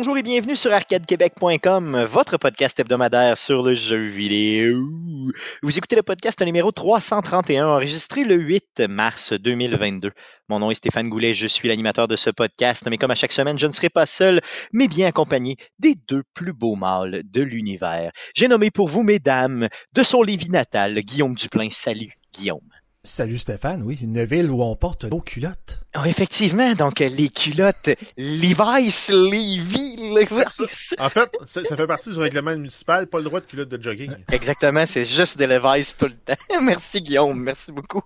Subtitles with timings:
[0.00, 4.80] Bonjour et bienvenue sur arcadequebec.com, votre podcast hebdomadaire sur le jeu vidéo.
[5.62, 10.12] Vous écoutez le podcast numéro 331, enregistré le 8 mars 2022.
[10.48, 13.30] Mon nom est Stéphane Goulet, je suis l'animateur de ce podcast, mais comme à chaque
[13.30, 14.40] semaine, je ne serai pas seul,
[14.72, 18.10] mais bien accompagné des deux plus beaux mâles de l'univers.
[18.34, 21.68] J'ai nommé pour vous, mesdames, de son Lévis natal, Guillaume Duplain.
[21.70, 22.69] Salut, Guillaume.
[23.02, 25.80] Salut Stéphane, oui, une ville où on porte nos culottes.
[25.96, 30.94] Oh, effectivement, donc les culottes Levi's, Levi, Levi's.
[30.98, 33.82] En fait, ça, ça fait partie du règlement municipal, pas le droit de culottes de
[33.82, 34.12] jogging.
[34.30, 36.34] Exactement, c'est juste des Levi's tout le temps.
[36.62, 38.02] merci Guillaume, merci beaucoup.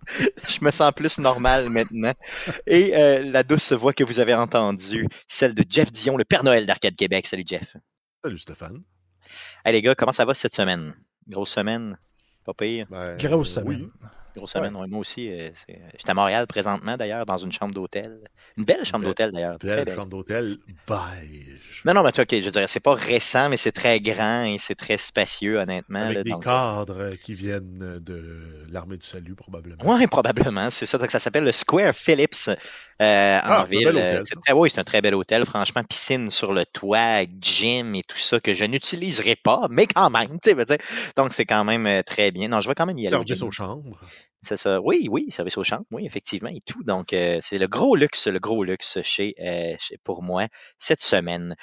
[0.48, 2.12] Je me sens plus normal maintenant.
[2.68, 6.44] Et euh, la douce voix que vous avez entendue, celle de Jeff Dion, le Père
[6.44, 7.26] Noël d'Arcade Québec.
[7.26, 7.76] Salut Jeff.
[8.22, 8.80] Salut Stéphane.
[9.64, 10.94] Hey les gars, comment ça va cette semaine?
[11.26, 11.98] Grosse semaine?
[12.44, 12.86] Pas pire?
[12.88, 13.90] Ben, Grosse semaine.
[14.00, 14.08] oui.
[14.36, 15.30] Grosse semaine, ouais, moi aussi.
[15.30, 18.20] euh, c'est- J'étais à Montréal présentement d'ailleurs, dans une chambre d'hôtel.
[18.56, 19.58] Une belle chambre Belle- d'hôtel d'ailleurs.
[19.58, 19.94] très Belle belle.
[19.94, 21.82] chambre d'hôtel beige.
[21.84, 24.44] Non, non, mais tu sais, ok, je dirais, c'est pas récent, mais c'est très grand
[24.44, 26.00] et c'est très spacieux, honnêtement.
[26.02, 29.76] Avec là, des donc- cadres qui viennent de l'armée du salut, probablement.
[29.84, 30.98] Oui, probablement, c'est ça.
[30.98, 33.84] Donc, ça s'appelle le Square Phillips euh, Ah, en un ville.
[33.86, 34.40] bel Euh, hôtel, c'est ça.
[34.44, 35.44] très- oui, c'est un très bel hôtel.
[35.44, 40.10] Franchement, piscine sur le toit, gym et tout ça que je n'utiliserai pas, mais quand
[40.10, 40.78] même, tu sais, veux dire.
[41.16, 42.48] Donc, c'est quand même euh, très bien.
[42.48, 43.16] Non, je vais quand même y aller.
[43.16, 43.48] au Service gym.
[43.48, 44.00] aux chambres.
[44.42, 44.80] C'est ça.
[44.82, 46.82] Oui, oui, service aux chambres, oui, effectivement, et tout.
[46.84, 51.00] Donc, euh, c'est le gros luxe, le gros luxe chez, euh, chez- pour moi cette
[51.00, 51.56] semaine.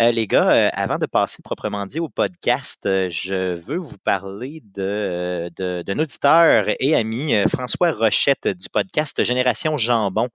[0.00, 3.98] Euh, les gars, euh, avant de passer proprement dit au podcast, euh, je veux vous
[3.98, 10.28] parler de, euh, d'un auditeur et ami, François Rochette du podcast Génération Jambon.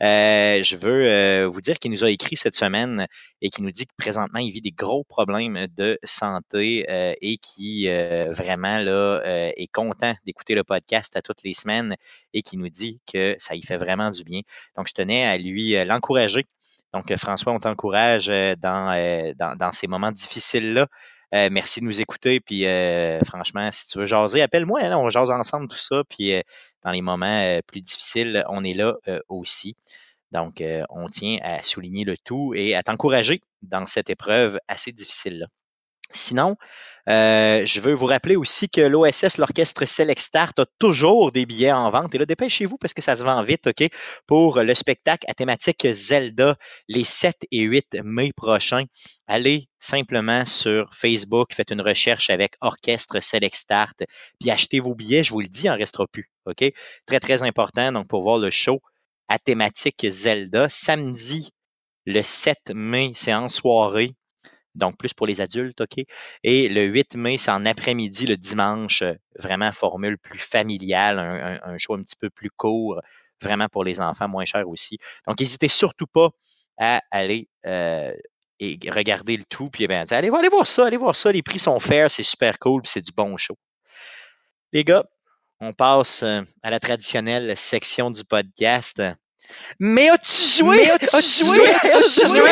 [0.00, 3.08] Je veux vous dire qu'il nous a écrit cette semaine
[3.42, 6.86] et qui nous dit que présentement, il vit des gros problèmes de santé
[7.20, 7.88] et qui
[8.30, 9.20] vraiment là
[9.56, 11.96] est content d'écouter le podcast à toutes les semaines
[12.34, 14.42] et qui nous dit que ça y fait vraiment du bien.
[14.76, 16.46] Donc, je tenais à lui l'encourager.
[16.94, 20.86] Donc, euh, François, on t'encourage euh, dans, euh, dans, ces moments difficiles-là.
[21.32, 22.40] Merci de nous écouter.
[22.40, 22.64] Puis,
[23.26, 24.80] franchement, si tu veux jaser, appelle-moi.
[24.82, 26.02] hein, on jase ensemble tout ça.
[26.08, 26.32] Puis,
[26.82, 28.94] dans les moments plus difficiles, on est là
[29.28, 29.76] aussi.
[30.32, 35.48] Donc, on tient à souligner le tout et à t'encourager dans cette épreuve assez difficile-là.
[36.10, 36.56] Sinon,
[37.08, 41.72] euh, je veux vous rappeler aussi que l'OSS, l'Orchestre Select Start, a toujours des billets
[41.72, 42.14] en vente.
[42.14, 43.88] Et là, dépêchez-vous parce que ça se vend vite, OK?
[44.26, 46.56] Pour le spectacle à thématique Zelda
[46.88, 48.84] les 7 et 8 mai prochains.
[49.26, 54.02] Allez simplement sur Facebook, faites une recherche avec Orchestre Select Start,
[54.38, 55.22] puis achetez vos billets.
[55.22, 56.64] Je vous le dis, il en restera plus, OK?
[57.06, 57.92] Très, très important.
[57.92, 58.80] Donc, pour voir le show
[59.28, 61.50] à thématique Zelda, samedi,
[62.04, 64.12] le 7 mai, c'est en soirée.
[64.78, 66.04] Donc, plus pour les adultes, OK?
[66.44, 71.58] Et le 8 mai, c'est en après-midi, le dimanche, euh, vraiment formule plus familiale, un,
[71.64, 73.00] un- un show un petit peu plus court,
[73.42, 74.98] vraiment pour les enfants, moins cher aussi.
[75.26, 76.30] Donc, n'hésitez surtout pas
[76.78, 78.12] à aller euh,
[78.60, 79.70] et regarder le tout.
[79.70, 81.30] Puis, eh ben, allez, voir- ça, allez voir ça.
[81.32, 83.56] Les prix sont fair, c'est super cool, puis c'est du bon show.
[84.72, 85.04] Les gars,
[85.60, 89.02] on passe euh, à la traditionnelle section du podcast.
[89.78, 90.76] Mais as-tu joué?
[90.76, 91.68] Mais as-tu joué?
[91.68, 92.50] As-tu joué?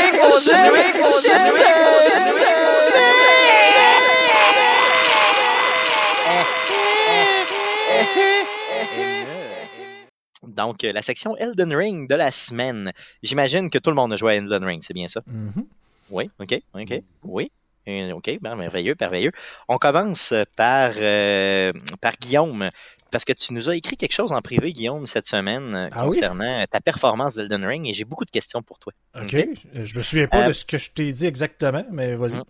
[10.47, 12.93] Donc, euh, la section Elden Ring de la semaine.
[13.23, 15.23] J'imagine que tout le monde a joué à Elden Ring, c'est bien ça?
[15.27, 15.67] Mhm.
[16.11, 17.51] Oui, OK, OK, oui.
[17.89, 19.33] Euh, OK, ben, merveilleux, merveilleux.
[19.69, 22.69] On commence par, euh, par Guillaume,
[23.17, 26.03] parce que tu nous as écrit quelque chose en privé, Guillaume, cette semaine, euh, Ah
[26.07, 26.11] oui?
[26.11, 28.93] concernant ta performance d'Elden Ring, et j'ai beaucoup de questions pour toi.
[29.19, 29.33] OK.
[29.35, 29.47] Euh,
[29.85, 32.37] Je me souviens pas Euh, de ce que je t'ai dit exactement, mais vas-y.
[32.37, 32.45] Mm.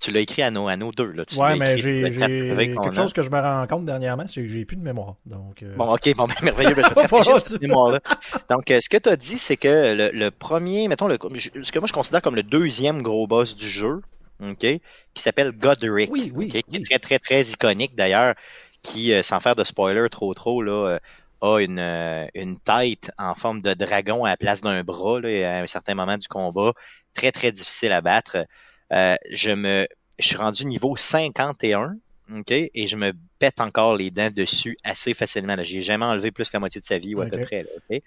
[0.00, 1.26] Tu l'as écrit à nos, à nos deux, là.
[1.26, 4.64] Tu ouais, mais j'ai quelque chose que je me rends compte dernièrement, c'est que j'ai
[4.64, 5.16] plus de mémoire.
[5.26, 6.74] Donc, euh, Bon, ok, bon, ben, merveilleux.
[6.74, 6.94] Ben, je
[7.32, 8.00] vais cette mémoire-là.
[8.48, 11.18] Donc, euh, ce que tu as dit, c'est que le, le premier, mettons, le,
[11.62, 14.00] ce que moi je considère comme le deuxième gros boss du jeu,
[14.42, 18.34] ok, qui s'appelle Godric, Oui, oui, qui est très, très, très iconique d'ailleurs,
[18.88, 20.98] qui, euh, sans faire de spoiler trop, trop, là, euh,
[21.40, 25.58] a une, euh, une tête en forme de dragon à la place d'un bras là,
[25.58, 26.72] à un certain moment du combat.
[27.14, 28.38] Très, très difficile à battre.
[28.90, 29.86] Je me
[30.18, 31.96] je suis rendu niveau 51,
[32.34, 35.56] OK, et je me pète encore les dents dessus assez facilement.
[35.60, 37.62] J'ai jamais enlevé plus que la moitié de sa vie, ou à peu près.
[37.62, 37.98] Là?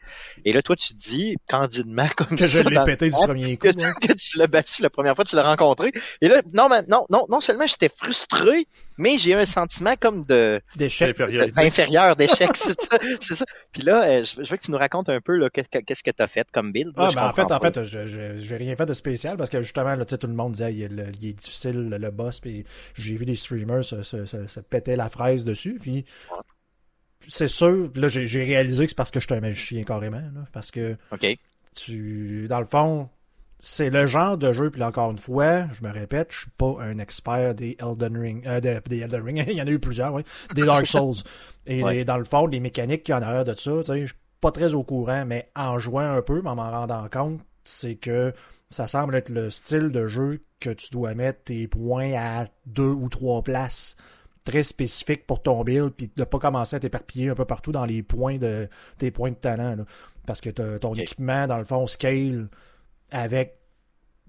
[0.45, 3.09] Et là, toi, tu te dis candidement comme que je ça l'ai dans le pété
[3.09, 3.67] du chat, premier coup.
[3.71, 5.91] que, tu l'as battu la première fois, tu l'as rencontré.
[6.21, 8.67] Et là, non, mais non, non, non seulement j'étais frustré,
[8.97, 11.15] mais j'ai eu un sentiment comme de D'échec.
[11.57, 13.45] Inférieur d'échec, c'est ça.
[13.71, 16.27] Puis là, euh, je veux que tu nous racontes un peu qu'est-ce que tu as
[16.27, 16.95] fait comme build.
[16.97, 19.61] là, Ah, ben, en fait, en fait, je- j'ai rien fait de spécial parce que
[19.61, 22.39] justement, là, tout le monde disait il, est- le- il est difficile le, le boss,
[22.39, 25.09] puis j'ai vu des streamers se, se, se- se péter la
[25.45, 26.05] dessus, puis
[27.27, 30.45] c'est sûr, là, j'ai réalisé que c'est parce que je suis un magicien carrément, là,
[30.53, 30.97] parce que
[31.75, 33.09] tu, dans le fond,
[33.59, 36.77] c'est le genre de jeu, puis encore une fois, je me répète, je suis pas
[36.79, 40.13] un expert des Elden Ring, euh, des Elden Ring, il y en a eu plusieurs,
[40.13, 40.23] oui,
[40.55, 41.17] des Dark Souls.
[41.67, 44.15] Et dans le fond, les mécaniques qui en arrière de ça, tu sais, je suis
[44.41, 48.33] pas très au courant, mais en jouant un peu, en m'en rendant compte, c'est que
[48.69, 52.83] ça semble être le style de jeu que tu dois mettre tes points à deux
[52.83, 53.95] ou trois places
[54.43, 57.85] très spécifiques pour ton build, puis de pas commencer à t'éparpiller un peu partout dans
[57.85, 58.67] les points de
[58.97, 59.77] tes points de talent.
[60.25, 62.49] parce que ton équipement, dans le fond, scale
[63.11, 63.61] avec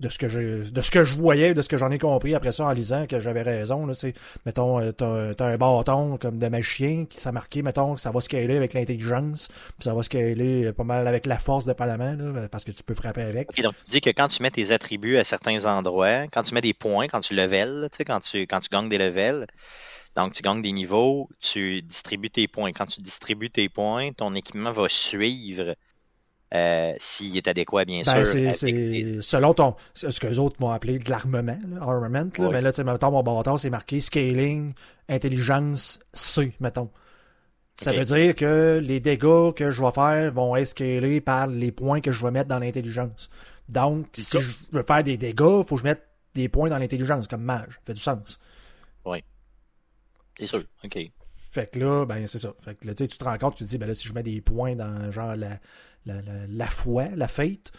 [0.03, 2.35] de ce que je de ce que je voyais, de ce que j'en ai compris
[2.35, 3.87] après ça en lisant que j'avais raison.
[3.87, 4.15] Là, c'est,
[4.45, 8.21] mettons, euh, t'as, un bâton comme de magicien qui s'est marqué, mettons, que ça va
[8.21, 12.65] scaler avec l'intelligence, puis ça va scaler pas mal avec la force de là, parce
[12.65, 13.49] que tu peux frapper avec.
[13.63, 16.61] donc tu dis que quand tu mets tes attributs à certains endroits, quand tu mets
[16.61, 19.47] des points, quand tu level, tu sais, quand tu quand tu gagnes des levels,
[20.17, 22.73] donc tu gagnes des niveaux, tu distribues tes points.
[22.73, 25.75] Quand tu distribues tes points, ton équipement va suivre
[26.55, 28.55] euh, s'il est adéquat, bien ben, sûr.
[28.55, 32.31] C'est selon ton, ce que les autres vont appeler de l'armement, armament.
[32.39, 32.49] Là.
[32.53, 34.75] Mais là, tu sais, mettons, mon bâton, c'est marqué scaling,
[35.09, 36.91] intelligence C, mettons.
[37.77, 41.73] Ça veut dire que les dégâts que je vais faire vont être scalés par les
[41.73, 43.31] points que je vais mettre dans l'intelligence.
[43.71, 46.03] Donc, si je veux faire des dégâts, il faut que je mette
[46.35, 47.71] des points dans l'intelligence, comme mage.
[47.71, 48.39] Ça fait du sens.
[50.39, 50.63] C'est sûr?
[50.85, 50.99] OK.
[51.53, 52.55] Fait que là, ben, c'est ça.
[52.63, 54.23] Fait que là, tu te rends compte, tu te dis, ben là, si je mets
[54.23, 55.59] des points dans, genre, la,
[56.07, 56.15] la,
[56.49, 57.73] la, foi, la fête,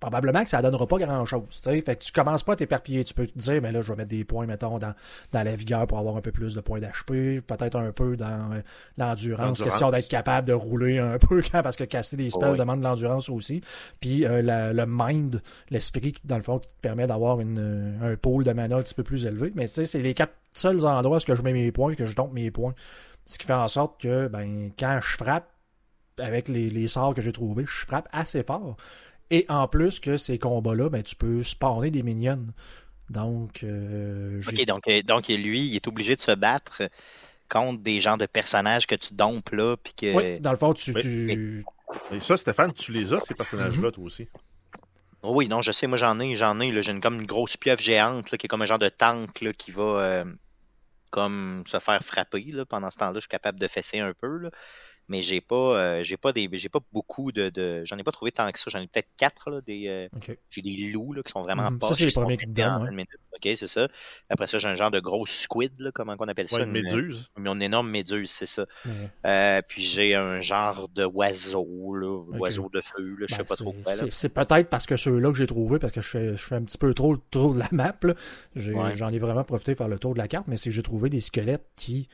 [0.00, 1.44] probablement que ça ne donnera pas grand-chose.
[1.62, 3.04] Fait que tu commences pas à t'éparpiller.
[3.04, 4.94] Tu peux te dire, mais là, je vais mettre des points, mettons, dans,
[5.30, 8.52] dans la vigueur pour avoir un peu plus de points d'HP, peut-être un peu dans
[8.52, 8.62] euh,
[8.98, 12.80] l'endurance, question d'être capable de rouler un peu, quand, parce que casser des spells demande
[12.80, 13.60] de l'endurance aussi.
[14.00, 18.52] Puis euh, le mind, l'esprit, dans le fond, qui te permet d'avoir un pôle de
[18.52, 19.52] mana un petit peu plus élevé.
[19.54, 22.14] Mais tu sais, c'est les quatre seuls endroits où je mets mes points, que je
[22.14, 22.74] tombe mes points.
[23.24, 25.48] Ce qui fait en sorte que, ben, quand je frappe,
[26.18, 28.76] avec les, sorts que j'ai trouvés, je frappe assez fort.
[29.30, 32.46] Et en plus que ces combats-là, ben, tu peux spawner des minions.
[33.08, 36.82] Donc, euh, Ok, donc, euh, donc lui, il est obligé de se battre
[37.48, 39.76] contre des genres de personnages que tu dompes là.
[39.76, 40.14] Puis que...
[40.14, 41.64] Oui, dans le fond, tu.
[42.12, 43.92] Et ça, Stéphane, tu les as, ces personnages-là, mhm.
[43.92, 44.28] toi aussi?
[45.22, 46.82] Oh oui, non, je sais, moi j'en ai, j'en ai.
[46.82, 49.82] J'ai comme une grosse pieuvre géante qui est comme un genre de tank qui va
[49.82, 50.24] euh,
[51.10, 52.44] comme se faire frapper.
[52.52, 52.64] Là.
[52.64, 54.38] Pendant ce temps-là, je suis capable de fesser un peu.
[54.38, 54.50] Là
[55.10, 58.12] mais j'ai pas euh, j'ai pas des j'ai pas beaucoup de, de j'en ai pas
[58.12, 58.70] trouvé tant que ça.
[58.70, 60.08] J'en ai peut-être quatre là, des euh,
[60.50, 63.56] j'ai des loups là, qui sont vraiment pas ça c'est les premiers qui me ok
[63.56, 63.88] c'est ça.
[64.28, 66.62] Après ça j'ai un genre de gros squid là, comment on appelle ça?
[66.62, 67.28] une méduse.
[67.36, 68.66] une, une énorme méduse c'est ça.
[69.26, 73.44] Euh, puis j'ai un genre de oiseau là oiseau de feu là, je sais ben,
[73.46, 76.36] pas trop quoi c'est peut-être parce que ceux-là que j'ai trouvé parce que je fais,
[76.36, 77.96] je fais un petit peu trop le tour de la map
[78.54, 80.84] j'en ai, vraiment profité pour faire le tour de la carte mais c'est que j'ai
[80.84, 82.08] trouvé des squelettes qui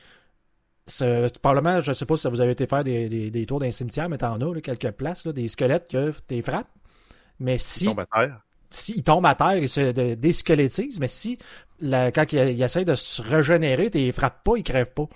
[1.41, 4.17] probablement, je sais pas si vous avez été faire des, des, tours d'un cimetière, mais
[4.17, 6.69] t'en as quelques places, des squelettes que tu frappes.
[7.39, 7.85] Mais si.
[7.85, 8.41] Ils tombent à terre.
[8.69, 11.37] Si ils tombent à terre, ils se désquelettisent, mais si
[11.81, 15.07] quand ils, essayent de se régénérer, tu les frappes pas, ils crèvent pas.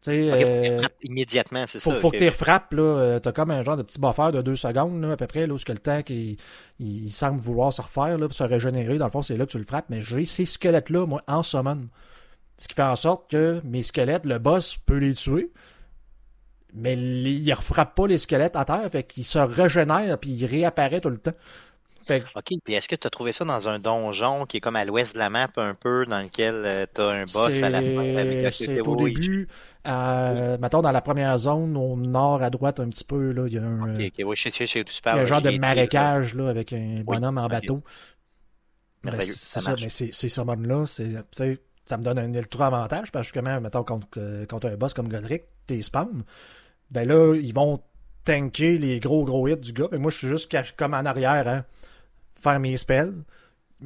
[0.00, 1.90] Sais, euh, immédiatement, c'est ça.
[1.90, 2.82] Faut que tu les frappes, là.
[2.82, 5.46] Euh, t'as comme un genre de petit buffer de deux secondes, là, à peu près,
[5.46, 6.38] là, où que le temps qu'il
[6.78, 8.96] il semble vouloir se refaire, là, pour se régénérer.
[8.96, 9.90] Dans le fond, c'est là que tu le frappes.
[9.90, 11.88] Mais j'ai ces squelettes-là, moi, en summon.
[12.60, 15.50] Ce qui fait en sorte que mes squelettes, le boss peut les tuer,
[16.74, 20.44] mais il ne refrappe pas les squelettes à terre, fait qu'il se régénère puis il
[20.44, 21.32] réapparaît tout le temps.
[22.10, 24.84] Ok, puis est-ce que tu as trouvé ça dans un donjon qui est comme à
[24.84, 27.80] l'ouest de la map un peu, dans lequel euh, tu as un boss à la
[27.80, 29.48] fin avec C'est au début,
[29.86, 33.58] mettons dans la première zone, au nord à droite un petit peu, là, il y
[33.58, 36.50] a un, okay, okay, je sais, je il y a un genre de marécage là,
[36.50, 37.82] avec un bonhomme en bateau.
[39.20, 43.60] C'est ça, mais ces summons-là, c'est ça me donne un ultra avantage parce que justement,
[43.60, 46.22] mettons, contre, euh, contre un boss comme Godric, t'es spawn,
[46.90, 47.80] ben là, ils vont
[48.24, 49.88] tanker les gros gros hits du gars.
[49.92, 51.64] Et moi, je suis juste comme en arrière, hein,
[52.36, 53.14] faire mes spells.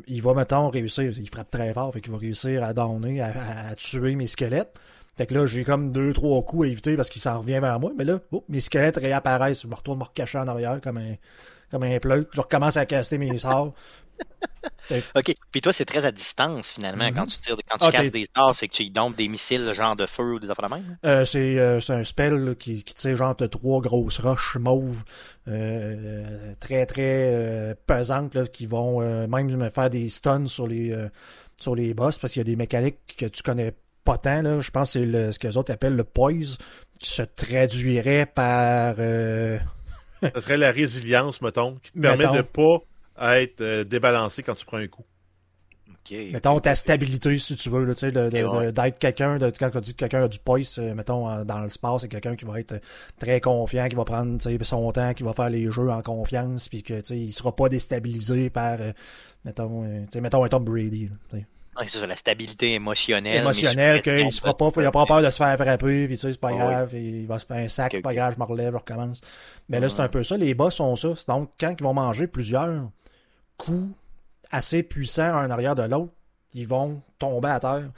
[0.06, 1.18] Il va, mettons, réussir.
[1.18, 4.74] Il frappe très fort, fait qu'il va réussir à donner, à, tuer mes squelettes.
[5.16, 7.78] Fait que là, j'ai comme deux, trois coups à éviter parce qu'il s'en revient vers
[7.78, 7.92] moi.
[7.96, 9.62] Mais là, oh, mes squelettes réapparaissent.
[9.62, 11.14] Je me retourne me recacher en arrière comme un,
[11.74, 12.30] comme un pleutre.
[12.32, 13.74] Je recommence à caster mes sorts.
[15.16, 15.34] OK.
[15.50, 17.08] Puis toi, c'est très à distance, finalement.
[17.10, 19.72] Quand tu tires, quand tu casses des sorts, c'est que tu y dompes des missiles
[19.72, 20.98] genre de feu ou des affaires de même?
[21.04, 25.02] Euh, c'est, euh, c'est un spell qui, qui tire genre de trois grosses roches mauves
[25.48, 30.96] euh, très, très pesantes là, qui vont même me faire des stuns sur les,
[31.60, 34.42] sur les boss parce qu'il y a des mécaniques que tu connais pas tant.
[34.42, 34.60] Là.
[34.60, 36.56] Je pense que c'est ce que les autres appellent le poise
[37.00, 38.94] qui se traduirait par...
[40.34, 42.80] Ça serait la résilience, mettons, qui te permet de pas
[43.40, 45.04] être euh, débalancé quand tu prends un coup.
[46.10, 50.28] mettons ta stabilité, si tu veux, d'être quelqu'un, de, quand tu dis que quelqu'un a
[50.28, 52.80] du poise, euh, mettons, dans le sport, c'est quelqu'un qui va être
[53.18, 56.82] très confiant, qui va prendre son temps, qui va faire les jeux en confiance, puis
[56.82, 58.92] que il sera pas déstabilisé par, euh,
[59.44, 61.10] mettons, mettons un Tom Brady.
[61.86, 63.42] C'est ça, la stabilité émotionnelle.
[63.42, 66.32] Émotionnelle, qu'il se fera pas, il a pas peur de se faire frapper, puis sais,
[66.32, 68.72] c'est pas grave, il va se faire un sac, c'est pas grave, je me relève,
[68.72, 69.20] je recommence.
[69.68, 71.14] Mais là, c'est un peu ça, les boss sont ça.
[71.28, 72.90] Donc, quand ils vont manger plusieurs
[73.56, 73.94] coups
[74.50, 76.12] assez puissants un arrière de l'autre,
[76.52, 77.90] ils vont tomber à terre.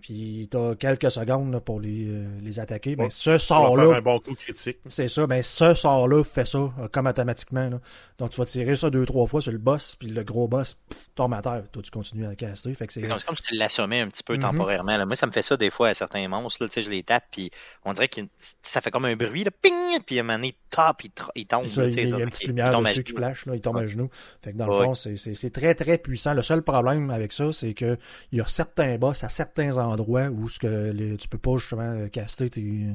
[0.00, 2.96] Puis t'as quelques secondes pour les, euh, les attaquer.
[2.96, 3.96] Mais ce sort-là.
[3.96, 4.78] un bon coup critique.
[4.86, 7.68] C'est ça, mais ce sort-là fait ça euh, comme automatiquement.
[7.68, 7.80] Là.
[8.18, 10.78] Donc tu vas tirer ça deux, trois fois sur le boss, puis le gros boss
[11.14, 11.64] tombe à terre.
[11.70, 12.74] Toi, tu continues à caster.
[12.74, 13.02] Fait que c'est...
[13.02, 14.40] comme si tu l'assommais un petit peu mhm.
[14.40, 14.96] temporairement.
[14.96, 15.06] Là.
[15.06, 16.62] Moi, ça me fait ça des fois à certains monstres.
[16.62, 17.50] Là, tu sais, je les tape, puis
[17.84, 18.20] on dirait que
[18.62, 20.00] ça fait comme un bruit, là, ping!
[20.06, 21.66] Puis à un moment donné, top, il, il tombe.
[21.66, 24.10] Ça, il, y a une petite lumière dessus qui flash, là, il tombe à genoux.
[24.42, 26.34] Fait que dans le fond, c'est, c'est très, très puissant.
[26.34, 27.98] Le seul problème avec ça, c'est que
[28.32, 31.56] il y a certains boss à certains endroits endroits où ce que tu peux pas
[31.56, 32.86] justement caster tes,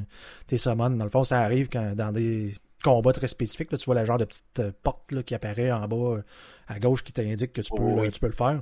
[0.48, 0.90] tes summons.
[0.90, 2.54] Dans le fond, ça arrive quand dans des
[2.86, 5.72] combats très spécifiques, là, tu vois la genre de petite euh, porte là, qui apparaît
[5.72, 6.24] en bas euh,
[6.68, 8.62] à gauche qui t'indique que tu peux, tu peux le faire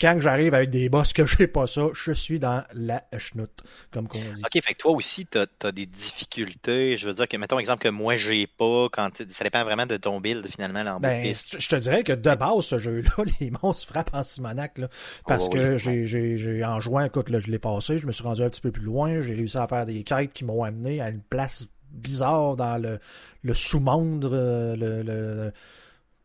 [0.00, 4.08] quand j'arrive avec des boss que j'ai pas ça, je suis dans la chenoute, comme
[4.08, 4.42] qu'on dit.
[4.44, 6.96] Ok, fait que toi aussi, tu as, des difficultés.
[6.96, 9.96] Je veux dire que, mettons exemple que moi, j'ai pas, quand ça dépend vraiment de
[9.96, 13.88] ton build finalement en ben, Je te dirais que de base, ce jeu-là, les monstres
[13.88, 14.88] frappent en Simonac, là,
[15.26, 18.42] parce oh, que j'ai en jouant, écoute, là, je l'ai passé, je me suis rendu
[18.42, 21.10] un petit peu plus loin, j'ai réussi à faire des quêtes qui m'ont amené à
[21.10, 23.00] une place bizarre dans le,
[23.42, 25.52] le sous-monde, euh, le, le,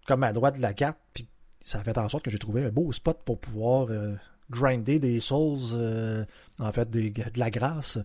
[0.07, 1.27] comme à droite de la carte, puis
[1.65, 4.13] ça a fait en sorte que j'ai trouvé un beau spot pour pouvoir euh,
[4.51, 6.23] grinder des souls, euh,
[6.59, 7.97] en fait, de la grâce,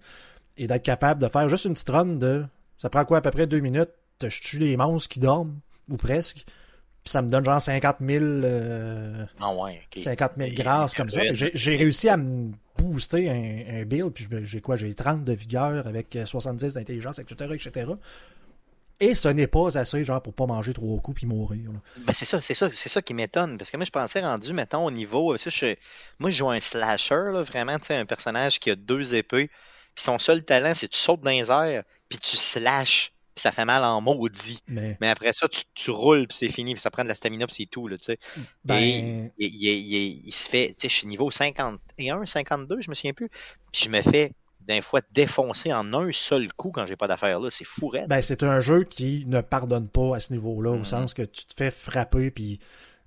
[0.56, 2.44] et d'être capable de faire juste une petite run de.
[2.78, 3.90] Ça prend quoi à peu près deux minutes
[4.22, 6.46] Je tue les monstres qui dorment, ou presque.
[7.04, 11.20] Puis ça me donne genre 50 000, euh, ah ouais, 50 000 grâces comme ça.
[11.32, 16.16] J'ai réussi à me booster un, build, puis j'ai quoi J'ai 30 de vigueur avec
[16.24, 17.92] 70 d'intelligence, etc., etc.
[19.00, 21.70] Et ce n'est pas assez, genre, pour pas manger trop coups puis mourir.
[21.96, 23.56] Ben c'est ça, c'est ça, c'est ça qui m'étonne.
[23.56, 25.36] Parce que moi, je pensais rendu, mettons, au niveau.
[25.38, 25.74] Je,
[26.18, 29.48] moi, je joue un slasher, là, vraiment, tu sais, un personnage qui a deux épées.
[29.94, 33.12] Puis son seul talent, c'est tu sautes dans les airs, puis tu slashes.
[33.34, 34.60] Puis ça fait mal en maudit.
[34.68, 37.14] Mais, Mais après ça, tu, tu roules, puis c'est fini, puis ça prend de la
[37.14, 38.18] stamina, puis c'est tout, là, tu sais.
[38.64, 39.30] Ben...
[39.38, 43.30] Et il, se fait, tu sais, je suis niveau 51, 52, je me souviens plus.
[43.72, 44.32] Puis je me fais
[44.70, 47.48] d'un fois défoncé en un seul coup quand j'ai pas d'affaires là.
[47.50, 50.84] C'est fou Ben, c'est un jeu qui ne pardonne pas à ce niveau-là, au mm-hmm.
[50.84, 52.60] sens que tu te fais frapper puis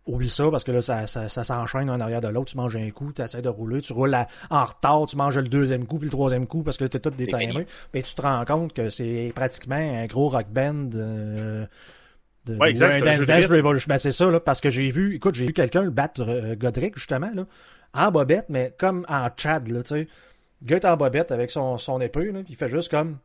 [0.06, 2.52] oublie ça parce que là, ça, ça, s'enchaîne un arrière de l'autre.
[2.52, 4.16] Tu manges un coup, tu essaies de rouler, tu roules
[4.50, 7.00] en retard, tu manges le deuxième coup puis le troisième coup parce que tu es
[7.00, 7.66] tout détimé.
[7.94, 10.90] Mais tu te rends compte que c'est pratiquement un gros rock band.
[10.96, 11.66] Euh,
[12.46, 13.88] de, ouais, exact, un Dance Dance Revolution.
[13.88, 16.56] Ben, c'est ça, là, parce que j'ai vu, écoute, j'ai vu quelqu'un le battre euh,
[16.56, 17.46] Godric, justement, là,
[17.94, 20.08] en bobette, mais comme en Chad, là, tu sais.
[20.64, 23.18] Le gars est en bobette avec son, son épée, là, il fait juste comme.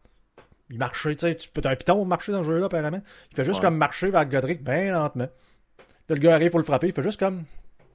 [0.71, 3.01] Il marche, tu sais, tu peux un piton marcher dans ce jeu-là, apparemment.
[3.31, 5.29] Il fait juste comme marcher vers Godric bien lentement.
[6.09, 7.45] Là, le gars arrive, il faut le frapper, il fait juste comme.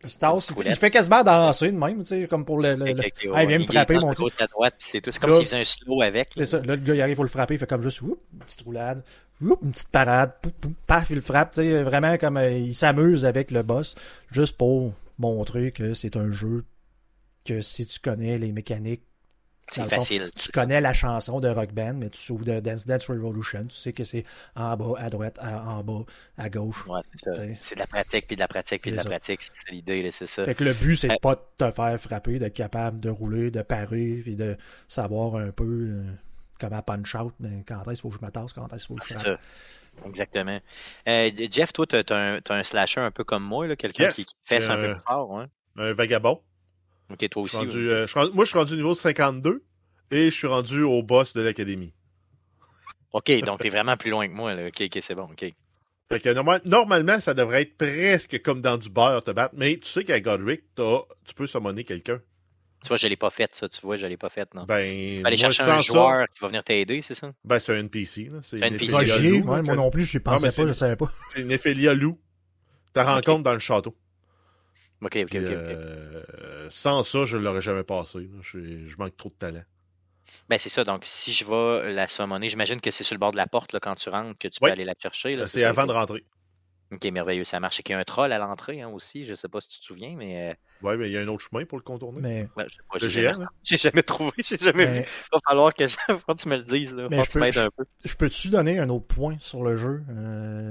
[0.04, 2.76] Il se tasse, il fait, quasiment danser de même, tu sais, comme pour le.
[2.76, 2.94] le,
[3.34, 5.12] ah, il vient me frapper, mon c'est tout.
[5.12, 6.30] C'est comme s'il faisait un slow avec.
[6.36, 6.60] C'est ça.
[6.60, 8.62] Là, le gars, il arrive, il faut le frapper, il fait comme juste, une petite
[8.62, 9.04] roulade,
[9.42, 10.34] une petite parade,
[10.88, 13.96] paf, il le frappe, tu sais, vraiment comme euh, il s'amuse avec le boss,
[14.32, 16.66] juste pour montrer que c'est un jeu
[17.46, 19.04] que si tu connais les mécaniques
[19.72, 20.30] c'est facile.
[20.36, 23.66] tu connais la chanson de Rock Band, mais tu souviens de Dance Dance Revolution.
[23.66, 26.02] Tu sais que c'est en bas, à droite, en bas,
[26.38, 26.86] à gauche.
[26.88, 27.02] Ouais,
[27.62, 29.42] c'est de la pratique, puis de la pratique, puis de la pratique.
[29.42, 30.46] C'est ça l'idée, c'est ça.
[30.46, 33.52] Fait que le but, c'est euh, pas de te faire frapper, d'être capable de rouler,
[33.52, 36.04] de parer, puis de savoir un peu euh,
[36.60, 39.02] comment punch out, mais quand est-ce qu'il faut que je m'attasse, quand est-ce qu'il faut
[39.02, 39.40] que je frappe.
[40.06, 40.60] Exactement.
[41.08, 44.70] Euh, Jeff, toi, tu as, un slasher un peu comme moi, quelqu'un qui, qui fesse
[44.70, 45.40] un peu plus fort.
[45.40, 45.50] Hein?
[45.78, 46.42] Un vagabond.
[47.14, 47.58] Ok, toi aussi.
[47.58, 49.64] Euh, moi, je suis rendu au niveau 52
[50.12, 51.94] et je suis rendu au boss de l'académie.
[53.12, 54.56] Ok, donc t'es vraiment plus loin que moi.
[54.56, 54.68] Là.
[54.68, 55.30] Ok, ok, c'est bon.
[55.32, 55.46] Ok.
[56.12, 59.88] Fait que normalement, ça devrait être presque comme dans du beurre te battre, mais tu
[59.88, 62.20] sais qu'à Godric, tu peux summoner quelqu'un.
[62.82, 63.70] Tu vois, je l'ai pas fait, ça.
[63.70, 64.66] Tu vois, je l'ai pas fait, non.
[64.66, 67.32] Ben, aller chercher un joueur qui va venir t'aider, c'est ça?
[67.46, 68.40] Ben, c'est un NPC, là.
[68.44, 69.42] C'est un NPC.
[69.42, 71.12] moi non plus, je pensais pas, je savais pas.
[71.34, 72.20] C'est une Ephélia loup.
[72.94, 73.96] Tu rencontres dans le château.
[75.04, 75.36] OK, OK, OK.
[75.36, 78.30] Euh, sans ça, je ne l'aurais jamais passé.
[78.42, 79.64] Je, je, manque trop de talent.
[80.50, 80.84] Ben, c'est ça.
[80.84, 83.74] Donc, si je vais la summoner, j'imagine que c'est sur le bord de la porte
[83.74, 85.38] là, quand tu rentres que tu peux aller la chercher.
[85.38, 86.24] Euh, c'est avant de rentrer.
[86.92, 87.80] Ok, merveilleux, ça marche.
[87.80, 89.26] Et qu'il y a un troll à l'entrée hein, aussi.
[89.26, 90.52] Je ne sais pas si tu te souviens, mais.
[90.52, 92.22] Euh, oui, mais il y a un autre chemin pour le contourner.
[92.22, 92.48] Mais...
[92.98, 93.46] j'ai jamais...
[93.64, 95.00] jamais, trouvé, j'ai jamais vu.
[95.00, 96.94] Il va falloir que, tu me le dises.
[96.94, 97.08] Là.
[97.10, 97.86] Mais je, peux, un peu.
[98.04, 100.04] je peux-tu donner un autre point sur le jeu?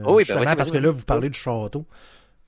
[0.07, 1.87] oh, oui, ben, parce que là, vous parlez du château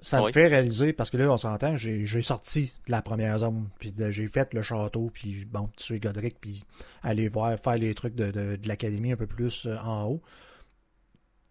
[0.04, 3.68] ça me fait réaliser, parce que là, on s'entend, j'ai sorti de la première zone,
[3.78, 6.64] puis j'ai fait le château, puis bon, tuer Godric, puis
[7.02, 10.22] aller voir, faire les trucs de, de, de l'académie un peu plus euh, en haut.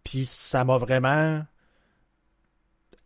[0.04, 1.44] Puis ça m'a vraiment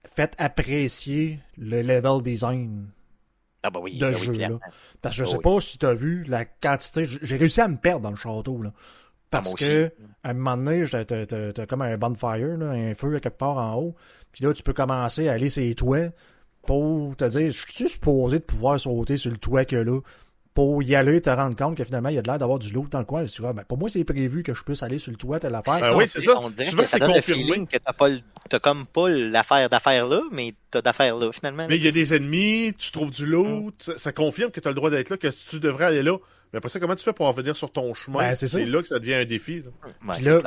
[0.04, 2.88] fait apprécier le level design
[3.62, 4.32] Ah bah oui, de ah oui, jeu.
[4.32, 4.48] là.
[5.00, 5.42] Parce que je Oh sais oui.
[5.42, 7.04] pas si tu as vu la quantité.
[7.04, 8.62] J'ai réussi à me perdre dans le château.
[8.62, 8.72] Là.
[9.30, 9.68] Parce moi aussi.
[9.68, 9.92] que
[10.24, 13.38] à un moment donné, t'as t'as- t'as comme un bonfire, là, un feu à quelque
[13.38, 13.94] part en haut.
[14.32, 16.08] Puis là, tu peux commencer à aller sur les toits
[16.66, 20.00] pour te dire Je suis supposé de pouvoir sauter sur le toit que là
[20.54, 22.72] pour y aller, te rendre compte que finalement, il y a de l'air d'avoir du
[22.72, 23.22] loot dans le coin.
[23.24, 25.38] Tu dis, Ah, ben, pour moi, c'est prévu que je puisse aller sur le toit,
[25.38, 25.78] telle affaire.
[25.80, 26.32] Ben oui, c'est ça.
[26.40, 27.44] On dirait Souvent, que ça c'est donne le confirmé.
[27.44, 28.18] feeling que t'as pas le-
[28.50, 31.66] t'as comme pas l'affaire d'affaires là, mais t'as d'affaires là, finalement.
[31.68, 34.66] Mais il y a des ennemis, tu trouves du loot, ça, ça confirme que tu
[34.66, 36.16] as le droit d'être là, que tu devrais aller là.
[36.52, 38.18] Mais après ça, comment tu fais pour en venir sur ton chemin?
[38.20, 39.62] Ben, c'est là que ça devient un défi.
[39.62, 40.40] Là, Ouais,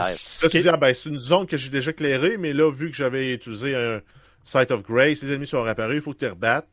[0.49, 2.95] tu dis, ah, ben, c'est une zone que j'ai déjà éclairée, mais là, vu que
[2.95, 4.01] j'avais utilisé un
[4.43, 6.67] Sight of Grace, les ennemis sont apparus, il faut que tu les rebattes.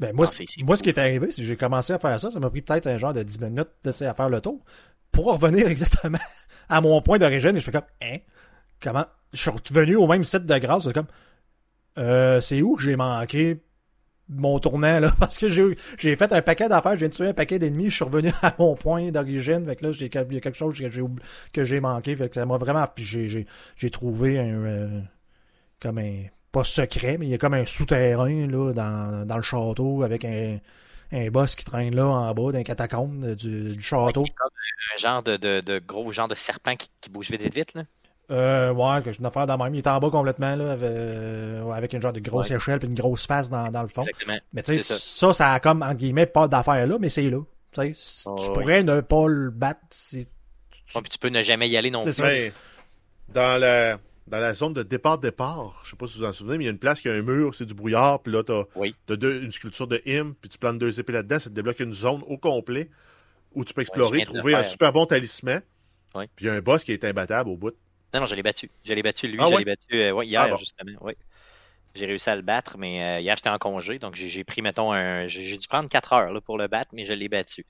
[0.00, 1.92] Ben, moi, Non, c- c'est- c'est moi ce qui est arrivé, c'est que j'ai commencé
[1.92, 2.30] à faire ça.
[2.30, 4.64] Ça m'a pris peut-être un genre de 10 minutes d'essayer à faire le tour
[5.12, 6.18] pour revenir exactement
[6.68, 7.56] à mon point d'origine.
[7.56, 8.18] Et je fais comme, hein?
[8.80, 9.06] Comment?
[9.32, 10.84] Je suis revenu au même site de grâce.
[10.84, 11.06] C'est comme,
[11.98, 13.60] euh, c'est où que j'ai manqué
[14.28, 15.12] mon tournant, là?
[15.20, 18.30] Parce que j'ai fait un paquet d'affaires, j'ai tué un paquet d'ennemis, je suis revenu
[18.42, 19.64] à mon point d'origine.
[19.66, 20.80] Fait que là, il y a quelque chose
[21.52, 22.16] que j'ai manqué.
[22.16, 22.86] Fait que ça m'a vraiment.
[22.94, 24.44] Puis j'ai- trouvé un.
[24.64, 25.00] euh,
[25.80, 26.24] comme un.
[26.52, 30.24] Pas secret, mais il y a comme un souterrain là, dans, dans le château avec
[30.24, 30.58] un,
[31.10, 34.24] un boss qui traîne là en bas d'un catacombe euh, du, château.
[34.94, 37.74] Un genre de, gros genre de serpent qui, qui bouge vite, vite, vite.
[37.74, 37.84] Là.
[38.30, 39.74] Euh, ouais, que j'ai une affaire dans même.
[39.74, 42.56] Il est en bas complètement là, avec, euh, avec une genre de grosse Ouais.
[42.56, 44.00] échelle puis une grosse face dans, dans le fond.
[44.02, 44.38] Exactement.
[44.54, 45.32] Mais tu sais, ça.
[45.34, 47.40] ça, a comme, entre guillemets, pas d'affaire là, mais c'est là.
[47.72, 50.26] Tu sais, Oh, tu pourrais ne pas le battre si.
[50.94, 52.12] Ouais, puis tu peux ne jamais y aller non plus.
[52.12, 52.24] ça.
[53.28, 56.58] Dans la, dans la zone de départ-départ, je sais pas si vous vous en souvenez,
[56.58, 58.42] mais il y a une place qui a un mur, c'est du brouillard, puis là,
[58.42, 58.94] tu as, Oui.
[59.10, 62.22] une sculpture de him, puis tu plantes deux épées là-dedans, ça te débloque une zone
[62.26, 62.90] au complet
[63.54, 64.70] où tu peux explorer, je viens de trouver un faire.
[64.70, 65.62] super bon talisman.
[66.14, 66.28] Ouais.
[66.36, 67.74] Puis il y a un boss qui est imbattable au bout.
[68.14, 68.70] Non, non, je l'ai battu.
[68.84, 69.58] Je l'ai battu, lui, Ah je ouais?
[69.58, 70.56] l'ai battu euh, ouais, hier, Ah bon.
[70.56, 70.92] justement.
[71.02, 71.16] Ouais.
[71.94, 74.92] J'ai réussi à le battre, mais euh, hier, j'étais en congé, donc j'ai pris, mettons,
[74.92, 75.28] un.
[75.28, 77.64] J'ai dû prendre 4 heures là, pour le battre, mais je l'ai battu.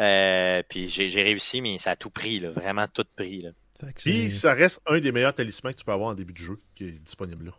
[0.00, 3.42] Euh, puis j'ai réussi, mais ça a tout pris, là, vraiment tout pris.
[3.42, 3.50] Là.
[3.96, 6.58] Puis ça reste un des meilleurs talismans que tu peux avoir en début de jeu
[6.74, 7.52] qui est disponible là.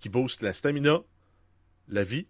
[0.00, 1.00] Qui booste la stamina,
[1.88, 2.26] la vie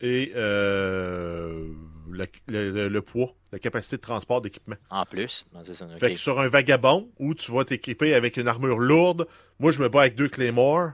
[0.00, 1.68] et euh,
[2.10, 4.76] le, le- le poids, la capacité de transport d'équipement.
[4.90, 5.86] En plus, Non, ça.
[5.98, 9.26] Fait que sur un vagabond où tu vas t'équiper avec une armure lourde,
[9.58, 10.92] moi je me bats avec deux Claymore,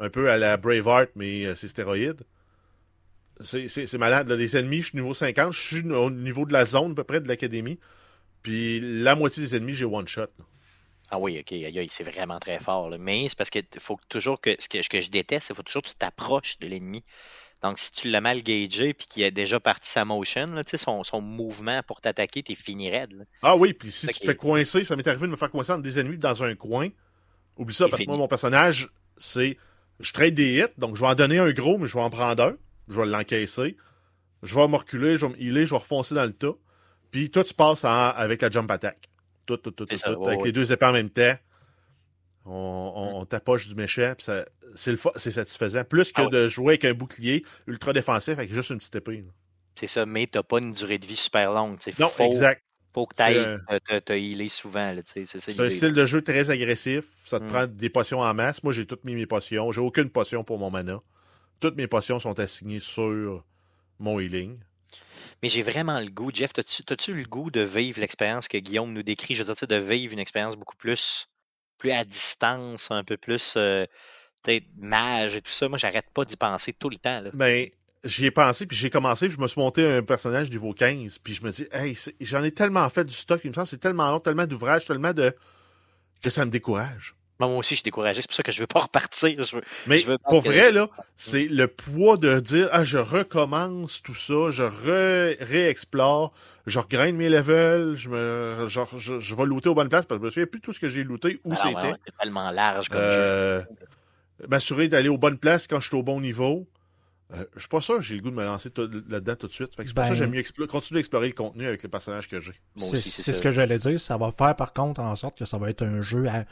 [0.00, 2.22] un peu à la Braveheart, mais euh, c'est stéroïde.
[3.40, 4.28] C'est- malade.
[4.28, 4.36] là.
[4.36, 7.04] Les ennemis, je suis niveau 50, je suis au niveau de la zone à peu
[7.04, 7.78] près de l'académie.
[8.42, 10.22] Puis la moitié des ennemis, j'ai one shot.
[10.38, 10.44] là.
[11.10, 11.54] Ah oui, ok,
[11.88, 12.90] c'est vraiment très fort.
[12.90, 12.98] là.
[12.98, 15.62] Mais c'est parce que faut toujours que ce que, ce que je déteste, c'est faut
[15.62, 17.02] toujours que tu t'approches de l'ennemi.
[17.64, 20.72] Donc si tu l'as mal gagé puis qu'il a déjà parti sa motion, là, tu
[20.72, 23.14] sais, son, son mouvement pour t'attaquer, t'es fini raide.
[23.14, 23.24] là.
[23.42, 25.72] Ah oui, puis si tu te fais coincer, ça m'est arrivé de me faire coincer
[25.72, 26.90] entre des ennemis dans un coin.
[27.56, 29.56] Oublie ça, parce que moi, mon personnage, c'est.
[29.98, 32.10] Je trade des hits, donc je vais en donner un gros, mais je vais en
[32.10, 32.56] prendre un.
[32.88, 33.76] Je vais l'encaisser.
[34.42, 36.52] Je vais me reculer, je vais me healer, je vais refoncer dans le tas.
[37.10, 39.08] Puis toi, tu passes en- avec la jump attack.
[39.46, 40.46] Tout, tout, tout, tout, ça, tout, ouais, avec ouais.
[40.46, 41.34] les deux épées en même temps.
[42.46, 42.50] On,
[42.94, 44.26] on, on tapoche du méchant, puis
[44.74, 45.84] c'est le fa- c'est satisfaisant.
[45.84, 46.30] Plus que Ah ouais.
[46.30, 49.24] de jouer avec un bouclier ultra défensif avec juste une petite épée.
[49.76, 51.78] C'est ça, mais t'as pas une durée de vie super longue.
[51.80, 51.90] tu.
[51.98, 52.62] Non, faut, exact.
[52.92, 54.94] Faut que C'est t'ailles un- te, healer souvent.
[55.12, 56.02] tu C'est un style là.
[56.02, 57.04] de jeu très agressif.
[57.24, 57.48] Ça te Mm.
[57.48, 58.62] prend des potions en masse.
[58.62, 59.72] Moi, j'ai toutes mis mes potions.
[59.72, 61.00] J'ai aucune potion pour mon mana.
[61.60, 63.42] Toutes mes potions sont assignées sur
[63.98, 64.58] mon healing.
[65.42, 66.30] Mais j'ai vraiment le goût.
[66.32, 69.34] Jeff, t'as-tu le goût de vivre l'expérience que Guillaume nous décrit?
[69.34, 71.26] Je veux dire, tu de vivre une expérience beaucoup plus,
[71.78, 73.86] plus à distance, un peu plus euh,
[74.42, 75.68] peut-être mage et tout ça.
[75.68, 77.22] Moi, j'arrête pas d'y penser tout le temps.
[77.34, 77.72] Mais
[78.04, 81.18] j'y ai pensé, puis j'ai commencé, puis je me suis monté un personnage niveau 15,
[81.18, 83.78] puis je me dis, hey, j'en ai tellement fait du stock, il me semble c'est
[83.78, 85.34] tellement long, tellement d'ouvrages, tellement de.
[86.22, 87.14] que ça me décourage.
[87.44, 88.20] Moi moi aussi, je suis découragé.
[88.22, 89.42] C'est pour ça que je veux pas repartir.
[89.44, 89.62] Je veux...
[89.86, 92.98] Mais Je veux pas pour que- vrai, là, c'est le poids de dire Ah, je
[92.98, 96.32] recommence tout ça, je re- réexplore,
[96.66, 100.18] je regraine mes levels, je me je, je, je vais looter aux bonnes places parce
[100.18, 101.74] que je me souviens plus de tout ce que j'ai looté, où Ah c'était.
[101.76, 102.98] ouais, ouais, c'est tellement large comme.
[103.00, 103.62] Euh,
[104.48, 106.66] M'assurer d'aller aux bonnes places quand je suis au bon niveau.
[107.32, 108.68] Euh, je suis pas sûr que j'ai le goût de me lancer
[109.08, 109.68] là-dedans tout de suite.
[109.70, 112.40] C'est pour Ben- ça que j'aime mieux continuer d'explorer le contenu avec les personnages que
[112.40, 112.52] j'ai.
[112.76, 113.98] C'est ce que j'allais dire.
[113.98, 116.44] Ça va faire par contre en sorte que ça va être un jeu à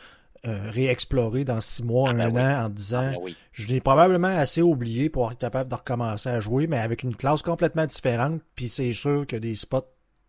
[0.47, 2.41] euh, réexplorer dans six mois, Ah, ben un oui.
[2.41, 3.37] an, en Ah, disant ben oui.
[3.53, 7.15] je l'ai probablement assez oublié pour être capable de recommencer à jouer, mais avec une
[7.15, 9.87] classe complètement différente, puis c'est sûr qu'il y a des spots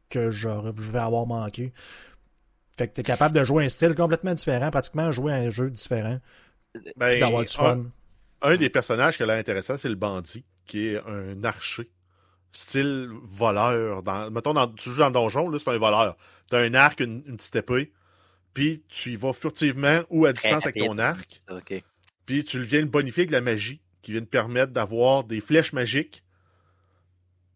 [0.10, 1.74] que je, je vais avoir manqué.
[2.78, 5.70] Fait que tu es capable de jouer un style complètement différent, pratiquement jouer un jeu
[5.70, 6.20] différent,
[6.98, 7.86] Ben, puis d'avoir du un, fun.
[8.44, 11.90] un des personnages qui a l'air intéressant, c'est le bandit, qui est un archer.
[12.52, 14.04] Style voleur.
[14.04, 16.16] Dans, mettons, dans, tu joues dans le donjon, là, c'est un voleur.
[16.52, 17.92] T'as un arc, une, une, petite épée,
[18.54, 21.42] puis tu y vas furtivement ou à distance avec ton arc.
[22.26, 25.42] Puis tu viens le bonifier avec de la magie, qui vient te permettre d'avoir des
[25.42, 26.24] flèches magiques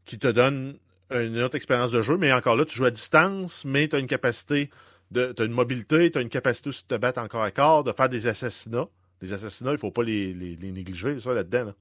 [0.05, 0.77] qui te donnent
[1.11, 3.99] une autre expérience de jeu, mais encore là, tu joues à distance, mais tu as
[3.99, 4.69] une capacité
[5.11, 5.33] de.
[5.35, 7.83] Tu as une mobilité, tu as une capacité aussi de te battre encore à corps,
[7.83, 8.87] de faire des assassinats.
[9.21, 11.65] Les assassinats, il ne faut pas les, les, les, négliger, ça, là-dedans.
[11.65, 11.73] Là.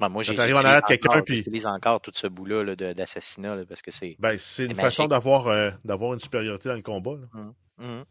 [0.00, 1.44] Ben, moi, j'utilise encore, quelqu'un, puis...
[1.66, 4.16] encore tout ce bout-là là, d'assassinat, parce que c'est.
[4.18, 7.16] Ben, c'est une façon d'avoir euh, d'avoir une supériorité dans le combat.
[7.20, 7.26] Là.
[7.32, 7.84] Mmh.
[7.84, 8.04] Mmh.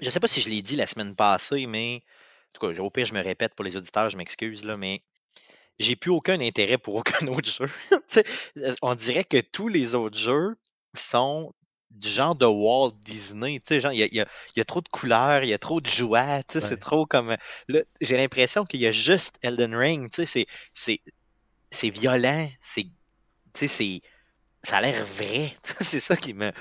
[0.00, 2.02] Je sais pas si je l'ai dit la semaine passée, mais.
[2.48, 5.02] En tout cas, au pire, je me répète pour les auditeurs, je m'excuse, là, mais
[5.78, 7.68] j'ai plus aucun intérêt pour aucun autre jeu.
[8.82, 10.56] on dirait que tous les autres jeux
[10.94, 11.52] sont
[11.90, 13.60] du genre de Walt Disney.
[13.70, 14.26] Il y a, y, a,
[14.56, 16.42] y a, trop de couleurs, il y a trop de ouais.
[16.48, 17.36] c'est trop comme.
[18.00, 20.10] J'ai l'impression qu'il y a juste Elden Ring.
[20.10, 21.00] Tu sais, c'est,
[21.70, 22.48] c'est violent.
[22.60, 22.90] C'est, tu
[23.54, 24.02] sais, c'est,
[24.62, 25.52] ça a l'air vrai.
[25.80, 26.52] c'est ça qui me.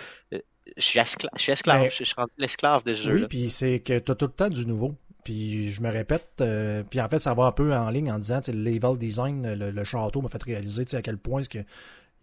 [0.78, 1.32] Je suis esclave.
[1.36, 3.14] Je suis, esclave, Mais, je suis rendu l'esclave de ce jeu.
[3.16, 4.96] Oui, puis c'est que tu as tout le temps du nouveau.
[5.24, 8.20] Puis je me répète, euh, puis en fait, ça va un peu en ligne en
[8.20, 11.60] disant, le level design, le, le château m'a fait réaliser à quel point que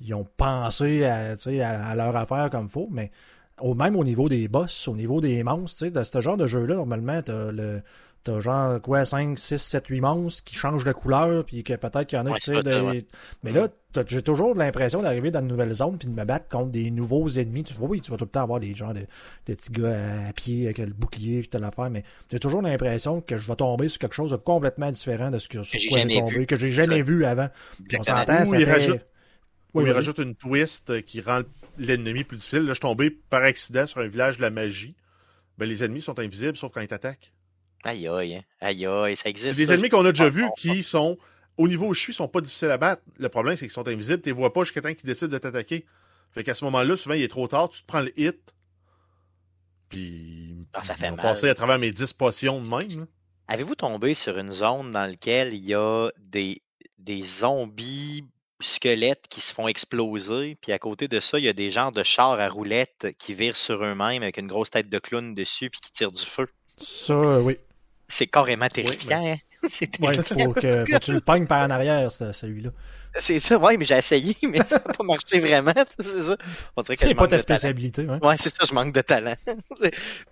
[0.03, 3.11] ils ont pensé à, à, à leur affaire comme faut, mais
[3.61, 6.77] au même au niveau des boss, au niveau des monstres, de ce genre de jeu-là,
[6.77, 7.83] normalement, t'as le.
[8.23, 12.05] T'as genre quoi 5, 6, 7, 8 monstres qui changent de couleur, puis que peut-être
[12.07, 12.79] qu'il y en a Ouais, qui tirent des.
[12.81, 13.07] ouais.
[13.43, 13.69] Mais là,
[14.07, 17.29] j'ai toujours l'impression d'arriver dans une nouvelle zone puis de me battre contre des nouveaux
[17.29, 17.65] ennemis.
[17.65, 19.01] Tu vois, oui, tu vas tout le temps avoir des genres de,
[19.47, 22.61] de petits gars à, à pied avec le bouclier puis telle affaire, mais j'ai toujours
[22.61, 25.79] l'impression que je vais tomber sur quelque chose de complètement différent de ce que, sur
[25.89, 26.47] quoi j'ai jamais tombé, vu.
[26.47, 27.49] que j'ai jamais vu avant.
[27.89, 29.07] Puis On s'entend, ça il fait- rajoute-
[29.73, 31.41] Oui, il rajoute une twist qui rend
[31.79, 32.61] l'ennemi plus difficile.
[32.61, 34.95] Là, je suis tombé par accident sur un village de la magie.
[35.57, 37.33] Ben, les ennemis sont invisibles sauf quand ils t'attaquent.
[37.85, 38.43] Aïe aïe, hein.
[38.61, 39.55] aïe aïe, ça existe.
[39.55, 41.17] C'est des ça, ennemis qu'on a déjà vus qui sont,
[41.57, 43.03] au niveau où je suis, sont pas difficiles à battre.
[43.19, 44.21] Le problème, c'est qu'ils sont invisibles.
[44.21, 45.87] Tu les vois pas jusqu'à temps qu'ils décident de t'attaquer.
[46.33, 47.69] Fait qu'à ce moment-là, souvent, il est trop tard.
[47.71, 48.55] Tu te prends le hit.
[49.89, 50.57] Puis.
[50.75, 51.23] Ah, ça fait on mal.
[51.23, 53.07] passer à travers mes 10 potions de même.
[53.49, 56.63] Avez-vous tombé sur une zone dans laquelle il y a des,
[56.99, 58.25] des zombies
[58.61, 61.93] squelettes qui se font exploser, puis à côté de ça, il y a des genres
[61.93, 65.71] de chars à roulettes qui virent sur eux-mêmes avec une grosse tête de clown dessus
[65.71, 66.47] puis qui tirent du feu?
[66.79, 67.59] Ça, oui.
[68.11, 69.25] C'est carrément terrifiant.
[69.27, 69.37] hein?
[69.69, 70.45] C'est Ouais, terrifiant.
[70.47, 72.71] faut que, faut que tu le pognes par en arrière, ce- celui-là.
[73.19, 75.73] C'est ça, ouais, mais j'ai essayé, mais ça n'a pas marché vraiment.
[75.99, 76.37] C'est ça.
[76.77, 78.19] On dirait que C'est pas ta spécialité, hein.
[78.23, 79.35] Ouais, c'est ça, je manque de talent.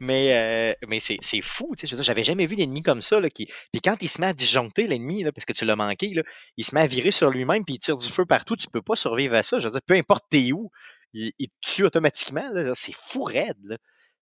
[0.01, 1.91] mais euh, mais c'est, fou, tu sais.
[1.91, 3.47] je veux dire, J'avais jamais vu d'ennemi comme ça, là, qui.
[3.73, 6.23] Puis quand il se met à disjoncter l'ennemi, là, parce que tu l'as manqué, là,
[6.57, 8.57] il se met à virer sur lui-même puis il tire du feu partout.
[8.57, 9.59] Tu peux pas survivre à ça.
[9.59, 10.71] Je veux dire, peu importe t'es où,
[11.12, 12.49] il, il te tue automatiquement.
[12.75, 13.57] C'est fou raide.
[13.64, 13.77] Là.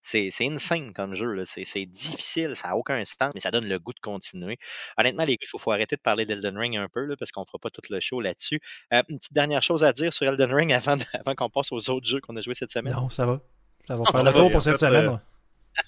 [0.09, 1.33] C'est, insane comme jeu.
[1.33, 1.43] Là.
[1.45, 4.57] C'est, difficile, ça n'a aucun sens, mais ça donne le goût de continuer.
[4.97, 7.31] Honnêtement, les gars, il faut, faut arrêter de parler d'Elden Ring un peu, là, parce
[7.31, 8.61] qu'on fera pas tout le show là-dessus.
[8.93, 11.71] Euh, une petite dernière chose à dire sur Elden Ring avant, de- avant qu'on passe
[11.71, 12.93] aux autres jeux qu'on a joués cette semaine.
[12.93, 13.41] Non, ça va.
[13.87, 15.07] Ça va faire le tour pour cette fait, semaine.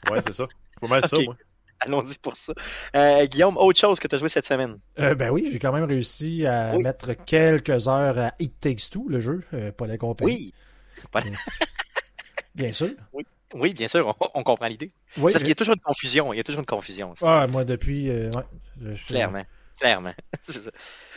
[0.10, 0.21] euh, ouais.
[0.27, 0.47] C'est ça.
[0.82, 1.25] Pas mal ça, Ok.
[1.25, 1.38] moi.
[1.82, 2.51] Allons-y pour ça.
[2.97, 4.79] Euh, Guillaume, autre chose que tu as joué cette semaine?
[4.99, 6.84] Euh, ben oui, j'ai quand même réussi à Oui.
[6.84, 10.53] mettre quelques heures à It Takes Two, le jeu, euh, pas la compagnie.
[11.15, 11.23] Oui,
[12.55, 12.89] Bien sûr.
[13.13, 13.25] oui,
[13.73, 14.91] bien sûr, on, on comprend l'idée.
[15.17, 16.33] Oui, Parce qu'il y a toujours une confusion.
[16.33, 17.13] Il y a toujours une confusion.
[17.15, 17.41] ça.
[17.41, 18.09] Ah, moi, depuis.
[18.09, 18.43] euh, ouais,
[18.81, 19.43] je- je- Clairement.
[19.79, 20.13] Clairement.
[20.41, 20.71] c'est ça.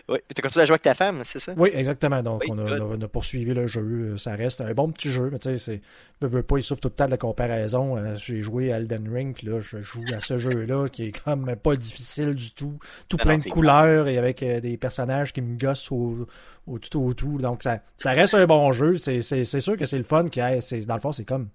[0.09, 0.19] Oui.
[0.35, 1.53] Tu continues à jouer avec ta femme, c'est ça?
[1.57, 2.23] Oui, exactement.
[2.23, 4.17] Donc, Oui, on, a, on poursuivi le jeu.
[4.19, 5.81] Ça reste un bon petit jeu, mais tu sais.
[6.21, 7.97] Je veux pas, il souffre tout le temps de la comparaison.
[7.97, 11.13] Euh, J'ai joué à Elden Ring, puis là, je joue à ce jeu-là qui est
[11.25, 12.79] comme pas difficile du tout.
[13.09, 16.27] Tout Non, plein non, de couleurs et avec euh, des personnages qui me gossent au,
[16.67, 17.39] au tout au tout.
[17.39, 18.95] Donc, ça, ça reste un bon jeu.
[18.97, 20.29] C'est sûr que c'est le fun.
[20.29, 21.49] Qui c'est- dans le fond, c'est comme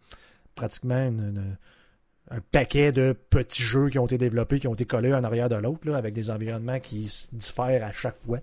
[0.58, 1.58] pratiquement une- une-
[2.30, 5.48] un paquet de petits jeux qui ont été développés, qui ont été collés un arrière
[5.48, 8.40] de l'autre, avec des environnements qui se diffèrent à chaque fois.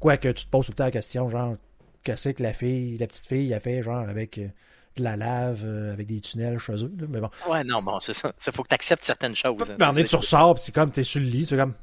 [0.00, 1.54] Quoique tu te poses tout le temps la question, genre,
[2.02, 4.48] qu'est-ce que la fille, la petite fille a fait, genre, avec euh,
[4.96, 6.92] de la lave, euh, avec des tunnels chez eux.
[6.98, 7.06] là.
[7.08, 7.30] Mais bon.
[7.48, 8.32] Ouais, non, bon, c'est ça.
[8.44, 9.70] Il faut que tu acceptes certaines choses.
[9.70, 11.74] hein, tu ressors, puis c'est comme, t'es sur le lit, c'est comme.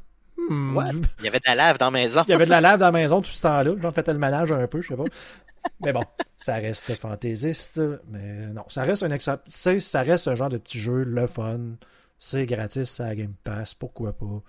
[0.49, 0.83] hmm, Ouais.
[1.19, 2.23] Il y avait de la lave dans la maison.
[2.27, 3.71] Il y avait de la lave dans la maison tout ce temps-là.
[3.81, 5.03] J'en faisais le ménage un peu, je sais pas.
[5.83, 6.03] Mais bon,
[6.37, 7.81] ça reste fantaisiste.
[8.07, 9.39] Mais non, ça reste un excellent.
[9.47, 11.75] Ça reste un genre de petit jeu, le fun.
[12.19, 14.41] C'est gratis, ça a Game Pass, pourquoi pas.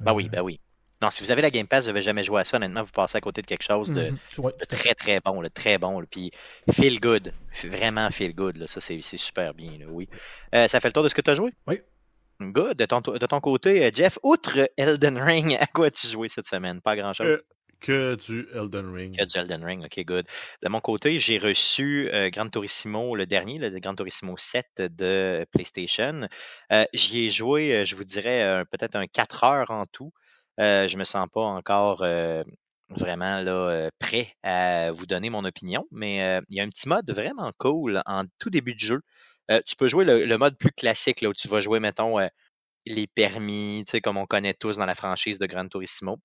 [0.00, 0.60] Ben oui, ben oui.
[1.02, 2.92] Non, si vous avez la Game Pass, vous n'avez jamais joué à ça, honnêtement, vous
[2.92, 6.00] passez à côté de quelque chose de, mhm, de très très bon, là, très bon.
[6.00, 6.06] là.
[6.10, 6.30] Puis
[6.70, 7.32] feel good.
[7.64, 8.56] Vraiment feel good.
[8.56, 8.66] Là.
[8.66, 10.08] Ça, c'est super bien, là, oui.
[10.54, 11.52] Euh, ça fait le tour de ce que tu as joué?
[11.66, 11.80] Oui.
[12.40, 12.78] Good.
[12.78, 16.46] De ton, de ton côté, euh, Jeff, outre Elden Ring, à quoi as-tu joué cette
[16.46, 16.80] semaine?
[16.80, 17.26] Pas grand-chose.
[17.26, 17.44] Euh,
[17.84, 19.14] Que du Elden Ring.
[19.14, 20.24] Que du Elden Ring, ok, good.
[20.62, 25.44] De mon côté, j'ai reçu euh, Gran Turismo, le dernier, le Gran Turismo 7 de
[25.52, 26.26] PlayStation.
[26.72, 30.14] Euh, J'y ai joué, euh, je vous dirais, peut-être un 4 heures en tout.
[30.60, 32.06] Euh, je me sens pas encore
[32.88, 37.10] vraiment là, prêt à vous donner mon opinion, mais il y a un petit mode
[37.10, 39.02] vraiment cool en tout début de jeu.
[39.66, 42.16] tu peux jouer le, mode plus classique, là, où tu vas jouer, mettons,
[42.86, 46.18] les permis, comme on connaît tous dans la franchise de Gran Turismo.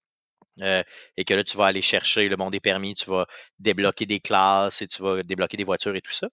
[0.61, 3.27] Et que là, tu vas aller chercher le bon des permis, tu vas
[3.59, 6.29] débloquer des classes et tu vas débloquer des voitures et tout ça.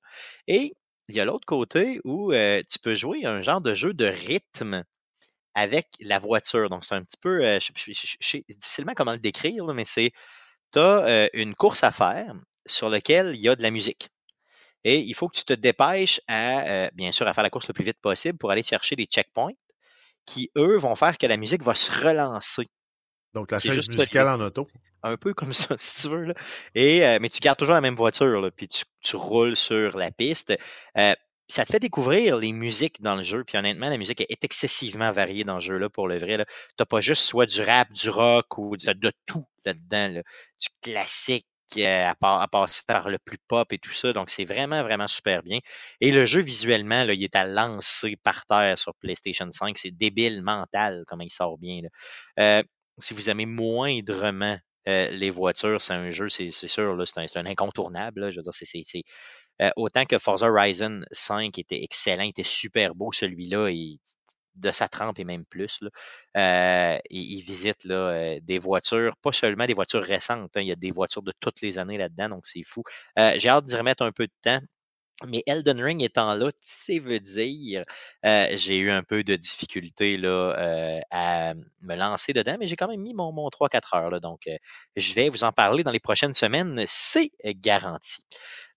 [0.47, 0.73] Et
[1.09, 4.85] il y a l'autre côté où tu peux jouer un genre de jeu de rythme
[5.57, 6.69] avec la voiture.
[6.69, 7.73] Donc, c'est un petit peu, euh, je,
[8.21, 10.13] sais difficilement comment le décrire, mais c'est,
[10.73, 12.35] tu as euh, une course à faire
[12.67, 14.11] sur laquelle il y a de la musique.
[14.85, 17.69] Et il faut que tu te dépêches à, euh, bien sûr, à faire la course
[17.69, 19.55] le plus vite possible pour aller chercher des checkpoints
[20.27, 22.69] qui, eux, vont faire que la musique va se relancer.
[23.37, 24.67] Donc, la chaise musicale en auto.
[25.03, 26.35] Un peu comme ça, si tu veux.
[26.75, 30.57] Et, mais tu gardes toujours la même voiture, puis tu, tu, roules sur la piste
[31.49, 33.45] ça te fait découvrir les musiques dans le jeu.
[33.45, 36.39] Puis honnêtement, la musique est excessivement variée dans le jeu-là pour le vrai.
[36.39, 36.45] Tu
[36.79, 40.23] n'as pas juste soit du rap, du rock ou de, tout là-dedans.
[40.61, 41.47] Du classique
[41.77, 44.13] euh, à, passer par le plus pop et tout ça.
[44.13, 45.61] Donc, c'est vraiment, vraiment super bien.
[46.01, 49.79] Et le jeu, visuellement, là, il est à lancer par terre sur PlayStation 5.
[49.79, 51.83] C'est débile mental comment il sort bien.
[52.41, 52.63] Euh,
[52.99, 58.31] si vous aimez moindrement euh, les voitures, c'est un jeu, c'est sûr, c'est un, incontournable.
[58.31, 59.03] je veux dire, c'est
[59.63, 63.71] euh, autant que Forza Horizon 5 était excellent, était super beau celui-là,
[64.55, 65.81] de sa trempe et même plus.
[65.83, 65.91] Là.
[66.37, 70.77] Euh, il, visite là, des voitures, pas seulement des voitures récentes, hein, il y a
[70.77, 72.83] des voitures de toutes les années là-dedans, donc c'est fou.
[73.17, 74.61] J'ai hâte d'y remettre un peu de temps.
[75.27, 77.85] Mais Elden Ring étant là, tu sais, veut dire,
[78.23, 83.01] j'ai eu un peu de difficulté là, à me lancer dedans, mais j'ai quand même
[83.01, 84.11] mis mon, mon 3-4 heures.
[84.11, 84.43] Là, donc,
[84.95, 88.19] je vais vous en parler dans les prochaines semaines, c'est garanti.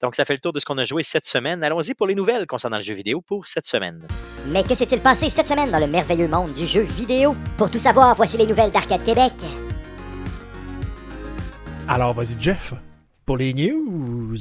[0.02, 1.62] Donc, ça fait le tour de ce qu'on a joué cette semaine.
[1.62, 4.08] Allons-y pour les nouvelles concernant le jeu vidéo pour cette semaine.
[4.48, 7.36] Mais que s'est-il passé cette semaine dans le merveilleux monde du jeu vidéo?
[7.58, 9.34] Pour tout savoir, voici les nouvelles d'Arcade Québec.
[11.90, 12.74] Alors, vas-y, Jeff,
[13.26, 14.38] pour les news.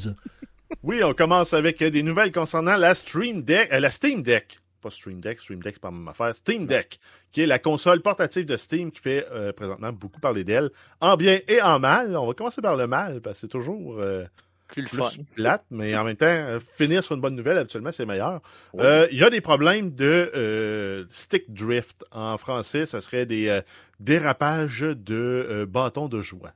[0.82, 4.90] Oui, on commence avec des nouvelles concernant la Stream Deck, euh, la Steam Deck pas
[4.90, 7.00] Stream Deck, Stream Deck, c'est pas ma même affaire, Steam Deck,
[7.32, 11.16] qui est la console portative de Steam qui fait euh, présentement beaucoup parler d'elle, en
[11.16, 12.16] bien et en mal.
[12.16, 14.24] On va commencer par le mal, parce que c'est toujours euh,
[14.68, 14.86] plus,
[15.34, 18.40] plate, mais en même temps, euh, finir sur une bonne nouvelle, habituellement, c'est meilleur.
[18.78, 22.04] Euh, il y a des problèmes de euh, stick drift.
[22.12, 23.60] En français, ça serait des
[23.98, 26.52] dérapages de bâtons de joie.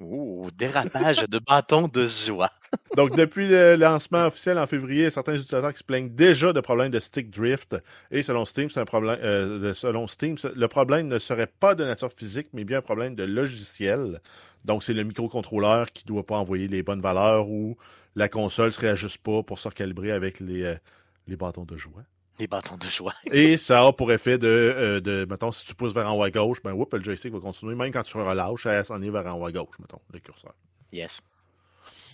[0.00, 2.50] Ouh, dérapage de bâtons de joie.
[2.96, 6.90] Donc, depuis le lancement officiel en février, certains utilisateurs qui se plaignent déjà de problèmes
[6.90, 7.76] de stick drift.
[8.10, 12.82] Et selon Steam, Steam, le problème ne serait pas de nature physique, mais bien un
[12.82, 14.20] problème de logiciel.
[14.66, 17.76] Donc, c'est le microcontrôleur qui ne doit pas envoyer les bonnes valeurs ou
[18.16, 20.74] la console ne se réajuste pas pour se recalibrer avec les, euh,
[21.26, 22.02] les bâtons de joie.
[22.38, 23.14] Les bâtons de joie.
[23.30, 26.22] Et ça a pour effet de, euh, de mettons, si tu pousses vers en haut
[26.22, 27.74] à gauche, ben, whoop, le joystick va continuer.
[27.74, 30.54] Même quand tu relâches, ça s'en est vers en haut à gauche, mettons, le curseur.
[30.92, 31.22] Yes.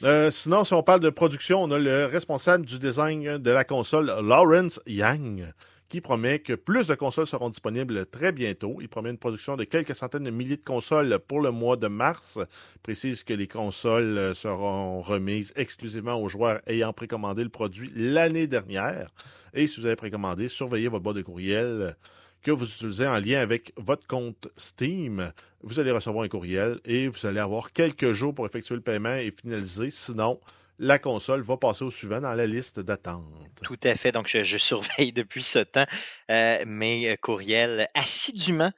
[0.04, 3.64] Euh, sinon, si on parle de production, on a le responsable du design de la
[3.64, 5.44] console, Lawrence Yang,
[5.92, 8.78] qui promet que plus de consoles seront disponibles très bientôt.
[8.80, 11.86] Il promet une production de quelques centaines de milliers de consoles pour le mois de
[11.86, 12.38] mars.
[12.76, 17.92] Il précise que les consoles euh, seront remises exclusivement aux joueurs ayant précommandé le produit
[17.94, 19.10] l'année dernière.
[19.52, 21.94] Et si vous avez précommandé, surveillez votre boîte de courriel
[22.42, 25.30] que vous utilisez en lien avec votre compte Steam.
[25.60, 29.16] Vous allez recevoir un courriel et vous allez avoir quelques jours pour effectuer le paiement
[29.16, 29.90] et finaliser.
[29.90, 30.40] Sinon,
[30.82, 33.24] la console va passer au suivant dans la liste d'attente.
[33.62, 34.10] Tout à fait.
[34.10, 35.86] Donc, je, surveille depuis ce temps
[36.30, 38.72] euh, mes euh, courriels assidûment.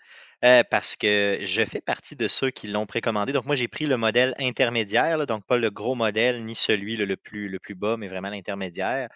[0.44, 3.32] Euh, parce que je fais partie de ceux qui l'ont précommandé.
[3.32, 7.16] Donc, moi, j'ai pris le modèle intermédiaire, donc pas le gros modèle, ni celui le,
[7.16, 9.08] plus, le bas, mais vraiment l'intermédiaire.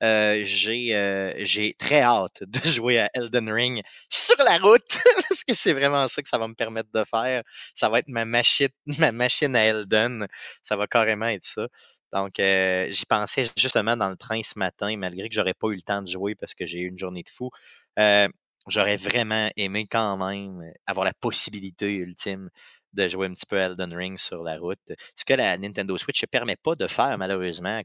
[0.00, 4.80] j'ai très hâte de jouer à Elden Ring sur la route
[5.28, 7.42] parce que c'est vraiment ça que ça va me permettre de faire.
[7.74, 10.28] Ça va être ma machine, ma machine à Elden.
[10.62, 11.68] Ça va carrément être ça.
[12.12, 15.76] Donc, euh, j'y pensais justement dans le train ce matin, malgré que j'aurais pas eu
[15.76, 17.50] le temps de jouer parce que j'ai eu une journée de fou.
[17.98, 18.28] Euh,
[18.68, 22.50] j'aurais vraiment aimé quand même avoir la possibilité ultime
[22.92, 24.80] de jouer un petit peu Elden Ring sur la route.
[25.14, 27.80] Ce que la Nintendo Switch ne permet pas de faire, malheureusement,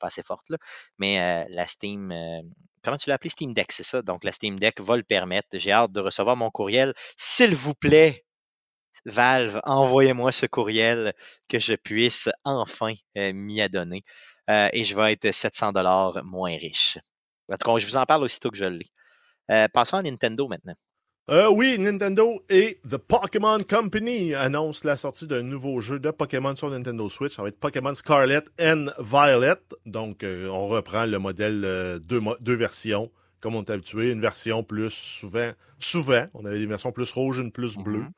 [0.00, 0.58] pas assez forte, là.
[0.98, 2.12] mais euh, la Steam,
[2.82, 4.02] comment tu l'as appelé Steam Deck, c'est ça?
[4.02, 5.48] Donc la Steam Deck va le permettre.
[5.52, 6.92] J'ai hâte de recevoir mon courriel.
[7.16, 8.25] S'il vous plaît,
[9.06, 11.14] Valve, envoyez-moi ce courriel
[11.48, 14.04] que je puisse enfin euh, m'y adonner.
[14.50, 16.98] Euh, et je vais être 700 dollars moins riche.
[17.50, 18.86] En tout cas, je vous en parle aussitôt que je l'ai.
[19.50, 20.74] Euh, passons à Nintendo maintenant.
[21.50, 26.70] oui, Nintendo et The Pokémon Company annoncent la sortie d'un nouveau jeu de Pokémon sur
[26.70, 27.34] Nintendo Switch.
[27.34, 29.60] Ça va être Pokémon Scarlet and Violet.
[29.84, 34.90] Donc, on reprend le modèle deux, deux versions comme on est habitué, une version plus
[34.90, 35.52] souvent.
[35.78, 37.98] Souvent, on avait des versions plus rouges, une plus bleue.
[37.98, 38.12] Mhm.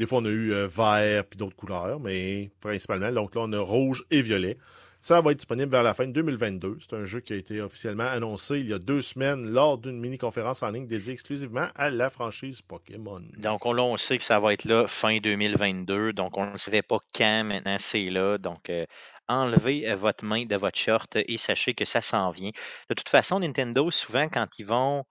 [0.00, 3.52] Des fois, on a eu euh, vert puis d'autres couleurs, mais principalement, donc là, on
[3.52, 4.56] a rouge et violet.
[5.02, 6.78] Ça va être disponible vers la fin de 2022.
[6.80, 10.00] C'est un jeu qui a été officiellement annoncé il y a deux semaines lors d'une
[10.00, 13.20] mini-conférence en ligne dédiée exclusivement à la franchise Pokémon.
[13.36, 16.14] Donc, on, là, on sait que ça va être là fin 2022.
[16.14, 17.44] Donc, on ne savait pas quand.
[17.44, 18.38] Maintenant, c'est là.
[18.38, 18.86] Donc, euh,
[19.28, 22.52] enlevez euh, votre main de votre short et sachez que ça s'en vient.
[22.88, 25.04] De toute façon, Nintendo, souvent, quand ils vont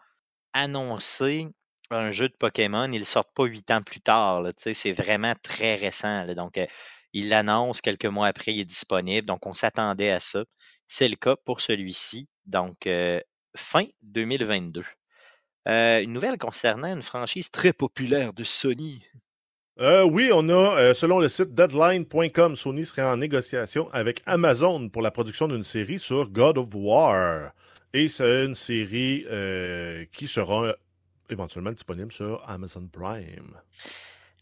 [0.54, 1.48] annoncer
[1.92, 4.44] un jeu de Pokémon, ils ne sortent pas huit ans plus tard.
[4.58, 6.26] C'est vraiment très récent.
[6.34, 6.66] Donc, euh,
[7.14, 9.28] ils l'annoncent quelques mois après, il est disponible.
[9.28, 10.44] Donc, on s'attendait à ça.
[10.88, 12.28] C'est le cas pour celui-ci.
[12.46, 13.20] Donc, euh,
[13.56, 14.84] fin 2022.
[15.68, 19.04] Euh, une nouvelle concernant une franchise très populaire de Sony.
[19.82, 25.10] Oui, on a, selon le site deadline.com, Sony serait en négociation avec Amazon pour la
[25.10, 27.54] production d'une série sur God of War.
[27.94, 29.26] Et c'est une série
[30.12, 30.76] qui sera
[31.30, 33.60] éventuellement disponible sur Amazon Prime.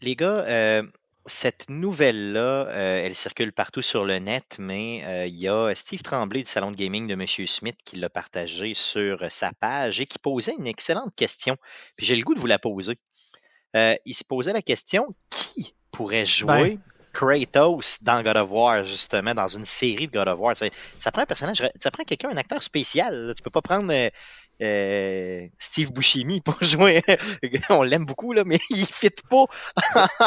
[0.00, 0.82] Les gars, euh,
[1.28, 6.02] cette nouvelle-là, euh, elle circule partout sur le net, mais euh, il y a Steve
[6.02, 10.06] Tremblay du salon de gaming de Monsieur Smith qui l'a partagé sur sa page et
[10.06, 11.56] qui posait une excellente question.
[11.96, 12.94] Puis j'ai le goût de vous la poser.
[13.76, 16.78] Euh, il se posait la question qui pourrait jouer
[17.12, 20.56] Kratos dans God of War, justement, dans une série de God of War?
[20.56, 20.66] Ça,
[20.98, 23.14] ça prend un personnage, ça prend quelqu'un, un acteur spécial.
[23.14, 23.34] là.
[23.34, 23.92] Tu peux pas prendre
[24.60, 27.02] euh, Steve Buscemi pour jouer.
[27.70, 29.44] On l'aime beaucoup, là, mais il fit pas.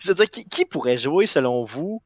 [0.00, 2.02] Je veux dire, qui, qui pourrait jouer, selon vous,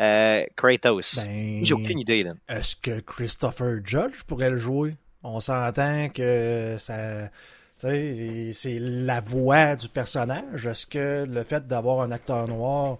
[0.00, 1.24] euh, Kratos?
[1.24, 2.34] Ben, J'ai aucune idée, là.
[2.48, 4.96] Est-ce que Christopher Judge pourrait le jouer?
[5.22, 7.28] On s'entend que ça.
[7.76, 10.66] C'est la voix du personnage.
[10.66, 12.98] Est-ce que le fait d'avoir un acteur noir,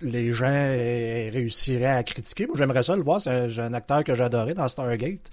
[0.00, 2.46] les gens réussiraient à critiquer?
[2.46, 3.20] Moi, j'aimerais ça le voir.
[3.20, 5.30] C'est un, j'ai un acteur que j'adorais dans Stargate.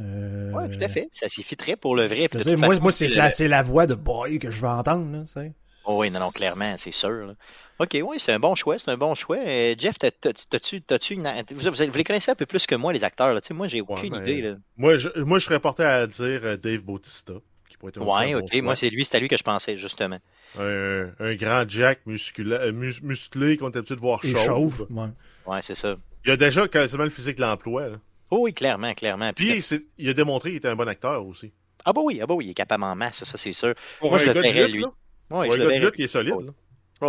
[0.00, 1.08] Euh, Oui, tout à fait.
[1.12, 2.22] Ça s'y fitterait pour le vrai.
[2.22, 3.08] je Puis veux de dire, toute moi, façon, moi c'est
[3.44, 5.24] le- la, voix de Boy que je veux entendre.
[5.36, 5.42] Là.
[5.84, 7.10] Oh oui, non, non, clairement, c'est sûr.
[7.26, 7.34] là.
[7.80, 9.38] OK, oui, c'est un bon choix, c'est un bon choix.
[9.44, 11.28] Euh, Jeff, t'as- t'as- t'as-tu t'as-tu une...
[11.50, 13.34] Vous, vous, vous les connaissez un peu plus que moi, les acteurs.
[13.34, 13.40] Là.
[13.40, 14.42] Tu sais, moi, j'ai aucune mais- idée.
[14.42, 14.56] Là.
[14.76, 17.32] Moi, je, moi, je serais porté à dire euh, Dave Bautista,
[17.68, 18.52] qui pourrait être aussi Ouais, un bon OK.
[18.52, 18.62] choix.
[18.62, 20.18] Moi, c'est lui, c'est à lui que je pensais, justement.
[20.60, 24.44] un, un grand Jack muscula- mus- musclé qu'on est habitué de voir chauve.
[24.46, 24.80] chauffe.
[24.90, 25.08] ouais.
[25.46, 25.96] Ouais, c'est ça.
[26.24, 27.88] Il a déjà quasiment le physique de l'emploi.
[27.88, 27.96] là.
[28.34, 29.30] Oh oui, clairement, clairement.
[29.34, 31.52] Puis- Puis c'est- il a démontré qu'il était un bon acteur aussi.
[31.84, 33.74] Ah bah oui, ah bah oui, il est capable en masse, ça, c'est sûr.
[34.00, 34.82] Pour Moi, un je le de verrais, lutte, lui.
[34.82, 34.86] là.
[34.88, 34.94] Ouais,
[35.30, 35.80] Pour je un le gars de verrais.
[35.84, 36.32] lutte, il est solide.
[36.34, 36.44] Ouais.
[36.44, 36.52] là.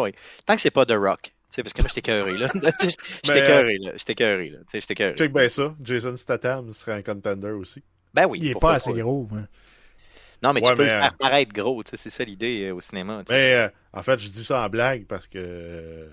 [0.01, 0.11] Oui,
[0.45, 1.21] tant que c'est pas The Rock.
[1.23, 2.49] Tu sais, parce que moi, j'étais écœuré, là.
[3.23, 3.91] J'étais euh, écœuré, là.
[3.95, 4.57] J'étais écœuré, là.
[4.59, 5.15] Tu sais, j'étais écœuré.
[5.15, 5.75] Check bien ça.
[5.81, 7.83] Jason Statham serait un contender aussi.
[8.13, 8.39] Ben oui.
[8.41, 9.27] Il est pas assez gros.
[9.35, 9.47] hein.
[10.41, 12.25] Non, mais Ouais, tu peux mais, le euh, faire paraître gros, tu sais, c'est ça
[12.25, 13.23] l'idée euh, au cinéma.
[13.29, 16.09] Mais euh, en fait, je dis ça en blague parce que euh,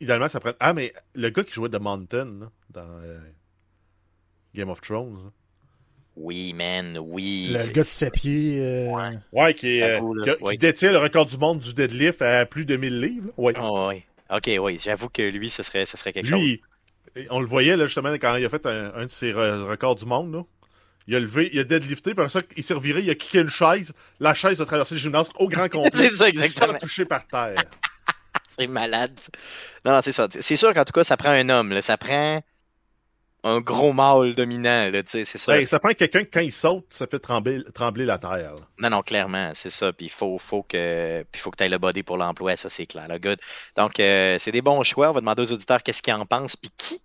[0.00, 0.52] idéalement, ça prend.
[0.58, 3.18] Ah, mais le gars qui jouait The Mountain là, dans euh,
[4.54, 5.14] Game of Thrones.
[5.24, 5.30] là.
[6.16, 7.48] Oui, man, oui.
[7.52, 8.58] Le gars de 7 pieds.
[8.60, 9.18] euh, Ouais.
[9.32, 10.56] Ouais, qui, est, euh, là, qui ouais.
[10.56, 13.30] détient le record du monde du deadlift à plus de 1000 livres.
[13.36, 13.52] Ouais.
[13.60, 14.04] Oh, oui.
[14.30, 16.40] Ok, oui, j'avoue que lui, ce serait, ce serait quelque chose.
[16.40, 16.62] Lui,
[17.30, 19.96] on le voyait là, justement quand il a fait un, un de ses re- records
[19.96, 20.32] du monde.
[20.32, 20.42] Là.
[21.08, 23.48] Il a levé, il a deadlifté, puis ça, il s'est reviré, il a kické une
[23.50, 23.92] chaise.
[24.20, 25.90] La chaise a traversé le gymnase au grand complet.
[25.94, 26.78] C'est ça, sans exactement.
[26.78, 27.56] toucher par terre.
[28.58, 29.18] C'est malade.
[29.84, 30.28] Non, non, c'est ça.
[30.30, 31.82] C'est sûr qu'en tout cas, ça prend un homme, là.
[31.82, 32.40] Ça prend
[33.44, 35.52] un gros mâle dominant, là, tu sais, c'est ça.
[35.52, 38.30] Ben, ça prend quelqu'un que quand il saute, ça fait trembler, trembler la terre.
[38.54, 38.56] là.
[38.78, 39.92] Non, non, clairement, c'est ça.
[39.92, 42.70] Puis il faut, faut que, puis faut que tu aies le body pour l'emploi, ça
[42.70, 43.06] c'est clair.
[43.06, 43.38] Là, good.
[43.76, 45.10] Donc, euh, c'est des bons choix.
[45.10, 47.02] On va demander aux auditeurs qu'est-ce qu'ils en pensent, puis qui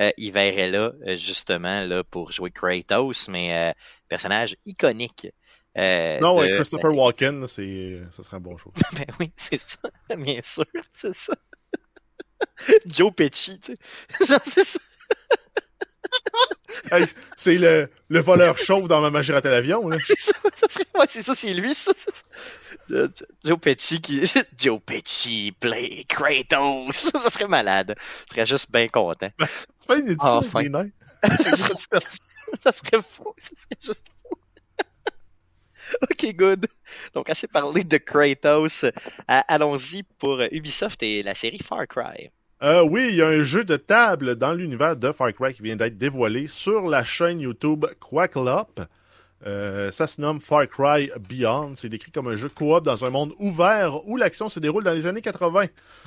[0.00, 3.72] euh, ils verraient là, euh, justement, là, pour jouer Kratos, mais euh,
[4.08, 5.26] personnage iconique.
[5.76, 8.72] euh, Non, de- Christopher Walken, là, c'est, ça serait un bon choix.
[8.96, 9.78] Ben oui, c'est ça,
[10.16, 11.34] bien sûr, c'est ça.
[12.86, 14.38] Joe Pesci, tu sais.
[14.44, 14.78] C'est ça.
[16.90, 17.04] Hey,
[17.36, 19.88] c'est le, le voleur chauve dans ma magie à l'avion.
[20.04, 21.92] C'est ça, ça serait, ouais, c'est ça, c'est lui, ça.
[21.96, 22.22] c'est ça.
[22.90, 23.08] Euh,
[23.44, 24.22] Joe Pesci qui.
[24.58, 26.92] Joe Pesci play Kratos.
[26.94, 27.94] Ça, serait malade.
[28.28, 29.30] Je serais juste bien content.
[29.38, 29.46] Tu
[29.86, 30.60] fais une édition Enfin.
[30.60, 30.92] avec
[32.62, 33.32] ça serait fou.
[33.38, 34.36] Ça serait juste fou.
[36.02, 36.66] ok, good.
[37.14, 38.84] Donc, assez parlé de Kratos.
[38.84, 38.90] Euh,
[39.26, 42.30] Allons-y pour Ubisoft et la série Far Cry.
[42.62, 45.62] Euh, oui, il y a un jeu de table dans l'univers de Far Cry qui
[45.62, 48.80] vient d'être dévoilé sur la chaîne YouTube Quacklop.
[49.44, 51.72] Euh, ça se nomme Far Cry Beyond.
[51.76, 54.92] C'est décrit comme un jeu coop dans un monde ouvert où l'action se déroule dans
[54.92, 55.64] les années 80.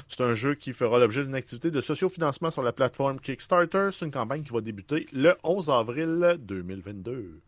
[0.08, 3.89] C'est un jeu qui fera l'objet d'une activité de sociofinancement sur la plateforme Kickstarter.
[3.91, 7.41] C'est une campagne qui va débuter le 11 avril 2022.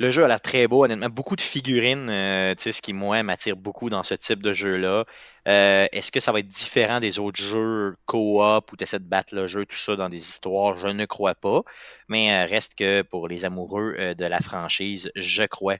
[0.00, 1.10] Le jeu a l'air très beau, honnêtement.
[1.10, 4.52] Beaucoup de figurines, euh, tu sais, ce qui, moi, m'attire beaucoup dans ce type de
[4.54, 5.04] jeu-là.
[5.46, 9.04] Euh, Est-ce que ça va être différent des autres jeux co-op où tu essaies de
[9.04, 10.78] battre le jeu, tout ça, dans des histoires?
[10.78, 11.62] Je ne crois pas.
[12.08, 15.76] Mais euh, reste que pour les amoureux euh, de la franchise, je crois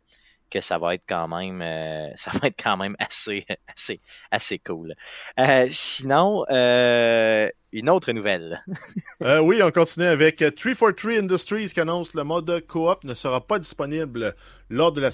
[0.51, 4.01] que ça va être quand même, euh, ça va être quand même assez, assez,
[4.31, 4.95] assez cool.
[5.39, 8.65] Euh, sinon, euh, une autre nouvelle.
[9.43, 14.35] oui, on continue avec 343 Industries qui annonce le mode coop ne sera pas disponible
[14.69, 15.11] lors de la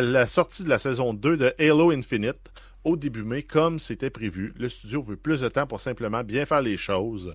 [0.00, 2.50] la, sortie de la saison 2 de Halo Infinite
[2.84, 4.54] au début mai, comme c'était prévu.
[4.56, 7.34] Le studio veut plus de temps pour simplement bien faire les choses.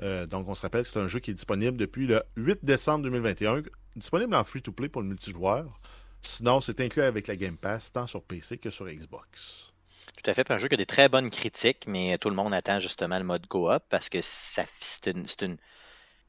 [0.00, 3.04] donc, on se rappelle que c'est un jeu qui est disponible depuis le 8 décembre
[3.04, 3.62] 2021,
[3.96, 5.80] disponible en free-to-play pour le multijoueur.
[6.20, 9.71] Sinon, c'est inclus avec la Game Pass, tant sur PC que sur Xbox.
[10.22, 10.50] Tout à fait.
[10.52, 13.24] un jeu qui a des très bonnes critiques, mais tout le monde attend justement le
[13.24, 14.18] mode coop parce que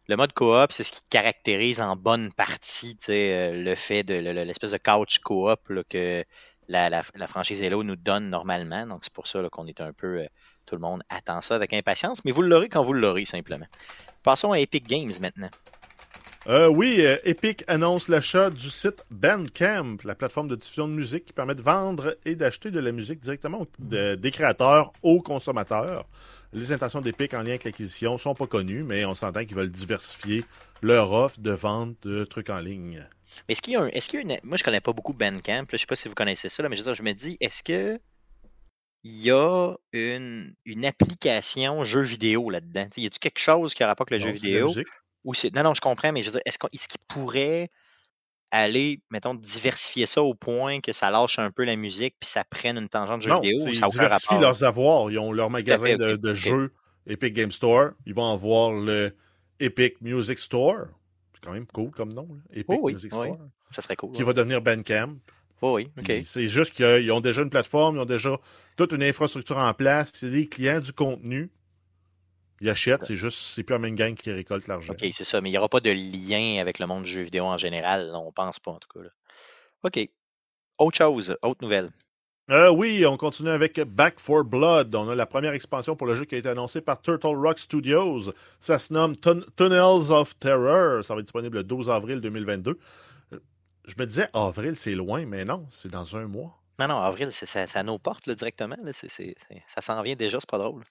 [0.08, 4.72] le mode coop, c'est ce qui caractérise en bonne partie euh, le fait de l'espèce
[4.72, 6.26] de couch coop que
[6.68, 8.88] la, franchise Halo nous donne normalement.
[8.88, 10.22] Donc, c'est pour ça qu'on est un peu.
[10.22, 10.28] Euh,
[10.66, 13.66] tout le monde attend ça avec impatience, mais vous l'aurez quand vous l'aurez simplement.
[14.24, 15.50] Passons à Epic Games maintenant.
[16.48, 21.24] Euh, oui, euh, Epic annonce l'achat du site Bandcamp, la plateforme de diffusion de musique
[21.24, 26.06] qui permet de vendre et d'acheter de la musique directement des créateurs aux consommateurs.
[26.52, 29.72] Les intentions d'Epic en lien avec l'acquisition sont pas connues, mais on s'entend qu'ils veulent
[29.72, 30.44] diversifier
[30.82, 33.08] leur offre de vente de trucs en ligne.
[33.48, 35.14] est-ce qu'il y a un, est-ce qu'il y a une, moi je connais pas beaucoup
[35.14, 37.98] Bandcamp, je sais pas si vous connaissez ça, mais je, me dis, est-ce que
[39.06, 42.88] il y a une, une application jeu vidéo là-dedans?
[42.98, 44.74] y a-t-il quelque chose qui n'aura pas que le jeu vidéo?
[45.26, 47.70] Non, non, je comprends, mais je veux dire, est-ce qu'il pourrait
[48.52, 52.44] aller, mettons, diversifier ça au point que ça lâche un peu la musique puis ça
[52.44, 53.68] prenne une tangente de jeu vidéo?
[53.68, 55.10] Ils diversifient leurs avoirs.
[55.12, 56.74] Ils ont leur magasin de, jeux
[57.08, 57.92] Epic Game Store.
[58.06, 59.16] Ils vont avoir le
[59.60, 60.88] Epic Music Store.
[61.34, 62.28] C'est quand même cool comme nom.
[62.52, 63.38] Epic oh Music Store.
[63.72, 64.12] Ça serait cool.
[64.12, 65.16] Qui va devenir Bandcamp.
[65.62, 66.12] Oh oui, OK.
[66.26, 68.38] C'est juste qu'ils ont déjà une plateforme, ils ont déjà
[68.76, 70.12] toute une infrastructure en place.
[70.14, 71.50] C'est des clients du contenu
[72.64, 74.94] ils achètent, c'est juste, c'est plus la même gang qui récolte l'argent.
[74.94, 77.22] OK, c'est ça, mais il n'y aura pas de lien avec le monde du jeu
[77.22, 79.10] vidéo en général, on pense pas en tout cas.
[79.84, 80.10] OK.
[80.78, 81.92] Autre chose, autre nouvelle.
[82.50, 84.96] Euh, oui, on continue avec Back for Blood.
[84.96, 87.60] On a la première expansion pour le jeu qui a été annoncée par Turtle Rock
[87.60, 88.34] Studios.
[88.60, 91.04] Ça se nomme Tunnels of Terror.
[91.04, 92.80] Ça va être disponible le 12 avril 2022.
[93.34, 93.40] Euh,
[93.86, 96.62] je me disais, avril, c'est loin, mais non, c'est dans un mois.
[96.80, 98.78] Non, non, avril, c'est à nos portes directement.
[98.92, 100.84] ça s'en vient déjà, c'est pas drôle.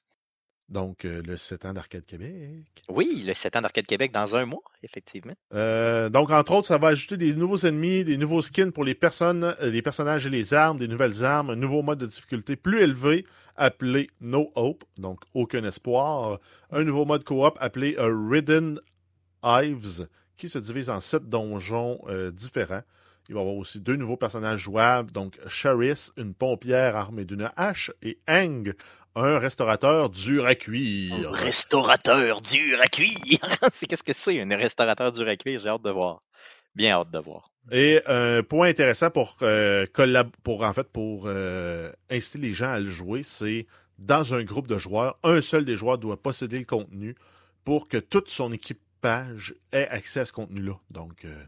[0.72, 2.64] Donc, euh, le 7 ans d'Arcade Québec.
[2.88, 5.34] Oui, le 7 ans d'Arcade Québec dans un mois, effectivement.
[5.52, 8.94] Euh, donc, entre autres, ça va ajouter des nouveaux ennemis, des nouveaux skins pour les
[8.94, 12.56] personnes, euh, les personnages et les armes, des nouvelles armes, un nouveau mode de difficulté
[12.56, 18.80] plus élevé appelé No Hope, donc aucun espoir, un nouveau mode coop appelé Ridden
[19.44, 20.08] Hives,
[20.38, 22.00] qui se divise en sept donjons
[22.32, 22.80] différents.
[23.28, 27.50] Il va y avoir aussi deux nouveaux personnages jouables, donc Charis, une pompière armée d'une
[27.56, 28.72] hache, et Eng,
[29.14, 31.28] un restaurateur dur à cuire.
[31.28, 33.40] Un restaurateur dur à cuire.
[33.72, 35.60] c'est qu'est-ce que c'est un restaurateur dur à cuire?
[35.60, 36.22] J'ai hâte de voir.
[36.74, 37.50] Bien hâte de voir.
[37.70, 39.86] Et un point intéressant pour euh,
[40.42, 43.66] pour en fait pour euh, inciter les gens à le jouer, c'est
[43.98, 47.14] dans un groupe de joueurs, un seul des joueurs doit posséder le contenu
[47.64, 50.78] pour que toute son équipage ait accès à ce contenu-là.
[50.92, 51.44] Donc euh,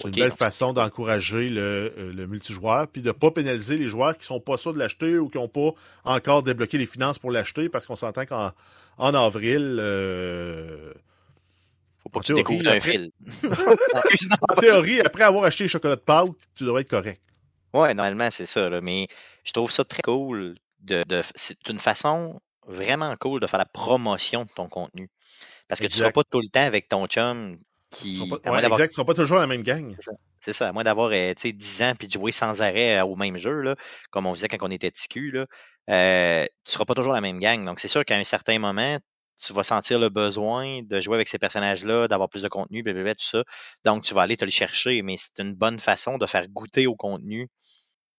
[0.00, 3.88] c'est une belle façon d'encourager le, euh, le, multijoueur, puis de ne pas pénaliser les
[3.88, 5.70] joueurs qui sont pas sûrs de l'acheter ou qui n'ont pas
[6.04, 8.52] encore débloqué les finances pour l'acheter, parce qu'on s'entend qu'en
[8.98, 10.92] en avril, euh,
[12.02, 13.10] faut pas que tu découvres un fil.
[14.48, 17.20] en théorie, après avoir acheté les chocolats de Pâques, tu devrais être correct.
[17.74, 18.80] Ouais, normalement, c'est ça.
[18.80, 19.08] mais
[19.44, 20.56] je trouve ça très cool.
[20.80, 25.10] De, de c'est une façon vraiment cool de faire la promotion de ton contenu.
[25.66, 27.58] Parce que tu ne seras pas tout le temps avec ton chum
[27.90, 28.30] qui.
[28.42, 29.94] Pas, exact, sont pas toujours la même gang.
[30.40, 30.68] C'est ça.
[30.68, 33.60] à moins d'avoir euh, 10 ans puis de jouer sans arrêt euh, au même jeu,
[33.60, 33.76] là,
[34.10, 35.46] comme on faisait quand on était TQ, là,
[35.90, 37.64] euh, tu seras pas toujours la même gang.
[37.64, 38.98] Donc, c'est sûr qu'à un certain moment,
[39.42, 43.14] tu vas sentir le besoin de jouer avec ces personnages-là, d'avoir plus de contenu, blablabla,
[43.14, 43.44] tout ça.
[43.84, 46.86] Donc, tu vas aller te le chercher, mais c'est une bonne façon de faire goûter
[46.86, 47.48] au contenu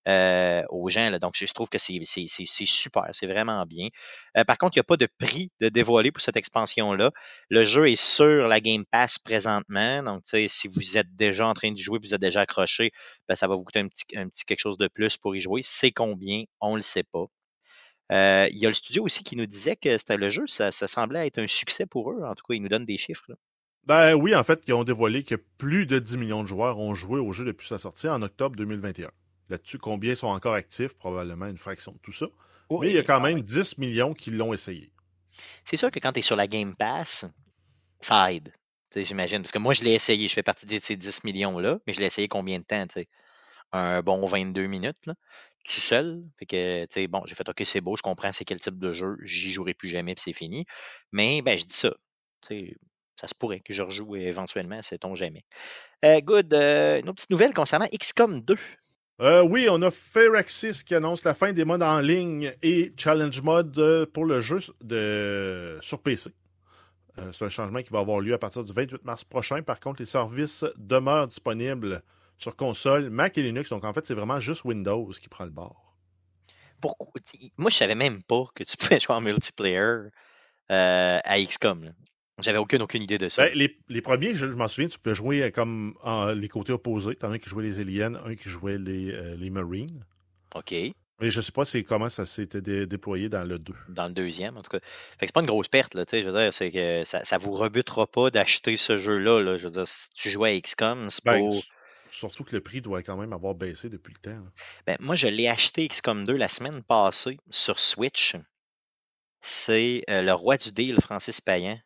[0.07, 1.09] euh, aux gens.
[1.09, 1.19] Là.
[1.19, 3.89] Donc, je trouve que c'est super, c'est vraiment bien.
[4.37, 7.11] Euh, par contre, il n'y a pas de prix de dévoiler pour cette expansion-là.
[7.49, 10.03] Le jeu est sur la Game Pass présentement.
[10.03, 12.91] Donc, si vous êtes déjà en train d'y jouer, vous êtes déjà accroché,
[13.27, 15.41] ben, ça va vous coûter un petit, un petit quelque chose de plus pour y
[15.41, 15.61] jouer.
[15.63, 16.43] C'est combien?
[16.61, 17.25] On ne le sait pas.
[18.11, 20.71] Euh, il y a le studio aussi qui nous disait que c'était le jeu, ça,
[20.71, 22.23] semblait être un succès pour eux.
[22.23, 23.31] En tout cas, ils nous donnent des chiffres.
[23.85, 26.95] Ben oui, en fait, ils ont dévoilé que plus de 10 millions de joueurs ont
[26.95, 29.11] joué au jeu depuis sa sortie en octobre 2021
[29.49, 29.77] là-dessus.
[29.77, 30.93] Combien sont encore actifs?
[30.97, 32.27] Probablement une fraction de tout ça.
[32.69, 34.91] Mais il y a quand même 10 millions qui l'ont essayé.
[35.65, 37.25] C'est sûr que quand tu es sur la Game Pass,
[37.99, 38.53] ça aide.
[38.95, 39.41] J'imagine.
[39.41, 40.27] Parce que moi, je l'ai essayé.
[40.27, 42.85] Je fais partie de ces 10 millions-là, mais je l'ai essayé combien de temps?
[43.71, 45.05] Un bon 22 minutes.
[45.05, 45.13] Là,
[45.69, 46.23] tout seul.
[46.37, 49.17] Fait que, bon, j'ai fait OK, c'est beau, je comprends c'est quel type de jeu.
[49.23, 50.65] J'y jouerai plus jamais, puis c'est fini.
[51.11, 51.93] Mais ben, je dis ça.
[53.19, 55.43] Ça se pourrait que je rejoue éventuellement, sait-on jamais.
[56.05, 56.53] Euh, good.
[56.53, 58.55] Euh, une autre petite nouvelle concernant XCOM 2.
[59.21, 63.41] Euh, oui, on a Firaxis qui annonce la fin des modes en ligne et challenge
[63.41, 66.29] mode euh, pour le jeu sur PC.
[67.17, 69.61] Euh, c'est un changement qui va avoir lieu à partir du 28 mars prochain.
[69.61, 72.01] Par contre, les services demeurent disponibles
[72.37, 73.69] sur console, Mac et Linux.
[73.69, 75.97] Donc, en fait, c'est vraiment juste Windows qui prend le bord.
[76.79, 77.11] Pourquoi?
[77.57, 80.07] Moi, je savais même pas que tu pouvais jouer en multiplayer
[80.69, 81.91] à XCOM.
[82.41, 83.47] J'avais aucune, aucune idée de ça.
[83.47, 85.95] Ben, les, premiers, je, m'en souviens, tu pouvais jouer comme
[86.35, 87.15] les côtés opposés.
[87.15, 90.03] T'en as un qui jouait les aliens, un qui jouait les, euh, les Marines.
[90.55, 90.73] OK.
[91.21, 93.73] Mais je sais pas comment ça s'était déployé dans le 2.
[93.89, 94.79] Dans le deuxième, en tout cas.
[94.79, 97.37] Fait que c'est pas une grosse perte, là, je veux dire, c'est que ça, ça
[97.37, 99.57] vous rebutera pas d'acheter ce jeu-là, là.
[99.57, 101.49] Je veux dire, si tu jouais à XCOM, c'est ben,
[102.11, 104.39] Surtout que le prix doit quand même avoir baissé depuis le temps.
[104.87, 108.35] Ben, moi, je l'ai acheté XCOM 2 la semaine passée sur Switch.
[109.41, 111.79] C'est euh, le roi du deal, Francis Payan,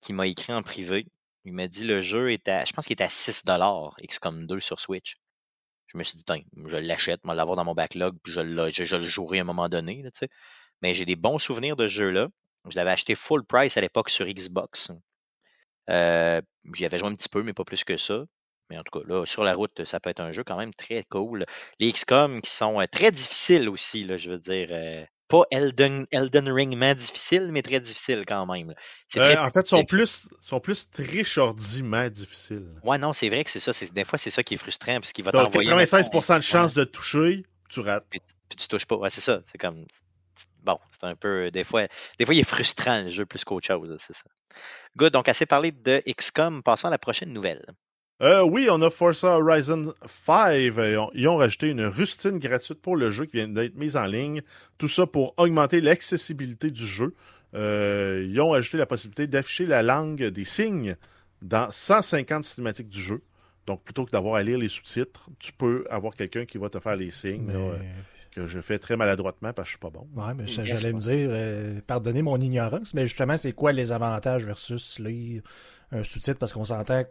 [0.00, 1.06] qui m'a écrit en privé.
[1.44, 3.44] Il m'a dit le jeu est à, je pense qu'il est à 6
[4.06, 5.14] XCOM 2 sur Switch.
[5.86, 6.24] Je me suis dit,
[6.66, 9.68] je l'achète, je vais l'avoir dans mon backlog, puis je, le jouerai à un moment
[9.68, 10.04] donné.
[10.82, 12.28] Mais j'ai des bons souvenirs de ce jeu-là.
[12.68, 14.92] Je l'avais acheté full price à l'époque sur Xbox.
[15.88, 16.42] Euh,
[16.74, 18.24] J'y avais joué un petit peu, mais pas plus que ça.
[18.68, 20.74] Mais en tout cas, là, sur la route, ça peut être un jeu quand même
[20.74, 21.46] très cool.
[21.78, 24.68] Les XCOM qui sont euh, très difficiles aussi, là, je veux dire.
[24.70, 28.74] Euh, pas Elden, Elden Ringment difficile, mais très difficile quand même.
[29.16, 32.74] Euh, en fait, sont plus, sont plus trichordiment difficiles.
[32.82, 33.72] Ouais, non, c'est vrai que c'est ça.
[33.92, 35.70] Des fois, c'est ça qui est frustrant, parce qu'il va t'envoyer.
[35.70, 38.06] 96% de chance de toucher, tu rates.
[38.08, 38.96] Puis, tu touches pas.
[38.96, 39.40] Ouais, c'est ça.
[39.44, 39.84] C'est comme.
[40.62, 41.50] Bon, c'est un peu.
[41.50, 41.86] Des fois,
[42.18, 44.24] des fois, il est frustrant le jeu plus qu'autre chose, c'est ça.
[44.96, 46.62] Good, donc assez parlé de XCOM.
[46.62, 47.64] Passons à la prochaine nouvelle.
[48.20, 50.54] Euh, oui, on a Forza Horizon 5.
[51.14, 54.42] Ils ont rajouté une rustine gratuite pour le jeu qui vient d'être mise en ligne.
[54.76, 57.14] Tout ça pour augmenter l'accessibilité du jeu.
[57.54, 60.96] Euh, ils ont ajouté la possibilité d'afficher la langue des signes
[61.42, 63.22] dans 150 cinématiques du jeu.
[63.66, 66.80] Donc, plutôt que d'avoir à lire les sous-titres, tu peux avoir quelqu'un qui va te
[66.80, 67.50] faire les signes.
[67.54, 67.76] Euh,
[68.34, 70.06] que je fais très maladroitement parce que je suis pas bon.
[70.14, 74.98] Ouais, mais j'allais me dire, pardonnez mon ignorance, mais justement, c'est quoi les avantages versus
[74.98, 75.42] lire
[75.92, 76.38] un sous-titre?
[76.38, 77.04] Parce qu'on s'entend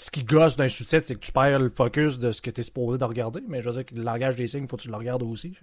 [0.00, 2.60] ce qui gosse d'un sous-titre, c'est que tu perds le focus de ce que tu
[2.60, 3.40] es supposé de regarder.
[3.48, 5.22] Mais je veux dire que le langage des signes, il faut que tu le regardes
[5.22, 5.54] aussi.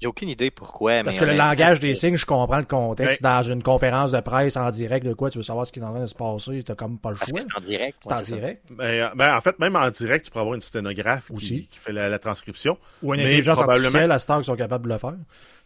[0.00, 1.02] J'ai aucune idée pourquoi.
[1.04, 3.22] Parce que le langage des signes, je comprends le contexte.
[3.22, 5.84] Dans une conférence de presse en direct de quoi, tu veux savoir ce qui est
[5.84, 7.40] en train de se passer, t'as comme pas le choix.
[7.40, 7.98] c'est en direct.
[8.02, 8.62] C'est en direct.
[8.70, 11.68] Ben, ben, en fait, même en direct, tu peux avoir une sténographe Aussi.
[11.70, 12.76] Qui, fait la, transcription.
[13.02, 15.14] Ou une intelligence artificielle à Star qui sont capables de le faire.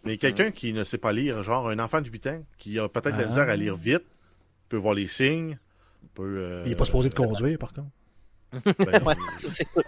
[0.04, 2.88] Mais quelqu'un qui ne sait pas lire, genre un enfant de 8 ans, qui a
[2.88, 3.82] peut-être la misère à lire ah.
[3.82, 4.04] vite,
[4.68, 5.58] peut voir les signes.
[6.14, 7.90] Peut, euh, il n'est pas supposé de conduire, par contre.
[8.64, 9.14] Ben,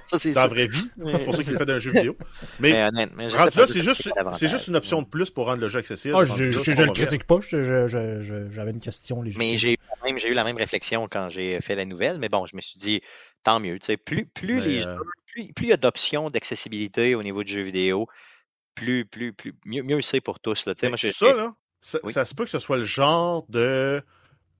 [0.07, 0.89] c'est dans la vraie vie.
[0.97, 2.17] C'est pour ça qu'il fait d'un jeu vidéo.
[2.61, 4.09] Mais, mais, c'est juste,
[4.41, 6.15] juste, une option de plus pour rendre le jeu accessible.
[6.17, 7.41] Ah, je, ne le critique pas.
[7.51, 9.77] J'avais une question légitime.
[10.05, 12.19] Mais j'ai eu la même réflexion quand j'ai fait la nouvelle.
[12.19, 13.01] Mais bon, je me suis dit,
[13.43, 13.79] tant mieux.
[14.05, 14.97] Plus, plus, les euh,
[15.27, 18.07] plus, il y a d'options d'accessibilité au niveau du jeu vidéo,
[18.75, 20.67] plus, plus, plus mieux, mieux c'est pour tous.
[20.67, 20.75] Là.
[20.83, 24.03] Moi, ça, là, ça, se peut que ce soit le genre de,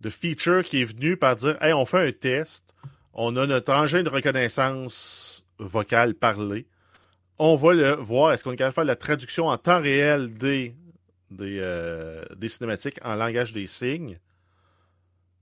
[0.03, 2.73] de feature qui est venu par dire Hey, on fait un test
[3.15, 6.67] on a notre engin de reconnaissance vocale parlée.
[7.39, 8.33] On va le voir.
[8.33, 10.75] Est-ce qu'on est capable de faire la traduction en temps réel des,
[11.31, 14.19] des, euh, des cinématiques en langage des signes?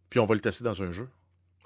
[0.09, 1.09] Puis on va le tester dans un jeu.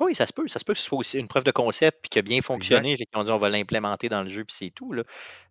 [0.01, 0.49] Oui, ça se peut.
[0.49, 2.42] Ça se peut que ce soit aussi une preuve de concept puis qui a bien
[2.42, 4.92] fonctionné qu'on dit on va l'implémenter dans le jeu puis c'est tout.
[4.92, 5.05] Là.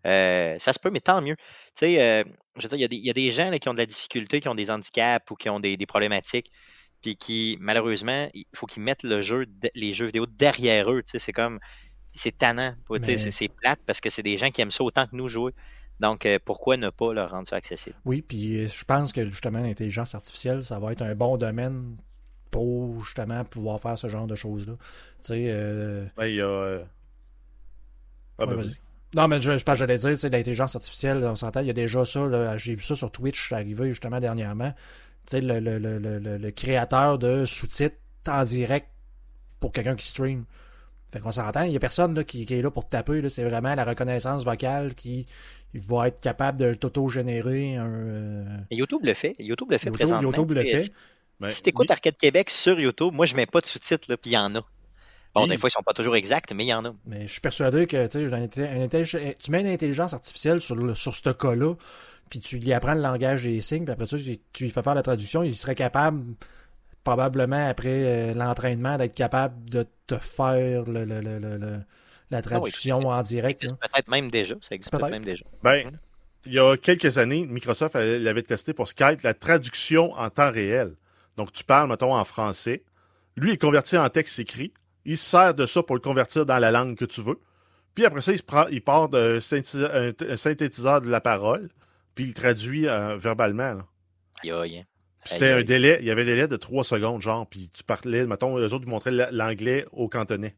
[0.05, 1.37] Euh, ça se peut, mais tant mieux.
[1.37, 1.43] Tu
[1.75, 2.23] sais, euh,
[2.57, 4.55] je veux dire, il y, a des gens qui ont de la difficulté, qui ont
[4.55, 6.51] des handicaps ou qui ont des problématiques
[7.03, 9.45] puis qui, malheureusement, il faut qu'ils mettent le jeu,
[9.75, 11.03] les jeux vidéo derrière eux.
[11.05, 11.59] C'est comme,
[12.13, 12.73] c'est tannant,
[13.07, 15.51] c'est plate parce que c'est des gens qui aiment ça autant que nous jouer.
[15.99, 17.95] Donc, euh, pourquoi ne pas leur rendre ça accessible?
[18.05, 21.97] Oui, puis euh, je pense que justement, l'intelligence artificielle, ça va être un bon domaine
[22.49, 24.73] pour justement pouvoir faire ce genre de choses-là.
[25.21, 25.45] Tu sais.
[25.49, 26.05] Euh...
[26.21, 26.79] il y a.
[28.39, 28.63] Ah, ben,
[29.15, 31.73] non, mais je, je pense que j'allais dire, l'intelligence artificielle, on s'entend, il y a
[31.73, 32.57] déjà ça.
[32.57, 34.73] J'ai vu ça sur Twitch, arrivé justement dernièrement
[35.31, 37.95] le, le, le, le, créateur de sous-titres
[38.27, 38.87] en direct
[39.59, 40.45] pour quelqu'un qui stream.
[41.11, 43.27] Fait qu'on s'entend, il n'y a personne là, qui, est là pour taper.
[43.29, 45.27] C'est vraiment la reconnaissance vocale qui
[45.75, 47.87] va être capable de t'auto-générer un.
[47.87, 49.35] Euh, YouTube le fait.
[49.39, 50.29] YouTube le fait présentement.
[50.29, 50.91] YouTube le fait.
[51.49, 54.33] si tu écoutes Arcade Québec sur YouTube, moi je mets pas de sous-titres, puis il
[54.33, 54.65] y en a.
[55.33, 56.93] Bon, des fois, ils sont pas toujours exacts, mais il y en a.
[57.05, 61.73] Mais je suis persuadé que tu mets une intelligence artificielle sur, sur ce cas-là,
[62.29, 64.95] puis tu lui apprends le langage des signes, puis après ça, tu lui fais faire
[64.95, 66.35] la traduction, il serait capable,
[67.03, 71.03] probablement après euh, l'entraînement, d'être capable de te faire le,
[72.29, 73.61] la ah traduction en direct.
[73.61, 74.55] Peut-être même déjà.
[74.61, 75.45] Ça existe peut-être même déjà.
[75.63, 75.91] Ben,
[76.45, 80.95] il y a quelques années, Microsoft l'avait testé pour Skype, la traduction en temps réel.
[81.37, 82.83] Donc, tu parles, mettons, en français.
[83.35, 84.73] Lui, il convertit en texte écrit.
[85.05, 87.39] Il sert de ça pour le convertir dans la langue que tu veux.
[87.95, 91.69] Puis après ça, il, prend, il part d'un synthétiseur de la parole,
[92.15, 93.81] puis il traduit euh, verbalement.
[95.25, 98.25] C'était un délai, il y avait un délai de trois secondes, genre, puis tu parlais,
[98.25, 100.55] mettons, les autres montraient l'anglais au cantonais.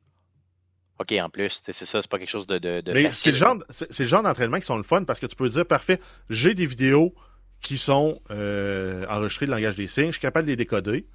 [0.98, 2.58] OK, en plus, c'est ça, c'est pas quelque chose de.
[2.58, 5.26] de, Mais c'est le genre, c'est le genre d'entraînement qui sont le fun parce que
[5.26, 7.14] tu peux dire, parfait, j'ai des vidéos
[7.62, 11.08] qui sont euh, enregistrées de langage des signes, je suis capable de les décoder.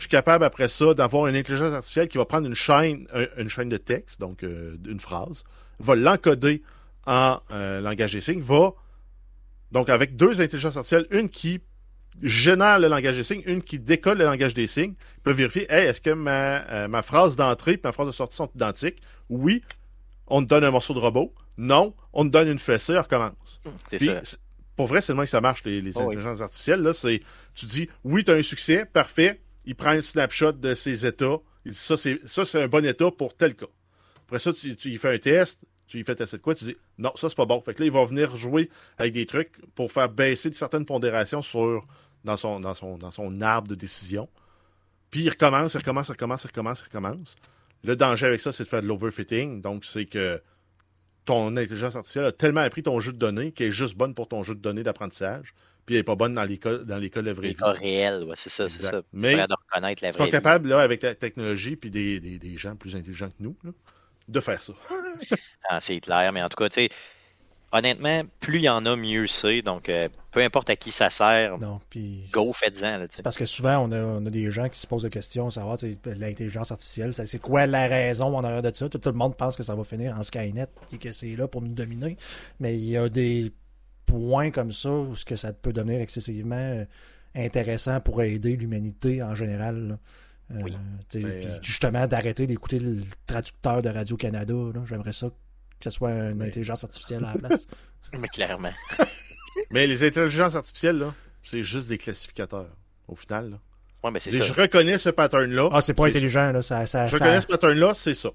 [0.00, 3.50] Je suis capable après ça d'avoir une intelligence artificielle qui va prendre une chaîne, une
[3.50, 5.44] chaîne de texte, donc euh, une phrase,
[5.78, 6.62] va l'encoder
[7.06, 8.72] en euh, langage des signes, va
[9.72, 11.60] donc avec deux intelligences artificielles, une qui
[12.22, 16.00] génère le langage des signes, une qui décolle le langage des signes, peut vérifier est-ce
[16.00, 19.02] que ma, euh, ma phrase d'entrée et ma phrase de sortie sont identiques?
[19.28, 19.62] Oui,
[20.28, 21.34] on te donne un morceau de robot.
[21.58, 23.60] Non, on te donne une fessée, on recommence.
[23.90, 24.38] C'est ça.
[24.76, 26.80] Pour vrai, c'est le moins que ça marche, les, oh intelligences artificielles.
[26.80, 27.20] Là, c'est,
[27.54, 29.42] tu dis oui, tu as un succès, parfait.
[29.64, 31.38] Il prend un snapshot de ses états.
[31.64, 33.66] Il dit ça, c'est, un bon état pour tel cas.
[34.26, 36.76] Après ça, tu, tu fais un test tu lui fais tester de quoi, tu dis
[36.98, 37.60] non, ça c'est pas bon.
[37.60, 41.42] Fait que là, il va venir jouer avec des trucs pour faire baisser certaines pondérations
[41.42, 41.84] sur,
[42.22, 44.28] dans, son, dans son arbre de décision.
[45.10, 47.36] Puis il recommence, il recommence, il recommence, il recommence, il recommence.
[47.82, 49.60] Le danger avec ça, c'est de faire de l'overfitting.
[49.62, 50.40] Donc, c'est que
[51.24, 54.28] ton intelligence artificielle a tellement appris ton jeu de données qu'elle est juste bonne pour
[54.28, 55.54] ton jeu de données d'apprentissage,
[55.86, 57.54] puis elle n'est pas bonne dans les cas, dans les cas de vraie vie.
[57.54, 59.02] Les cas réels, ouais, c'est ça, c'est ça.
[59.12, 62.38] Mais de reconnaître la vraie ils sont capables, là, avec la technologie, puis des, des,
[62.38, 63.70] des gens plus intelligents que nous, là,
[64.28, 64.72] de faire ça.
[65.68, 66.88] ah, c'est clair, mais en tout cas, tu sais,
[67.72, 69.62] honnêtement, plus il y en a, mieux c'est.
[69.62, 73.06] Donc, euh, peu importe à qui ça sert, non, puis go, faites-en.
[73.22, 75.76] Parce que souvent, on a, on a, des gens qui se posent des questions, savoir
[76.04, 78.88] l'intelligence artificielle, c'est quoi la raison en arrière de ça?
[78.88, 81.62] Tout, le monde pense que ça va finir en Skynet et que c'est là pour
[81.62, 82.16] nous dominer.
[82.58, 83.52] Mais il y a des
[84.10, 86.84] points comme ça où ce que ça peut devenir excessivement euh,
[87.34, 89.98] intéressant pour aider l'humanité en général.
[90.50, 90.72] Euh, oui.
[91.14, 94.54] Ben, euh, justement, d'arrêter d'écouter le traducteur de Radio-Canada.
[94.84, 97.68] J'aimerais ça que ce soit une intelligence artificielle à la place.
[98.18, 98.72] Mais clairement.
[99.70, 102.68] Mais les intelligences artificielles, là, c'est juste des classificateurs,
[103.08, 103.50] au final.
[103.50, 103.58] Là.
[104.02, 104.44] Ouais, mais c'est ça.
[104.44, 105.68] Je reconnais ce pattern-là.
[105.72, 106.62] Ah, c'est pas intelligent, là.
[106.62, 108.30] Ça, ça, je reconnais ce pattern-là, c'est ça.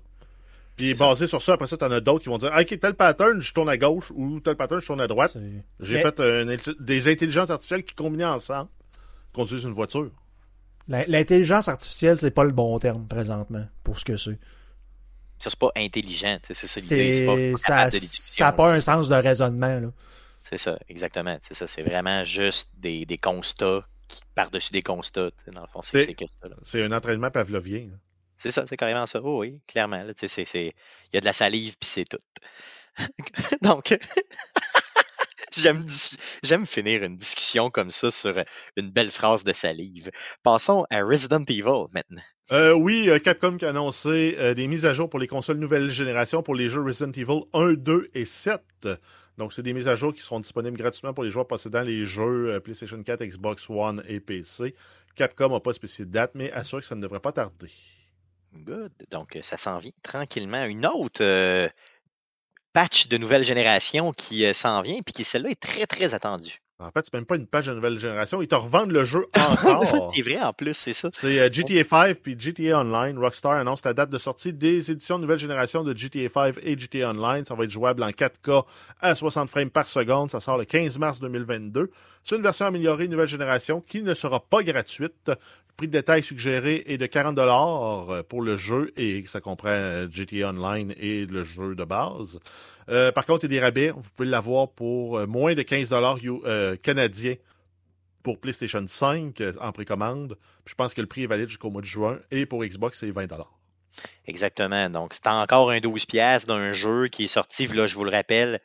[0.75, 2.93] Puis basé sur ça, après ça, t'en as d'autres qui vont dire ah, Ok, tel
[2.95, 5.37] pattern, je tourne à gauche ou tel pattern, je tourne à droite.
[5.79, 6.21] J'ai fait
[6.79, 8.69] des intelligences artificielles qui combinaient ensemble
[9.35, 10.11] conduisent une voiture.
[10.87, 14.39] L'intelligence artificielle, c'est pas le bon terme présentement pour ce que c'est.
[15.39, 17.53] Ça, c'est pas intelligent, c'est ça l'idée.
[17.57, 17.89] Ça
[18.39, 19.91] n'a pas un sens de raisonnement.
[20.39, 21.37] C'est ça, exactement.
[21.41, 25.31] C'est ça, c'est vraiment juste des, des constats qui par-dessus des constats.
[25.51, 26.15] Dans le fond, c'est
[26.63, 27.89] C'est un entraînement pavlovien.
[28.37, 29.21] C'est ça, c'est carrément ça.
[29.23, 30.03] Oh, oui, clairement.
[30.03, 30.71] Il
[31.13, 32.19] y a de la salive, puis c'est tout.
[33.61, 33.97] Donc,
[36.43, 38.43] J'aime finir une discussion comme ça sur euh,
[38.75, 40.11] une belle phrase de salive.
[40.43, 42.21] Passons à Resident Evil maintenant.
[42.51, 45.89] Euh, oui, euh, Capcom qui a annoncé des mises à jour pour les consoles nouvelle
[45.89, 48.61] génération pour les jeux Resident Evil 1, 2 et 7.
[49.37, 52.05] Donc, c'est des mises à jour qui seront disponibles gratuitement pour les joueurs possédant les
[52.05, 54.75] jeux PlayStation 4, Xbox One et PC.
[55.15, 57.71] Capcom n'a pas spécifié de date, mais assure que ça ne devrait pas tarder.
[58.55, 58.91] Good.
[59.11, 60.65] Donc, ça s'en vient tranquillement.
[60.65, 61.21] Une autre
[62.75, 66.59] patch de nouvelle génération qui euh, s'en vient, puis qui celle-là est très, très attendue.
[66.77, 68.41] En fait, c'est même pas une patch de nouvelle génération.
[68.41, 70.11] Ils te revendent le jeu encore.
[70.13, 71.09] c'est vrai, en plus, c'est ça.
[71.13, 73.17] C'est euh, GTA 5 puis GTA Online.
[73.17, 76.77] Rockstar annonce la date de sortie des éditions de nouvelle génération de GTA 5 et
[76.77, 77.45] GTA Online.
[77.45, 78.65] Ça va être jouable en 4K
[78.99, 80.29] à 60 frames par seconde.
[80.29, 81.89] Ça sort le 15 mars 2022.
[82.25, 85.31] C'est une version améliorée nouvelle génération qui ne sera pas gratuite
[85.75, 89.69] prix de détail suggéré est de 40 dollars euh, pour le jeu et ça comprend
[89.69, 92.39] euh, GTA Online et le jeu de base.
[92.89, 93.89] Euh, par contre, il y a des rabais.
[93.89, 96.17] Vous pouvez l'avoir pour moins de 15 dollars
[96.81, 97.35] canadiens
[98.23, 100.37] pour PlayStation 5 en précommande.
[100.65, 103.11] Je pense que le prix est valide jusqu'au mois de juin et pour Xbox, c'est
[103.11, 103.55] 20 dollars.
[104.25, 104.89] Exactement.
[104.89, 108.11] Donc, c'est encore un 12 pièces d'un jeu qui est sorti, là, je vous le
[108.11, 108.59] rappelle,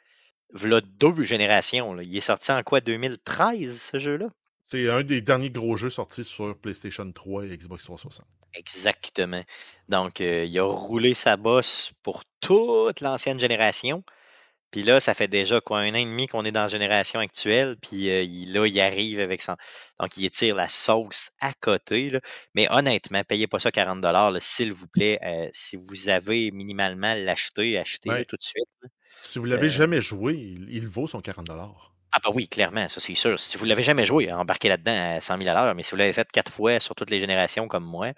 [0.62, 1.98] là, deux générations.
[2.00, 4.28] Il est sorti en quoi, 2013, ce jeu-là?
[4.70, 8.24] C'est un des derniers gros jeux sortis sur PlayStation 3 et Xbox 360.
[8.54, 9.42] Exactement.
[9.88, 14.04] Donc, euh, il a roulé sa bosse pour toute l'ancienne génération.
[14.70, 17.18] Puis là, ça fait déjà quoi un an et demi qu'on est dans la génération
[17.18, 17.76] actuelle.
[17.82, 19.56] Puis euh, là, il arrive avec son.
[19.98, 22.16] Donc, il étire la sauce à côté.
[22.54, 24.06] Mais honnêtement, payez pas ça 40
[24.40, 25.18] s'il vous plaît.
[25.24, 28.68] Euh, si vous avez minimalement l'acheter, achetez-le tout de suite.
[29.22, 31.50] Si vous l'avez jamais joué, il, il, vaut son 40
[32.12, 33.38] ah bah oui, clairement, ça c'est sûr.
[33.38, 35.96] Si vous l'avez jamais joué, embarquez là-dedans à 100 000 à l'heure, mais si vous
[35.96, 38.12] l'avez fait quatre fois sur toutes les générations comme moi,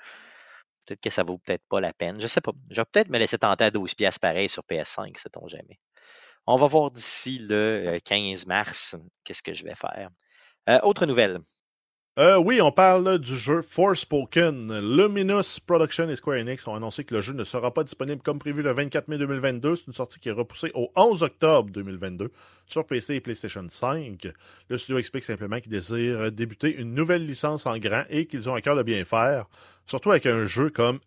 [0.86, 2.20] peut-être que ça vaut peut-être pas la peine.
[2.20, 2.52] Je sais pas.
[2.70, 5.78] Je vais peut-être me laisser tenter à 12 pièces pareil sur PS5, sait-on jamais.
[6.46, 10.10] On va voir d'ici le 15 euh, mars qu'est-ce que je vais faire.
[10.68, 11.40] Euh, autre nouvelle.
[12.18, 14.80] Euh, oui, on parle du jeu Forspoken.
[14.80, 18.38] Luminous Production et Square Enix ont annoncé que le jeu ne sera pas disponible comme
[18.38, 19.76] prévu le 24 mai 2022.
[19.76, 22.30] C'est une sortie qui est repoussée au 11 octobre 2022
[22.66, 24.28] sur PC et PlayStation 5.
[24.68, 28.54] Le studio explique simplement qu'ils désirent débuter une nouvelle licence en grand et qu'ils ont
[28.54, 29.48] à cœur de bien faire,
[29.86, 30.98] surtout avec un jeu comme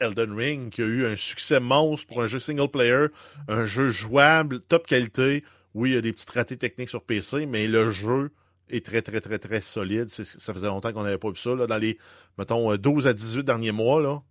[0.00, 3.06] Elden Ring qui a eu un succès monstre pour un jeu single player,
[3.46, 5.44] un jeu jouable, top qualité.
[5.74, 8.32] Oui, il y a des petites ratés techniques sur PC, mais le jeu
[8.70, 10.08] est très, très, très, très solide.
[10.08, 11.54] Ça faisait longtemps qu'on n'avait pas vu ça.
[11.54, 11.98] Là, dans les,
[12.36, 14.22] mettons, 12 à 18 derniers mois, là,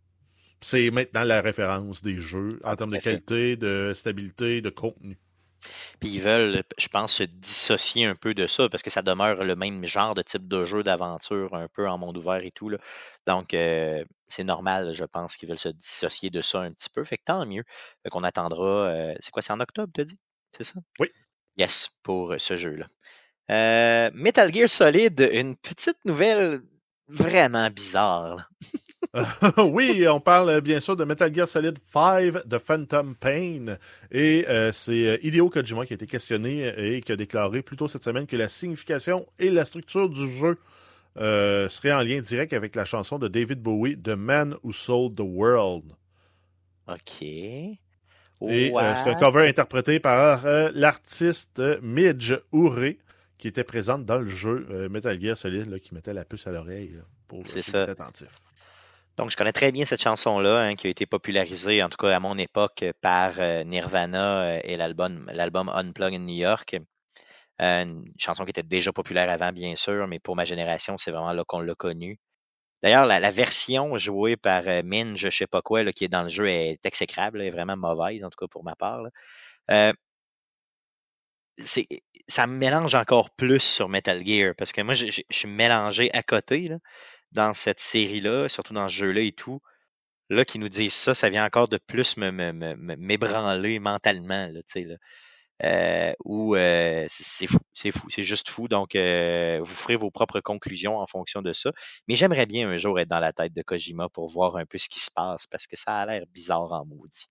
[0.61, 5.17] c'est maintenant la référence des jeux en termes de qualité, de stabilité, de contenu.
[5.99, 9.43] Puis ils veulent, je pense, se dissocier un peu de ça parce que ça demeure
[9.43, 12.69] le même genre de type de jeu d'aventure, un peu en monde ouvert et tout.
[12.69, 12.77] Là.
[13.25, 17.03] Donc, euh, c'est normal, je pense, qu'ils veulent se dissocier de ça un petit peu.
[17.03, 17.63] Fait que tant mieux.
[18.03, 18.87] Fait qu'on attendra.
[18.87, 20.19] Euh, c'est quoi, c'est en octobre, tu as dit?
[20.51, 20.79] C'est ça?
[20.99, 21.09] Oui.
[21.57, 22.87] Yes, pour ce jeu-là.
[23.49, 26.61] Euh, Metal Gear Solid, une petite nouvelle
[27.07, 28.49] vraiment bizarre.
[29.57, 33.77] oui, on parle bien sûr de Metal Gear Solid 5 de Phantom Pain.
[34.11, 37.77] Et euh, c'est euh, Hideo Kojima qui a été questionné et qui a déclaré plus
[37.77, 40.57] tôt cette semaine que la signification et la structure du jeu
[41.15, 45.23] seraient en lien direct avec la chanson de David Bowie, The Man Who Sold the
[45.23, 45.93] World.
[46.87, 47.21] OK.
[47.23, 47.79] Et
[48.39, 50.43] c'est un cover interprété par
[50.73, 52.99] l'artiste Midge Ouré
[53.37, 56.51] qui était présente dans le jeu euh, Metal Gear Solid, qui mettait la puce à
[56.51, 58.29] l'oreille pour être attentif.
[59.17, 62.15] Donc, je connais très bien cette chanson-là, hein, qui a été popularisée, en tout cas
[62.15, 66.75] à mon époque, par euh, Nirvana euh, et l'album, l'album Unplug in New York.
[67.59, 71.33] une chanson qui était déjà populaire avant, bien sûr, mais pour ma génération, c'est vraiment
[71.33, 72.19] là qu'on l'a connue.
[72.83, 76.29] D'ailleurs, la, version jouée par Min, je sais pas quoi, là, qui est dans le
[76.29, 79.01] jeu, est exécrable, est vraiment mauvaise, en tout cas pour ma part.
[82.27, 86.23] Ça me mélange encore plus sur Metal Gear parce que moi, je, suis mélangé à
[86.23, 86.77] côté là,
[87.31, 89.61] dans cette série-là, surtout dans ce jeu-là et tout.
[90.29, 92.51] Là, qui nous disent ça, ça vient encore de plus me,
[92.97, 94.95] m'ébranler mentalement, là, là.
[95.63, 98.67] Euh, ou euh, c'est fou, c'est fou, c'est juste fou.
[98.67, 101.71] Donc, euh, vous ferez vos propres conclusions en fonction de ça.
[102.07, 104.77] Mais j'aimerais bien un jour être dans la tête de Kojima pour voir un peu
[104.77, 107.25] ce qui se passe parce que ça a l'air bizarre en maudit.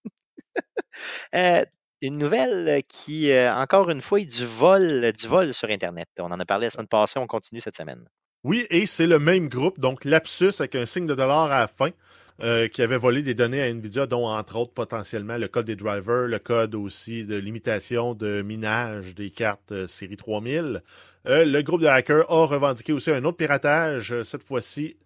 [2.03, 6.09] une nouvelle euh, qui, euh, encore une fois, est du vol, du vol sur Internet.
[6.19, 8.05] On en a parlé la semaine passée, on continue cette semaine.
[8.45, 11.67] Oui, et c'est le même groupe, donc Lapsus avec un signe de dollar à la
[11.67, 11.91] fin,
[12.43, 15.75] euh, qui avait volé des données à Nvidia, dont entre autres potentiellement le code des
[15.75, 20.83] drivers, le code aussi de limitation de minage des cartes série 3000.
[21.25, 24.97] le groupe de hackers a revendiqué aussi un autre piratage, cette fois-ci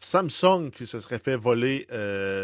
[0.00, 1.86] Samsung qui se serait fait voler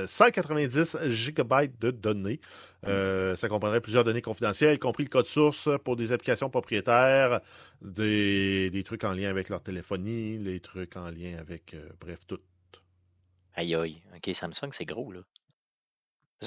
[0.06, 2.38] 190 euh, gigabytes de données.
[2.86, 7.40] Euh, ça comprendrait plusieurs données confidentielles, y compris le code source pour des applications propriétaires,
[7.80, 12.20] des, des trucs en lien avec leur téléphonie, les trucs en lien avec, euh, bref,
[12.26, 12.40] tout.
[13.54, 14.02] Aïe aïe.
[14.14, 15.20] OK, Samsung, c'est gros, là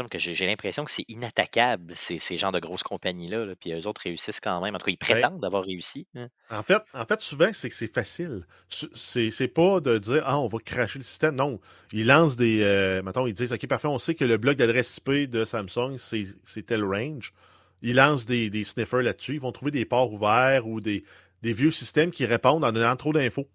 [0.09, 4.01] que j'ai l'impression que c'est inattaquable, ces, ces genres de grosses compagnies-là, puis eux autres
[4.01, 4.75] réussissent quand même.
[4.75, 6.07] En tout cas, ils ben prétendent d'avoir réussi.
[6.15, 6.27] Hein.
[6.49, 8.45] En, fait, en fait, souvent, c'est que c'est facile.
[8.93, 11.35] C'est pas de dire Ah, on va cracher le système.
[11.35, 11.59] Non.
[11.91, 12.61] Ils lancent des.
[12.63, 15.97] Euh, mettons, ils disent OK, parfait, on sait que le bloc d'adresse IP de Samsung,
[15.97, 17.33] c'est tel range.
[17.81, 19.35] Ils lancent des, des sniffers là-dessus.
[19.35, 21.03] Ils vont trouver des ports ouverts ou des,
[21.41, 23.49] des vieux systèmes qui répondent en donnant trop d'infos.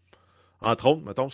[0.60, 1.28] Entre autres, mettons,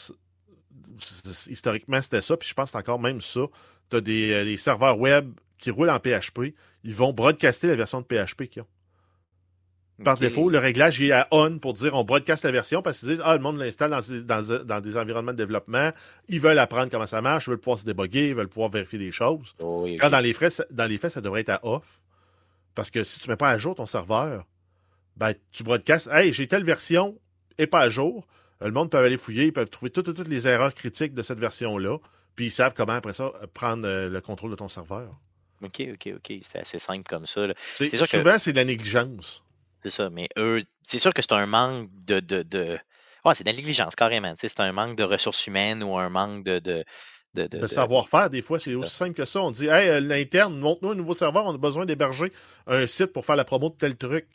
[1.47, 3.43] historiquement, c'était ça, puis je pense que c'est encore même ça
[3.91, 8.01] tu as des, euh, serveurs web qui roulent en PHP, ils vont broadcaster la version
[8.01, 8.67] de PHP qu'ils ont.
[10.05, 13.11] Par défaut, le réglage est à on pour dire on broadcast la version parce qu'ils
[13.11, 13.91] disent Ah, le monde l'installe
[14.25, 15.91] dans, des environnements de développement,
[16.29, 18.99] ils veulent apprendre comment ça marche, ils veulent pouvoir se déboguer, ils veulent pouvoir vérifier
[18.99, 19.55] des choses.
[19.59, 20.35] Oh Quand dans les,
[20.71, 22.01] dans les faits, ça devrait être à off.
[22.75, 24.47] Parce que si tu ne mets pas à jour ton serveur,
[25.17, 27.19] ben, tu broadcastes Hey, j'ai telle version
[27.59, 28.27] et pas à jour.
[28.63, 31.39] Le monde peut aller fouiller, ils peuvent trouver toutes, toutes les erreurs critiques de cette
[31.39, 31.99] version-là.
[32.41, 35.15] Puis ils savent comment, après ça, prendre euh, le contrôle de ton serveur.
[35.63, 36.39] OK, OK, OK.
[36.41, 37.49] C'est assez simple comme ça.
[37.75, 39.45] souvent, c'est de la négligence.
[39.83, 42.19] C'est ça, mais eux, c'est sûr que c'est un manque de.
[42.21, 42.79] de, de...
[43.35, 44.33] c'est de la négligence, carrément.
[44.39, 46.61] C'est un manque de ressources humaines ou un manque de.
[46.61, 46.83] de...
[47.35, 49.43] De, de, savoir-faire, des fois, c'est aussi simple que ça.
[49.43, 52.33] On dit Hey, euh, l'interne, montre-nous un nouveau serveur, on a besoin d'héberger
[52.67, 54.27] un site pour faire la promo de tel truc.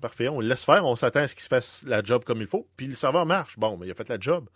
[0.00, 2.46] Parfait, on le laisse faire, on s'attend à ce qu'il fasse la job comme il
[2.46, 3.58] faut, puis le serveur marche.
[3.58, 4.48] Bon, mais il a fait la job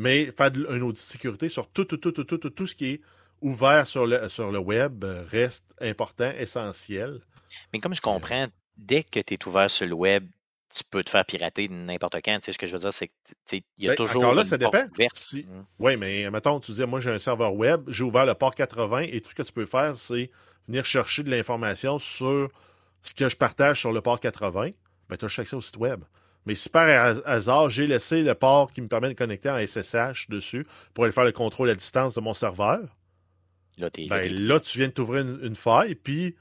[0.00, 2.86] mais faire un audit de sécurité sur tout, tout, tout, tout, tout, tout, ce qui
[2.86, 3.00] est
[3.42, 7.20] ouvert sur le, sur le web reste important, essentiel.
[7.74, 8.46] Mais comme je comprends,
[8.78, 10.26] dès que tu es ouvert sur le web,
[10.74, 12.38] tu peux te faire pirater n'importe quand.
[12.38, 13.10] Tu sais, ce que je veux dire, c'est
[13.46, 14.22] qu'il y a ben, toujours.
[14.22, 14.86] Encore là, ça dépend.
[15.12, 15.42] Si...
[15.42, 15.66] Mmh.
[15.78, 19.00] Oui, mais mettons, tu dis, moi, j'ai un serveur web, j'ai ouvert le port 80
[19.00, 20.30] et tout ce que tu peux faire, c'est
[20.66, 22.48] venir chercher de l'information sur
[23.02, 24.70] ce que je partage sur le port 80.
[25.10, 26.04] Ben, tu as accès au site web.
[26.46, 26.88] Mais si par
[27.26, 31.12] hasard, j'ai laissé le port qui me permet de connecter en SSH dessus pour aller
[31.12, 32.80] faire le contrôle à distance de mon serveur,
[33.78, 36.34] Là, ben, là, tu viens de t'ouvrir une, une faille, puis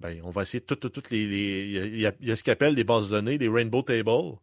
[0.00, 1.22] ben, on va essayer toutes tout, toutes les.
[1.22, 3.82] Il y, a- il y a ce qu'on appelle des bases de données, les Rainbow
[3.82, 4.36] Tables,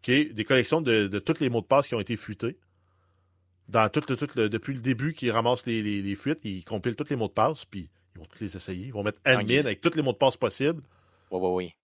[0.00, 2.58] qui est des collections de, de tous les mots de passe qui ont été fuités.
[3.68, 6.64] Dans tout, le- tout le- depuis le début, qui ramassent les, les- les fuites, ils
[6.64, 8.86] compilent tous les mots de passe, puis ils vont tous les essayer.
[8.86, 10.82] Ils vont mettre admin avec tous les mots de passe possibles.
[11.30, 11.74] Ouais, ouais, ouais.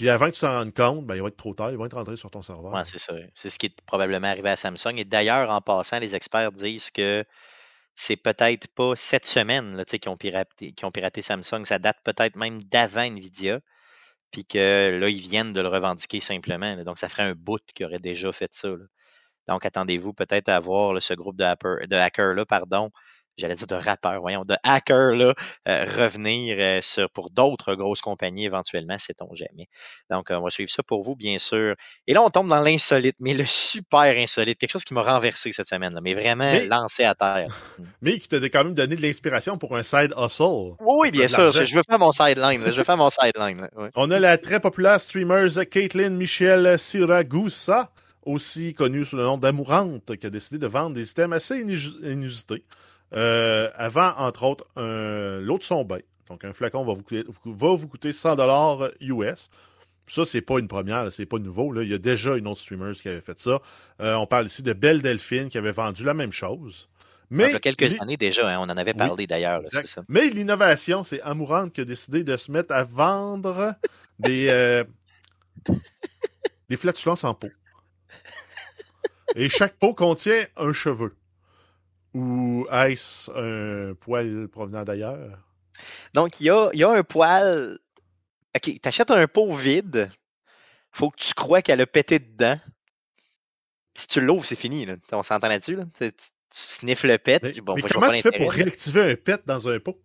[0.00, 1.84] Puis avant que tu t'en rendes compte, ben, il va être trop tard, ils vont
[1.84, 2.86] être rentrés sur ton serveur.
[2.86, 3.12] C'est ça.
[3.34, 4.96] C'est ce qui est probablement arrivé à Samsung.
[4.96, 7.22] Et d'ailleurs, en passant, les experts disent que
[7.94, 11.66] c'est peut-être pas cette semaine là, tu sais, qui, ont piraté, ont piraté Samsung.
[11.66, 13.60] Ça date peut-être même d'avant Nvidia.
[14.30, 16.82] Puis que là, ils viennent de le revendiquer simplement.
[16.82, 18.70] Donc, ça ferait un bout qui aurait déjà fait ça.
[19.48, 21.44] Donc, attendez-vous peut-être à voir ce groupe de,
[21.86, 22.90] de hackers-là, pardon.
[23.40, 25.34] J'allais dire de rappeurs, voyons, de hackers-là,
[25.68, 29.66] euh, revenir euh, sur, pour d'autres grosses compagnies éventuellement, sait-on jamais.
[30.10, 31.74] Donc, euh, on va suivre ça pour vous, bien sûr.
[32.06, 35.52] Et là, on tombe dans l'insolite, mais le super insolite, quelque chose qui m'a renversé
[35.52, 37.46] cette semaine, là, mais vraiment Mais- lancé à terre.
[38.02, 40.74] Mais qui t'a quand même donné de l'inspiration pour un side hustle.
[40.80, 43.62] Oui, oui, bien sûr, je veux faire mon sideline, là, je veux faire mon sideline.
[43.62, 43.70] là.
[43.96, 47.90] On a la très populaire streamer Caitlin Michelle Siragusa,
[48.22, 51.96] aussi connue sous le nom d'Amourante, qui a décidé de vendre des systèmes assez inus-
[52.02, 52.64] inusités.
[53.14, 56.00] Euh, avant, entre autres, de son bain.
[56.28, 59.50] Donc, un flacon va vous coûter, va vous coûter 100 dollars US.
[60.06, 61.72] Ça, c'est pas une première, c'est pas nouveau.
[61.72, 61.84] Là.
[61.84, 63.60] Il y a déjà une autre streamer qui avait fait ça.
[64.00, 66.88] Euh, on parle ici de Belle Delphine qui avait vendu la même chose.
[67.30, 69.62] Mais il y a quelques années déjà, hein, on en avait Oui, parlé d'ailleurs.
[70.08, 73.76] Mais l'innovation, c'est Amourante qui a décidé de se mettre à vendre
[74.18, 74.82] des, euh,
[76.68, 77.52] des flatulences en pot.
[79.36, 81.14] Et chaque pot contient un cheveu.
[82.14, 85.38] Ou est-ce un poil provenant d'ailleurs?
[86.14, 87.78] Donc, il y a, il y a un poil.
[88.56, 90.10] OK, t'achètes un pot vide.
[90.92, 92.58] Faut que tu crois qu'elle a pété dedans.
[93.94, 94.86] Puis si tu l'ouvres, c'est fini.
[94.86, 94.94] Là.
[95.12, 95.76] On s'entend là-dessus.
[95.76, 95.84] Là?
[95.96, 96.10] Tu,
[96.50, 97.40] sniffes le pet.
[97.42, 100.00] Mais, tu bon, comment tu fais pour réactiver un pet dans un pot?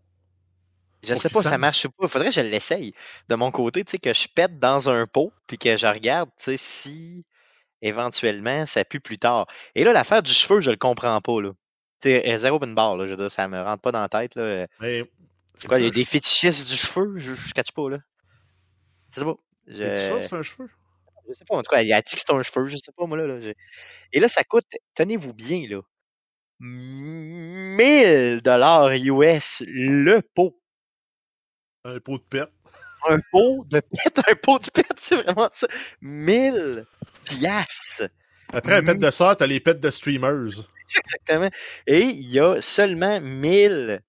[1.01, 2.08] Je sais pas, ça marche pas.
[2.08, 2.93] Faudrait que je l'essaye.
[3.30, 6.30] De mon côté, tu sais, que je pète dans un pot, puis que je regarde,
[6.38, 7.26] tu sais, si
[7.82, 9.47] éventuellement ça pue plus tard.
[9.76, 11.51] Et là, l'affaire du cheveu, je le comprends pas, là.
[12.02, 13.06] Tu sais, euh, zéro open bar, là.
[13.06, 14.68] Je veux dire, ça me rentre pas dans la tête, là.
[14.80, 15.04] Mais,
[15.58, 17.18] C'est quoi, il y a des fétichistes du cheveu?
[17.20, 17.98] Je, je catch pas, là.
[19.12, 19.36] Je sais pas.
[19.68, 20.70] c'est ça, Je, c'est un cheveu?
[21.28, 21.56] je sais pas.
[21.56, 23.26] En tout cas, il a dit que c'est un cheveu, je sais pas, moi, là.
[23.28, 23.54] là, je-
[24.14, 25.82] Et là, ça coûte, tenez-vous bien, là.
[26.60, 30.60] 1000 dollars US le pot.
[31.84, 32.46] Un pot de pet.
[33.10, 35.68] un pot de pète, un pot de pète, c'est vraiment ça.
[36.02, 36.86] 1000
[37.26, 38.10] piastres.
[38.54, 39.02] Après un pet Mhm.
[39.02, 40.50] de sort, t'as les pets de streamers.
[41.04, 41.50] Exactement.
[41.88, 44.02] Et il y a seulement 1000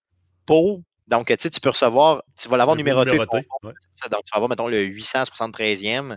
[0.46, 0.82] pots.
[1.08, 3.12] Donc, tu sais, tu peux recevoir, tu vas l'avoir numéroté.
[3.12, 3.74] numéroté, ton- ouais.
[3.92, 4.08] ça.
[4.08, 6.16] Donc, tu vas avoir, mettons, le 873e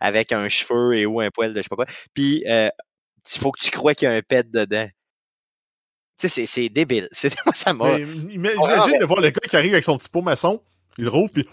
[0.00, 1.86] avec un cheveu et ou un poil de je sais pas quoi.
[2.14, 2.68] Puis, euh,
[3.34, 4.88] il faut que tu crois qu'il y a un pet dedans.
[6.20, 7.08] Tu sais, c'est- débile.
[7.12, 7.98] C'est, moi, ça m'a.
[7.98, 10.62] Ima- imagine de voir le gars qui arrive avec son petit pot maçon,
[10.98, 11.46] il rouvre, puis.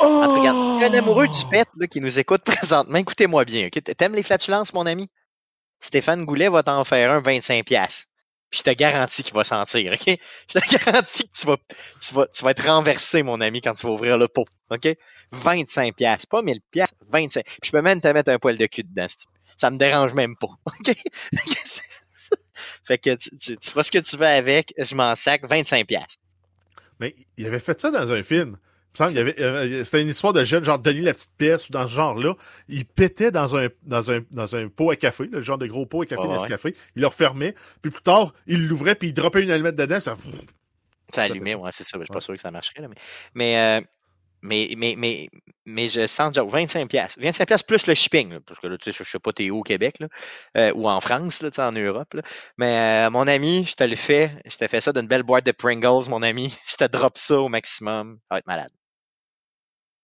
[0.00, 1.32] En tout cas, regarde, il y a un amoureux Oh!
[1.32, 2.98] du pet là, qui nous écoute présentement.
[2.98, 3.66] Écoutez-moi bien.
[3.66, 3.82] ok?
[3.96, 5.08] T'aimes les flatulences, mon ami?
[5.80, 7.62] Stéphane Goulet va t'en faire un 25$.
[7.64, 8.04] piastres.
[8.50, 10.18] Puis je te garantis qu'il va sentir, OK?
[10.52, 11.56] Je te garantis que tu vas,
[12.00, 14.88] tu vas, tu vas être renversé, mon ami, quand tu vas ouvrir le pot, OK?
[15.34, 17.42] 25$, piastres, pas 1000$, piastres, 25$.
[17.44, 19.52] Puis je peux même te mettre un poil de cul dedans, si tu veux.
[19.56, 20.94] Ça me dérange même pas, OK?
[22.84, 25.84] fait que tu, tu, tu feras ce que tu veux avec, je m'en sac, 25$.
[25.84, 26.16] piastres.
[27.00, 28.58] Mais il avait fait ça dans un film.
[29.00, 31.86] Il y avait, c'était une histoire de jeune, genre Denis la petite pièce ou dans
[31.86, 32.34] ce genre-là.
[32.68, 35.86] Il pétait dans un, dans un, dans un pot à café, le genre de gros
[35.86, 36.48] pot à café, ce ouais.
[36.48, 36.76] café.
[36.96, 37.54] Il le refermait.
[37.80, 40.00] Puis plus tard, il l'ouvrait puis il droppait une allumette dedans.
[40.00, 40.16] Ça...
[40.16, 41.96] Ça Ça allumait, ouais, c'est ça.
[41.98, 42.96] Je suis pas sûr que ça marcherait, là, mais,
[43.34, 43.86] mais, euh,
[44.42, 45.28] mais, mais, mais,
[45.66, 47.16] mais je sens déjà 25 pièces.
[47.18, 49.58] 25 pièces plus le shipping, parce que là, tu sais, je sais pas t'es où
[49.60, 50.08] au Québec, là,
[50.56, 52.22] euh, ou en France, là, en Europe, là.
[52.56, 54.32] Mais, euh, mon ami, je te le fais.
[54.46, 56.56] Je te fais ça d'une belle boîte de Pringles, mon ami.
[56.68, 58.18] Je te drop ça au maximum.
[58.28, 58.70] Ça va être malade.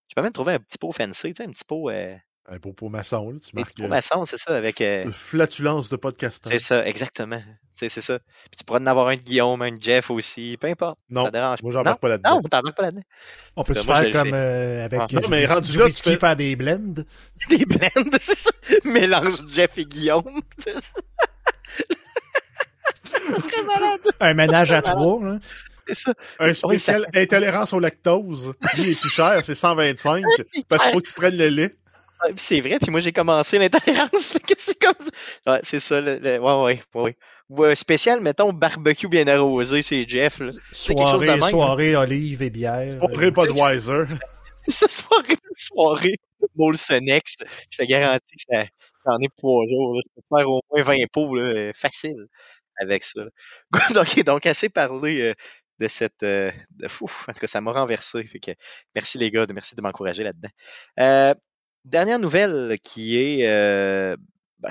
[0.08, 2.16] Je peux même trouver un petit pot fancy, tu sais, un petit pot, euh,
[2.46, 3.70] Un beau pot maçon, là, tu marques.
[3.70, 6.52] petits pots maçons, c'est ça, avec, euh, euh, flatulence de podcasteur.
[6.52, 7.38] c'est ça, exactement.
[7.40, 8.18] Tu sais, c'est ça.
[8.18, 10.98] Puis tu pourrais en avoir un de Guillaume, un de Jeff aussi, peu importe.
[11.10, 11.78] Non, ça dérange moi, pas.
[11.78, 12.34] j'embarque pas Non, là-dedans.
[12.36, 13.02] non, t'embarques pas là-dedans.
[13.56, 15.06] On peut se faire comme euh, avec Ah.
[15.12, 16.94] euh, Non, mais du, rendu du là, tu whisky, fais- faire des blends?
[17.48, 18.50] Des blends, c'est ça.
[18.84, 20.42] Mélange Jeff et Guillaume.
[20.58, 20.80] c'est ça.
[23.66, 24.00] malade.
[24.20, 25.22] Un ménage à trois.
[25.24, 25.38] Là.
[25.86, 26.14] C'est ça.
[26.38, 28.54] Un spécial intolérance au lactose.
[28.76, 30.22] Lui, est plus cher, c'est 125.
[30.68, 31.74] parce qu'il faut que tu prennes le lait.
[32.36, 34.38] C'est vrai, puis moi j'ai commencé l'intolérance.
[34.58, 35.52] c'est comme ça.
[35.52, 36.00] Ouais, c'est ça.
[36.00, 36.62] Le, le- ouais,
[36.94, 37.16] ouais, ouais.
[37.50, 40.40] Ou un spécial, mettons, barbecue bien arrosé, c'est Jeff.
[40.40, 40.50] Là.
[40.72, 41.50] C'est quelque chose de Soirée, même.
[41.50, 42.92] soirée, olive et bière.
[42.98, 44.14] Soirée Euh, Budweiser.
[44.66, 46.14] C'est ça, soirée, soirée.
[46.56, 47.36] Molsonex,
[47.70, 48.64] je te garantis que ça,
[49.06, 50.00] en est pour trois jours.
[50.02, 52.16] Je peux faire au moins 20 pots, là, facile
[52.80, 53.20] avec ça.
[53.94, 55.34] donc, donc, assez parlé euh,
[55.80, 56.22] de cette.
[56.22, 58.24] Euh, de, fou, en tout cas, ça m'a renversé.
[58.24, 58.50] Fait que,
[58.94, 60.48] merci les gars, merci de m'encourager là-dedans.
[61.00, 61.34] Euh,
[61.84, 63.48] dernière nouvelle qui est.
[63.48, 64.16] Euh,
[64.58, 64.70] ben,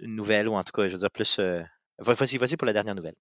[0.00, 1.36] une nouvelle, ou en tout cas, je veux dire plus.
[1.38, 1.62] Euh,
[1.98, 3.14] vas-y, vas-y pour la dernière nouvelle.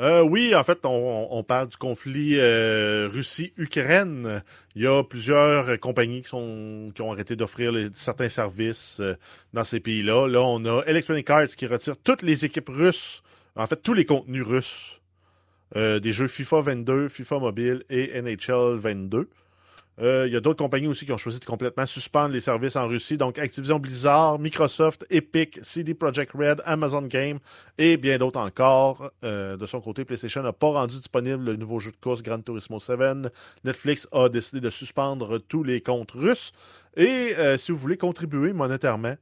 [0.00, 4.42] Euh, oui, en fait, on, parle du conflit euh, Russie-Ukraine.
[4.74, 9.02] Il y a plusieurs compagnies qui, ont arrêté d'offrir certains services
[9.52, 10.26] dans ces pays-là.
[10.26, 13.22] Là, on a Electronic Arts qui retire toutes les équipes russes,
[13.56, 15.00] en fait, tous les contenus russes
[15.74, 19.28] des jeux FIFA 22, FIFA Mobile et NHL 22.
[20.00, 22.76] Euh, il y a d'autres compagnies aussi qui ont choisi de complètement suspendre les services
[22.76, 23.16] en Russie.
[23.16, 27.38] Donc, Activision Blizzard, Microsoft, Epic, CD Projekt Red, Amazon Game
[27.78, 29.12] et bien d'autres encore.
[29.24, 32.40] Euh, de son côté, PlayStation n'a pas rendu disponible le nouveau jeu de course Gran
[32.40, 32.98] Turismo 7.
[33.64, 36.52] Netflix a décidé de suspendre tous les comptes russes.
[36.96, 39.16] Et euh, si vous voulez contribuer monétairement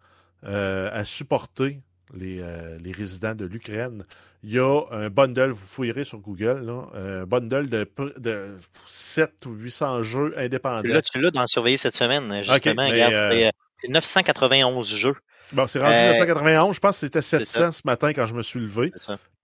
[0.44, 1.80] à supporter
[2.14, 2.42] les,
[2.82, 4.04] les, résidents de l'Ukraine.
[4.42, 7.88] Il y a un bundle, vous fouillerez sur Google, là, un bundle de,
[8.18, 8.56] de
[8.86, 10.88] 7 ou 800 jeux indépendants.
[10.88, 12.86] Là, tu l'as dans surveiller cette semaine, justement.
[12.86, 13.50] Okay, regarde, euh...
[13.76, 15.16] c'est 991 jeux.
[15.52, 16.74] Bon, c'est rendu euh, 991.
[16.74, 18.92] Je pense que c'était 700 ce matin quand je me suis levé.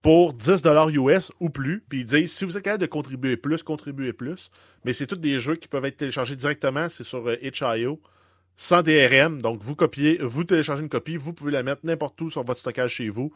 [0.01, 0.61] Pour 10
[0.93, 1.83] US ou plus.
[1.89, 4.51] Puis ils disent, si vous êtes capable de contribuer plus, contribuez plus.
[4.83, 6.89] Mais c'est tous des jeux qui peuvent être téléchargés directement.
[6.89, 7.99] C'est sur euh, itch.io
[8.55, 9.41] sans DRM.
[9.41, 12.59] Donc, vous copiez, vous téléchargez une copie, vous pouvez la mettre n'importe où sur votre
[12.59, 13.33] stockage chez vous.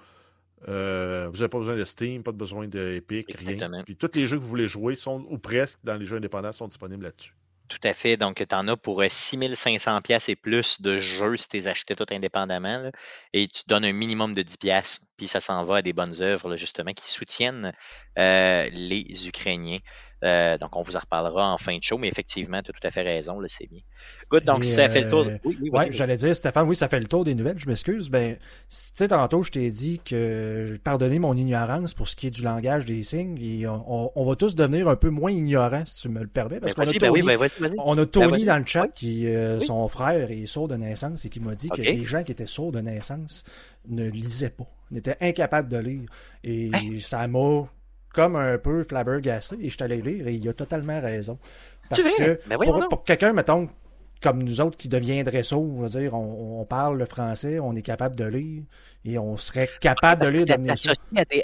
[0.68, 3.84] Euh, vous n'avez pas besoin de Steam, pas besoin d'Epic, rien.
[3.84, 6.52] Puis tous les jeux que vous voulez jouer sont, ou presque, dans les jeux indépendants,
[6.52, 7.34] sont disponibles là-dessus.
[7.70, 8.18] Tout à fait.
[8.18, 11.96] Donc, tu en as pour 6500 pièces et plus de jeux si tu les achetais
[11.96, 12.80] tout indépendamment.
[12.80, 12.92] Là,
[13.32, 15.02] et tu donnes un minimum de 10 pièces.
[15.18, 17.72] Puis ça s'en va à des bonnes œuvres, là, justement, qui soutiennent
[18.18, 19.80] euh, les Ukrainiens.
[20.24, 22.86] Euh, donc, on vous en reparlera en fin de show, mais effectivement, tu as tout
[22.86, 23.80] à fait raison, c'est bien.
[24.30, 25.26] Good, donc ça fait le tour.
[25.26, 25.40] De...
[25.46, 28.10] Oui, oui, ouais, j'allais dire, Stéphane, oui, ça fait le tour des nouvelles, je m'excuse.
[28.10, 28.40] Ben, tu
[28.70, 32.86] sais, tantôt, je t'ai dit que pardonnez mon ignorance pour ce qui est du langage
[32.86, 36.22] des signes, et on, on va tous devenir un peu moins ignorants, si tu me
[36.22, 38.66] le permets, parce ben, qu'on a Tony, ben oui, ben, on a Tony dans le
[38.66, 41.84] chat, qui, euh, son frère est sourd de naissance, et qui m'a dit okay.
[41.84, 43.46] que les gens qui étaient sourds de naissance
[43.88, 46.10] ne lisaient pas, n'étaient incapables de lire.
[46.44, 46.98] Et hein?
[47.00, 47.70] ça m'a
[48.20, 51.38] comme un peu flabbergassé et je suis allé lire et il a totalement raison.
[51.90, 53.70] Parce que ben pour, pour quelqu'un, mettons,
[54.22, 58.18] comme nous autres qui deviendraient sourds, dire, on, on, parle le français, on est capable
[58.18, 58.64] de lire
[59.06, 60.46] et on serait capable de lire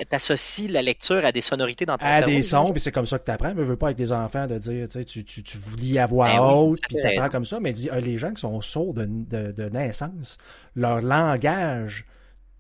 [0.09, 3.07] T'associes la lecture à des sonorités dans ton À cerveau, des sons, puis c'est comme
[3.07, 3.53] ça que tu apprends.
[3.55, 6.05] Mais je veux pas avec des enfants de dire, tu, tu, tu, tu lis à
[6.07, 7.61] voix ben haute, oui, puis tu apprends comme ça.
[7.61, 10.37] Mais dis, les gens qui sont sourds de, de, de naissance,
[10.75, 12.05] leur langage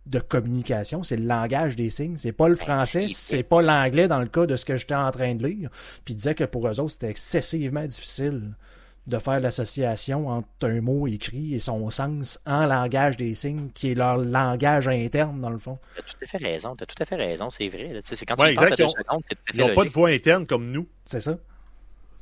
[0.05, 2.17] de communication, c'est le langage des signes.
[2.17, 5.09] C'est pas le français, c'est pas l'anglais dans le cas de ce que j'étais en
[5.11, 5.69] train de lire.
[6.03, 8.53] Puis il disait que pour eux autres, c'était excessivement difficile
[9.07, 13.91] de faire l'association entre un mot écrit et son sens en langage des signes, qui
[13.91, 15.77] est leur langage interne, dans le fond.
[15.95, 17.99] Tu as tout à fait raison, tu as tout à fait raison, c'est vrai.
[18.03, 19.21] C'est quand ouais, tu exact, ils ont,
[19.53, 20.87] ils n'ont pas de voix interne comme nous.
[21.03, 21.37] C'est ça.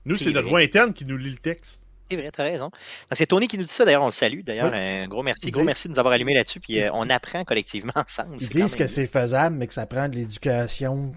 [0.05, 1.82] Nous, c'est notre voix interne qui nous lit le texte.
[2.15, 2.65] C'est vrai, t'as raison.
[2.65, 2.73] Donc,
[3.13, 3.85] c'est Tony qui nous dit ça.
[3.85, 4.41] D'ailleurs, on le salue.
[4.43, 4.77] D'ailleurs, oui.
[4.77, 5.49] un gros merci.
[5.49, 6.59] Gros merci de nous avoir allumés là-dessus.
[6.59, 8.37] Puis, euh, on apprend collectivement ensemble.
[8.39, 11.13] Ils disent que c'est faisable, mais que ça prend de l'éducation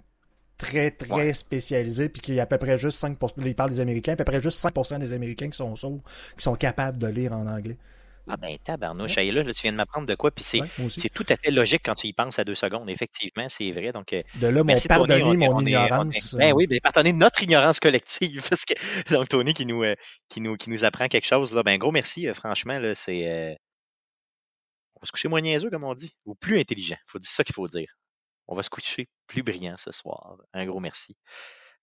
[0.59, 1.33] très, très ouais.
[1.33, 2.09] spécialisée.
[2.09, 3.33] Puis qu'il y a à peu près juste 5%.
[3.45, 4.13] Ils parlent des Américains.
[4.13, 6.01] À peu près juste 5% des Américains qui sont sourds,
[6.37, 7.77] qui sont capables de lire en anglais.
[8.29, 9.31] Ah ben tabarnouche, ouais.
[9.31, 10.69] là, là, tu viens de m'apprendre de quoi, puis c'est, Ouais,
[11.15, 12.91] tout à fait logique quand tu y penses à deux secondes.
[12.91, 13.93] Effectivement, c'est vrai.
[13.93, 16.35] Donc, euh, De là, mon merci Tony, pardonner on est- mon on ignorance.
[16.35, 18.75] Ben euh, oui, ben pardonnez notre ignorance collective, parce que
[19.15, 19.95] donc Tony qui nous, euh,
[20.29, 22.27] qui nous, qui nous apprend quelque chose là, ben gros merci.
[22.29, 23.55] euh, franchement là, c'est, euh,
[24.97, 26.97] on va se coucher moins niaiseux comme on dit, ou plus intelligent.
[27.07, 27.93] Faut dire ça qu'il faut dire.
[28.49, 30.37] On va se coucher plus brillant ce soir.
[30.53, 31.17] Un gros merci.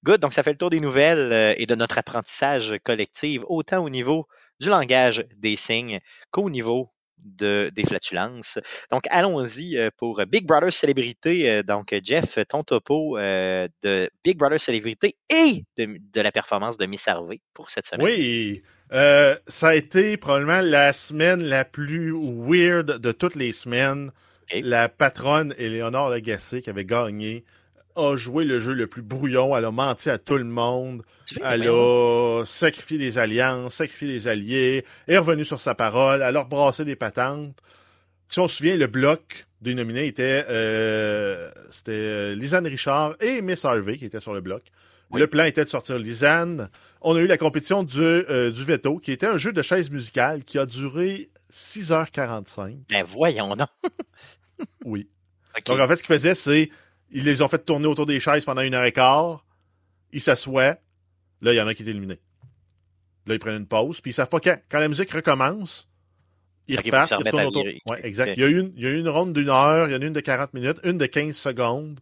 [0.04, 3.84] Good, donc ça fait le tour des nouvelles euh, et de notre apprentissage collectif, autant
[3.84, 4.28] au niveau
[4.60, 5.99] du langage des signes
[6.32, 8.60] qu'au niveau de, des flatulences.
[8.91, 11.49] Donc, allons-y euh, pour Big Brother Célébrité.
[11.49, 16.86] Euh, Donc, Jeff, ton topo de Big Brother Célébrité et de, de la performance de
[16.86, 18.06] Miss Harvey pour cette semaine.
[18.06, 18.62] Oui,
[18.93, 24.12] euh, ça a été probablement la semaine la plus weird de toutes les semaines.
[24.51, 27.43] La patronne Éléonore Lagacé, qui avait gagné,
[27.96, 29.56] a joué le jeu le plus brouillon.
[29.56, 31.04] Elle a menti à tout le monde.
[31.44, 36.41] Elle a sacrifié les alliances, sacrifié les alliés, est revenue sur sa parole, elle a
[36.41, 37.56] rebrassé des patentes.
[38.30, 43.41] Si on se souvient, le bloc des nominés était, euh, c'était euh, Lisanne Richard et
[43.41, 44.64] Miss Harvey qui étaient sur le bloc.
[45.12, 45.22] Oui.
[45.22, 46.70] Le plan était de sortir Lisanne.
[47.02, 49.91] On a eu la compétition du, euh, du veto, qui était un jeu de chaise
[49.91, 52.78] musicale qui a duré 6h45.
[52.89, 53.70] Ben voyons donc.
[54.84, 55.08] Oui.
[55.68, 56.70] Donc, en fait, ce qu'ils faisaient, c'est
[57.14, 59.45] ils les ont fait tourner autour des chaises pendant une heure et quart.
[60.11, 60.78] Ils s'assoient.
[61.41, 62.20] Là, il y en a qui est éliminé.
[63.28, 64.01] Là, ils prennent une pause.
[64.01, 64.57] Puis ils savent pas quand.
[64.70, 65.88] Quand la musique recommence,
[66.68, 67.66] Ils repartent, ils retournent autour.
[67.88, 68.34] Ouais, exact.
[68.36, 69.95] Il y, a eu une, il y a eu une ronde d'une heure, il y
[69.95, 71.99] en a une de 40 minutes, une de 15 secondes.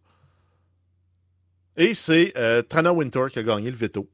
[1.76, 4.08] Et c'est euh, Trana Winter qui a gagné le veto.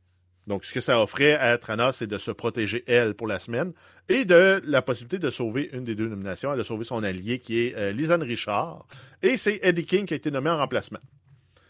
[0.48, 3.72] Donc, ce que ça offrait à Trana, c'est de se protéger, elle, pour la semaine,
[4.08, 6.52] et de la possibilité de sauver une des deux nominations.
[6.52, 8.86] Elle a sauvé son allié, qui est euh, Lisanne Richard.
[9.22, 11.00] Et c'est Eddie King qui a été nommé en remplacement.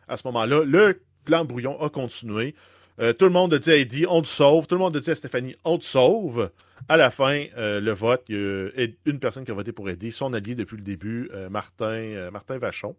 [0.06, 2.54] À ce moment-là, le plan brouillon a continué.
[3.00, 4.66] Euh, tout le monde a dit à Eddie, on te sauve.
[4.66, 6.50] Tout le monde a dit à Stéphanie, on te sauve.
[6.88, 9.90] À la fin, euh, le vote, il y a une personne qui a voté pour
[9.90, 12.96] Eddie, son allié depuis le début, euh, Martin, Martin Vachon.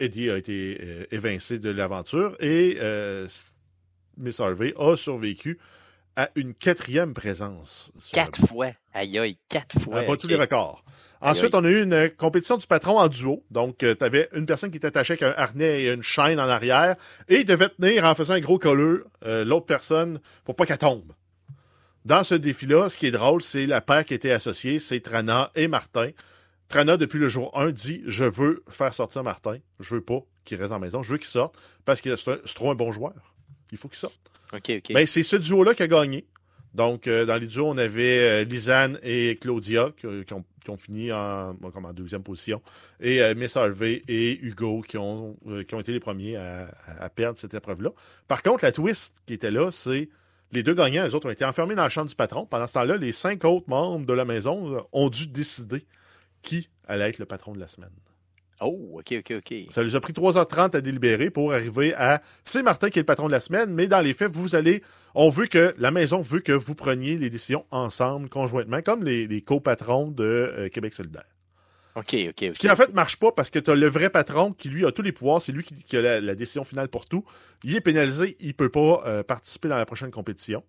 [0.00, 2.78] Eddie a été évincé de l'aventure et
[4.20, 5.58] Miss Harvey a survécu
[6.16, 7.92] à une quatrième présence.
[8.12, 8.72] Quatre fois.
[8.92, 10.00] Aïe, aïe, quatre fois.
[10.00, 10.20] elle bat ok.
[10.20, 10.84] tous les records.
[11.22, 13.44] Ensuite, on a eu une euh, compétition du patron en duo.
[13.50, 16.48] Donc, tu avais une personne qui était attachée avec un harnais et une chaîne en
[16.48, 16.96] arrière
[17.28, 20.78] et il devait tenir en faisant un gros colleux euh, l'autre personne pour pas qu'elle
[20.78, 21.12] tombe.
[22.06, 25.50] Dans ce défi-là, ce qui est drôle, c'est la paire qui était associée, c'est Trana
[25.54, 26.10] et Martin.
[26.68, 29.58] Trana, depuis le jour 1, dit Je veux faire sortir Martin.
[29.78, 31.02] Je veux pas qu'il reste en maison.
[31.02, 33.29] Je veux qu'il sorte parce que c'est trop un bon joueur.
[33.72, 34.18] Il faut qu'il sorte.
[34.52, 34.92] OK, OK.
[34.92, 36.26] Ben, c'est ce duo-là qui a gagné.
[36.74, 40.70] Donc, euh, dans les duos, on avait euh, Lisanne et Claudia qui, qui ont, qui
[40.70, 42.62] ont fini en, comme en deuxième position.
[43.00, 47.08] Et euh, Miss Harvey et Hugo qui ont, euh, qui ont été les premiers à,
[47.14, 47.90] perdre cette épreuve-là.
[48.28, 50.08] Par contre, la twist qui était là, c'est
[50.52, 52.46] les deux gagnants, les autres ont été enfermés dans le champ du patron.
[52.46, 55.86] Pendant ce temps-là, les cinq autres membres de la maison euh, ont dû décider
[56.42, 57.90] qui allait être le patron de la semaine.
[58.60, 59.54] Oh, OK, OK, OK.
[59.70, 62.22] Ça lui a pris 3h30 à délibérer pour arriver à.
[62.44, 64.82] C'est Martin qui est le patron de la semaine, mais dans les faits, vous allez.
[65.14, 65.74] On veut que.
[65.78, 70.24] La maison veut que vous preniez les décisions ensemble, conjointement, comme les, les co-patrons de
[70.24, 71.24] euh, Québec solidaire.
[71.96, 72.50] OK, OK, OK.
[72.54, 74.84] Ce qui en fait marche pas parce que tu as le vrai patron qui lui
[74.84, 77.24] a tous les pouvoirs, c'est lui qui, qui a la, la décision finale pour tout.
[77.64, 80.62] Il est pénalisé, il peut pas euh, participer dans la prochaine compétition.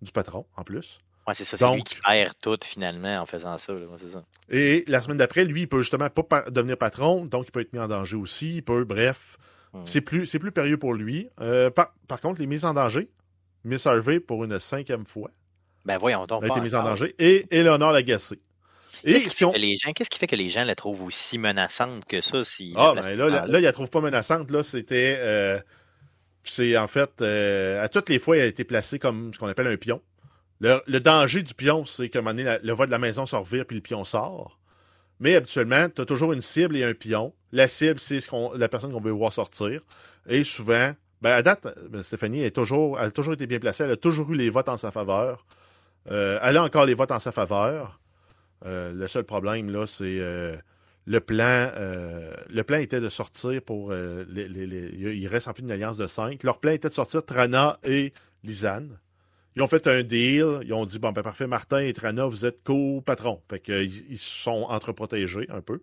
[0.00, 0.98] Du patron, en plus.
[1.26, 3.72] Ouais, c'est ça, c'est lui qui perd tout finalement en faisant ça.
[3.72, 3.80] là.
[3.86, 4.24] Ouais, c'est ça.
[4.50, 7.60] Et la semaine d'après, lui, il peut justement pas pa- devenir patron, donc il peut
[7.60, 8.56] être mis en danger aussi.
[8.56, 9.36] Il peut, bref,
[9.72, 9.82] Hmm.
[9.86, 11.28] c'est plus, c'est plus périlleux pour lui.
[11.40, 13.08] Euh, par, par contre, les mises en danger,
[13.64, 15.30] Miss Harvey pour une cinquième fois
[15.86, 16.42] Ben voyons donc.
[16.44, 18.38] a été mise en danger et Eleanor Lagacé.
[19.04, 19.52] Et Qu'est-ce qui, si on...
[19.52, 22.20] fait que les gens, qu'est-ce qui fait que les gens la trouvent aussi menaçante que
[22.20, 22.44] ça?
[22.44, 23.60] Si Ah, ben là, là, là?
[23.60, 24.50] la trouve pas menaçante.
[24.50, 25.16] Là, c'était.
[25.20, 25.58] euh,
[26.44, 27.22] c'est en fait.
[27.22, 30.02] euh, à toutes les fois, elle a été placée comme ce qu'on appelle un pion.
[30.62, 33.76] Le, danger du pion, c'est moment donné, le voie de la maison se revire puis
[33.76, 34.60] le pion sort.
[35.18, 37.34] Mais habituellement, tu as toujours une cible et un pion.
[37.50, 39.82] La cible, c'est ce la personne qu'on veut voir sortir.
[40.28, 43.82] Et souvent, ben à date, ben, Stéphanie est toujours, elle a toujours été bien placée.
[43.84, 45.46] Elle a toujours eu les votes en sa faveur.
[46.10, 48.00] Euh, elle a encore les votes en sa faveur.
[48.64, 50.54] Euh, le seul problème, là, c'est euh,
[51.06, 51.70] le plan.
[52.48, 53.92] le plan était de sortir pour.
[53.92, 56.44] les- il reste en fait une alliance de cinq.
[56.44, 58.12] Leur plan était de sortir Trana et
[58.44, 58.98] Lisanne.
[59.56, 60.60] Ils ont fait un deal.
[60.64, 63.42] Ils ont dit bon, ben parfait, Martin et Trana, vous êtes co-patrons.
[63.48, 65.82] Fait qu'ils ils se sont entre-protégés un peu.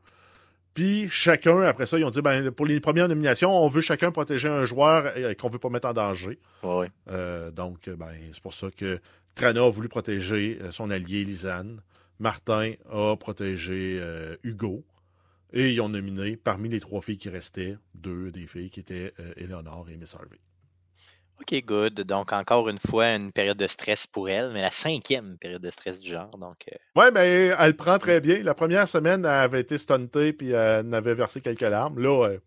[0.73, 4.11] Puis chacun, après ça, ils ont dit ben, pour les premières nominations, on veut chacun
[4.11, 6.39] protéger un joueur euh, qu'on veut pas mettre en danger.
[6.63, 6.91] Ouais, ouais.
[7.09, 8.99] Euh, donc, euh, ben, c'est pour ça que
[9.35, 11.81] Trana a voulu protéger euh, son allié Lisanne.
[12.19, 14.85] Martin a protégé euh, Hugo.
[15.51, 19.13] Et ils ont nominé, parmi les trois filles qui restaient, deux des filles qui étaient
[19.19, 20.39] euh, Eleanor et Miss Harvey.
[21.41, 22.01] OK, good.
[22.01, 25.69] Donc, encore une fois, une période de stress pour elle, mais la cinquième période de
[25.69, 26.29] stress du genre.
[26.37, 28.43] Donc, euh, Ouais, ben, elle prend très bien.
[28.43, 31.97] La première semaine, elle avait été stuntée puis elle avait versé quelques larmes.
[31.99, 32.39] Là, euh,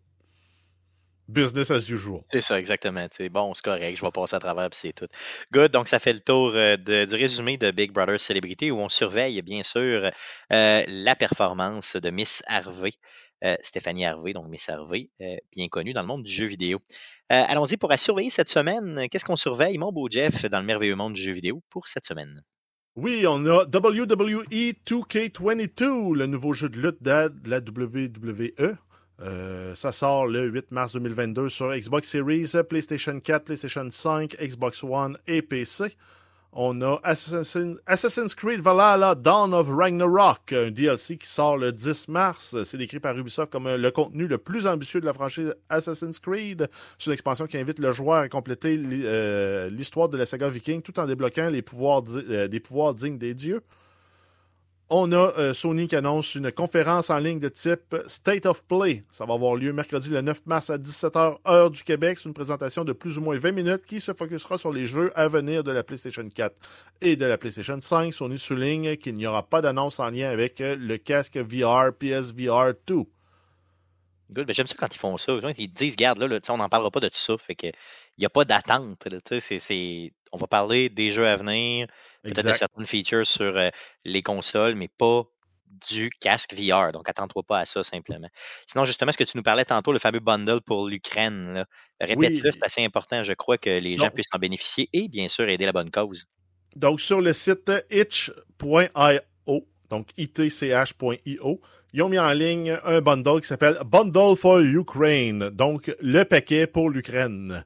[1.27, 2.21] business as usual.
[2.31, 3.07] c'est ça, exactement.
[3.11, 3.97] C'est bon, c'est correct.
[3.97, 5.07] Je vais passer à travers, puis c'est tout.
[5.51, 5.71] Good.
[5.71, 8.89] Donc, ça fait le tour euh, de- du résumé de Big Brother Célébrité où on
[8.89, 10.11] surveille, bien sûr,
[10.51, 12.91] euh, la performance de Miss Harvey.
[13.61, 15.09] Stéphanie Harvey, donc Miss Harvey,
[15.51, 16.79] bien connue dans le monde du jeu vidéo.
[17.31, 19.07] Euh, Allons-y pour la surveiller cette semaine.
[19.09, 22.05] Qu'est-ce qu'on surveille, mon beau Jeff, dans le merveilleux monde du jeu vidéo pour cette
[22.05, 22.43] semaine?
[22.95, 28.77] Oui, on a WWE 2K22, le nouveau jeu de lutte de la WWE.
[29.19, 34.83] Euh, ça sort le 8 mars 2022 sur Xbox Series, PlayStation 4, PlayStation 5, Xbox
[34.83, 35.95] One et PC.
[36.55, 42.07] On a Assassin- Assassin's Creed Valhalla Dawn of Ragnarok, un DLC qui sort le 10
[42.09, 42.55] mars.
[42.63, 46.19] C'est décrit par Ubisoft comme euh, le contenu le plus ambitieux de la franchise Assassin's
[46.19, 46.69] Creed.
[46.99, 50.83] C'est une expansion qui invite le joueur à compléter euh, l'histoire de la saga viking
[50.83, 53.61] tout en débloquant les pouvoirs, euh, des pouvoirs dignes des dieux.
[54.95, 59.03] On a euh, Sony qui annonce une conférence en ligne de type State of Play.
[59.11, 62.19] Ça va avoir lieu mercredi le 9 mars à 17h heure du Québec.
[62.19, 65.11] C'est une présentation de plus ou moins 20 minutes qui se focusera sur les jeux
[65.15, 66.55] à venir de la PlayStation 4
[67.01, 68.13] et de la PlayStation 5.
[68.13, 72.73] Sony souligne qu'il n'y aura pas d'annonce en lien avec euh, le casque VR PSVR
[72.85, 72.97] 2.
[74.33, 74.47] Good.
[74.47, 75.33] Ben, J'aime ça quand ils font ça.
[75.57, 77.37] Ils disent, regarde, là, on n'en parlera pas de tout ça.
[77.37, 78.97] Fait que il n'y a pas d'attente.
[80.31, 81.87] On va parler des jeux à venir,
[82.23, 83.69] peut-être de certaines features sur euh,
[84.03, 85.23] les consoles, mais pas
[85.89, 86.91] du casque VR.
[86.91, 88.27] Donc, attends-toi pas à ça simplement.
[88.67, 91.65] Sinon, justement, ce que tu nous parlais tantôt, le fameux bundle pour l'Ukraine,
[91.99, 92.51] répète-le, Oui.
[92.53, 93.23] c'est assez important.
[93.23, 94.11] Je crois que les gens Non.
[94.11, 96.25] puissent en bénéficier et bien sûr aider la bonne cause.
[96.75, 101.61] Donc, sur le site itch.io, donc itch.io,
[101.93, 106.65] ils ont mis en ligne un bundle qui s'appelle Bundle for Ukraine, donc le paquet
[106.65, 107.63] pour l'Ukraine.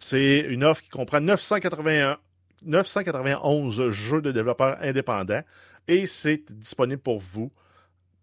[0.00, 2.16] C'est une offre qui comprend 981,
[2.64, 5.42] 991 jeux de développeurs indépendants
[5.86, 7.52] et c'est disponible pour vous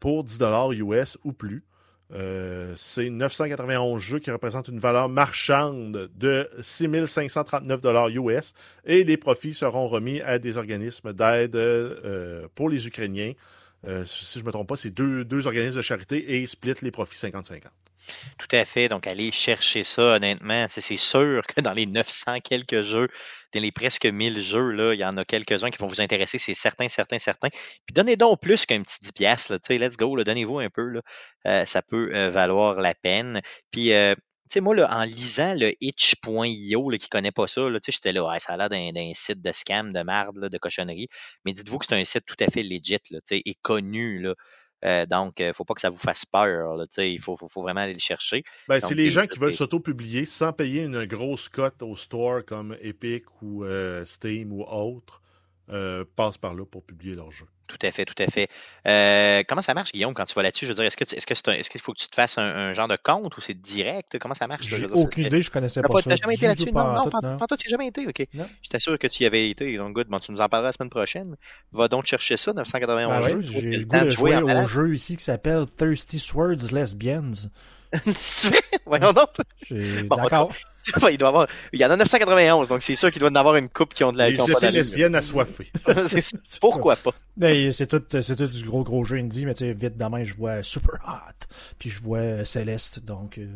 [0.01, 0.39] pour 10
[0.81, 1.63] US ou plus.
[2.13, 7.81] Euh, c'est 991 jeux qui représentent une valeur marchande de 6539
[8.15, 8.53] US
[8.85, 13.33] et les profits seront remis à des organismes d'aide euh, pour les Ukrainiens.
[13.85, 16.47] Euh, si je ne me trompe pas, c'est deux, deux organismes de charité et ils
[16.47, 17.63] split les profits 50-50.
[18.37, 18.89] Tout à fait.
[18.89, 20.67] Donc, allez chercher ça, honnêtement.
[20.69, 23.07] C'est sûr que dans les 900 quelques jeux,
[23.53, 26.37] dans les presque 1000 jeux, là, il y en a quelques-uns qui vont vous intéresser.
[26.37, 27.49] C'est certain, certain, certain.
[27.49, 29.59] Puis donnez donc plus qu'un petit 10 piastres.
[29.69, 31.01] let's go, donnez-vous un peu.
[31.45, 33.41] Euh, ça peut euh, valoir la peine.
[33.71, 34.15] Puis, euh,
[34.49, 38.53] tu sais, moi, en lisant le itch.io, qui connaît pas ça, j'étais là, ouais, ça
[38.53, 41.09] a l'air d'un site de scam, de merde, là, de cochonnerie.
[41.43, 42.97] Mais dites-vous que c'est un site tout à fait legit,
[43.31, 44.35] et connu, là.
[44.85, 46.75] Euh, donc, il ne faut pas que ça vous fasse peur.
[46.75, 48.43] Là, il faut, faut, faut vraiment aller le chercher.
[48.67, 52.77] Ben, c'est les gens qui veulent s'auto-publier sans payer une grosse cote au store comme
[52.81, 55.21] Epic ou euh, Steam ou autre,
[55.69, 57.45] euh, passent par là pour publier leur jeu.
[57.67, 58.47] Tout à fait, tout à fait.
[58.85, 60.63] Euh, comment ça marche, Guillaume, quand tu vas là-dessus?
[60.65, 62.07] Je veux dire, est-ce que tu- est-ce que c'est un- est-ce qu'il faut que tu
[62.07, 64.17] te fasses un, un genre de compte ou c'est direct?
[64.19, 64.65] Comment ça marche?
[64.65, 66.11] Je J'ai aucune idée, je connaissais pas, pas, ça.
[66.11, 66.71] t'as jamais été là-dessus?
[66.71, 68.25] Non, non, toi, tu n'as jamais été, OK.
[68.61, 69.75] J'étais sûr que tu y avais été.
[69.77, 71.35] Donc, good, bon, tu nous en parleras la semaine prochaine.
[71.73, 73.51] Va donc chercher ça, 991 Ben ouais, jeux.
[73.51, 77.31] J'ai le goût de jouer au jeu ici qui s'appelle Thirsty Swords Lesbians.
[77.91, 78.49] Tu?
[78.85, 79.29] Voyons donc.
[79.65, 80.03] J'ai-
[81.11, 83.35] Il doit avoir, il y en a 991, donc c'est sûr qu'il doit y en
[83.35, 85.71] avoir une coupe qui ont de la, qui ont pas lesbiennes assoiffées.
[86.61, 87.11] Pourquoi pas?
[87.35, 90.23] Ben, c'est tout, c'est tout du gros gros jeu indie, mais tu sais, vite demain,
[90.23, 91.45] je vois Super Hot,
[91.79, 93.47] puis je vois euh, Céleste, donc euh,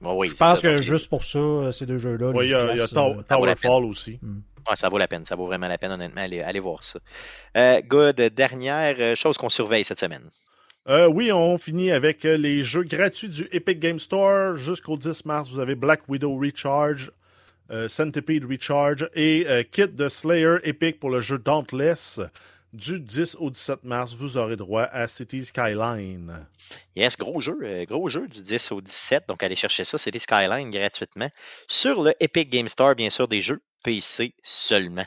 [0.00, 2.50] Bon, oui, je pense ça, que juste pour ça, euh, ces deux jeux-là, Oui, il
[2.50, 3.70] y a, il y a 10 Tow- piastres, ça vaut la peine.
[3.70, 4.20] Towerfall aussi.
[4.22, 6.20] Ouais, ça vaut la peine, ça vaut vraiment la peine, honnêtement.
[6.20, 7.00] Allez, allez voir ça.
[7.56, 10.30] Euh, good, dernière chose qu'on surveille cette semaine.
[10.88, 14.56] Euh, oui, on finit avec euh, les jeux gratuits du Epic Game Store.
[14.56, 17.12] Jusqu'au 10 mars, vous avez Black Widow Recharge,
[17.70, 22.20] euh, Centipede Recharge et Kit de Slayer Epic pour le jeu Dauntless.
[22.72, 26.46] Du 10 au 17 mars, vous aurez droit à City Skyline.
[26.96, 29.24] Yes, gros jeu, gros jeu du 10 au 17.
[29.28, 31.30] Donc, allez chercher ça, des Skyline gratuitement
[31.66, 35.06] sur le Epic Game Store, bien sûr, des jeux PC seulement.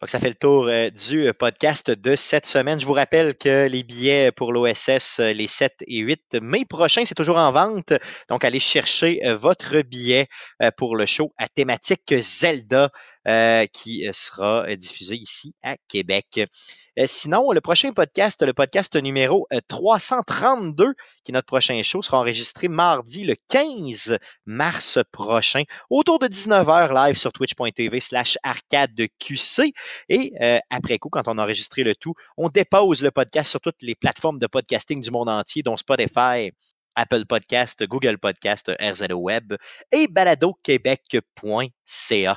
[0.00, 2.78] Donc, ça fait le tour euh, du euh, podcast de cette semaine.
[2.78, 7.02] Je vous rappelle que les billets pour l'OSS, euh, les 7 et 8 mai prochain,
[7.04, 7.92] c'est toujours en vente.
[8.28, 10.28] Donc, allez chercher votre billet
[10.76, 12.90] pour le show à thématique Zelda
[13.28, 16.40] euh, qui euh, sera euh, diffusé ici à Québec.
[17.06, 22.18] Sinon, le prochain podcast, le podcast numéro euh, 332, qui est notre prochain show, sera
[22.18, 29.72] enregistré mardi le 15 mars prochain, autour de 19h live sur twitch.tv slash arcadeqc.
[30.08, 33.60] Et euh, après coup, quand on a enregistré le tout, on dépose le podcast sur
[33.60, 36.50] toutes les plateformes de podcasting du monde entier, dont Spotify,
[36.94, 39.54] Apple Podcast, Google Podcast, RZO Web
[39.92, 42.36] et baladoquebec.ca.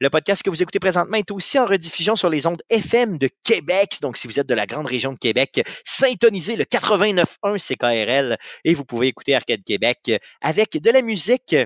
[0.00, 3.28] Le podcast que vous écoutez présentement est aussi en rediffusion sur les ondes FM de
[3.44, 3.98] Québec.
[4.00, 8.74] Donc, si vous êtes de la grande région de Québec, syntonisez le 89.1 CKRL et
[8.74, 11.56] vous pouvez écouter Arcade Québec avec de la musique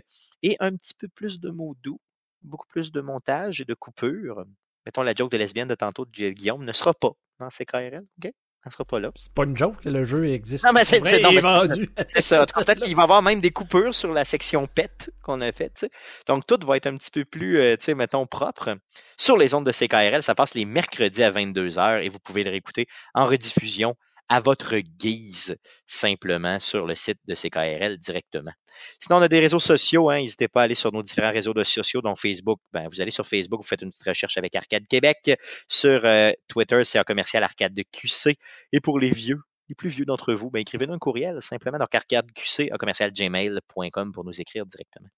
[0.42, 2.00] et un petit peu plus de mots doux,
[2.42, 4.44] beaucoup plus de montage et de coupures.
[4.84, 8.32] Mettons, la joke de lesbienne de tantôt de Guillaume ne sera pas dans CKRL, OK?
[8.64, 9.10] Elle sera pas là.
[9.16, 10.64] C'est pas une joke que le jeu existe.
[10.64, 11.90] Non, mais c'est- mais vendu.
[12.08, 12.46] C'est ça.
[12.46, 15.74] Peut-être qu'il va y avoir même des coupures sur la section PET qu'on a faite.
[15.74, 15.90] tu sais.
[16.28, 18.76] Donc, tout va être un petit peu plus, euh, tu sais, mettons, propre.
[19.16, 22.50] Sur les ondes de CKRL, ça passe les mercredis à 22h et vous pouvez le
[22.50, 23.96] réécouter en rediffusion
[24.32, 28.52] à votre guise, simplement sur le site de CKRL directement.
[28.98, 30.08] Sinon, on a des réseaux sociaux.
[30.08, 32.58] Hein, N'hésitez pas à aller sur nos différents réseaux sociaux, dont Facebook.
[32.72, 35.38] Ben, vous allez sur Facebook, vous faites une petite recherche avec Arcade Québec.
[35.68, 38.38] Sur euh, Twitter, c'est un commercial Arcade de QC.
[38.72, 39.38] Et pour les vieux,
[39.68, 44.24] les plus vieux d'entre vous, ben, écrivez-nous un courriel simplement donc arcadeqc à commercialgmail.com pour
[44.24, 45.08] nous écrire directement.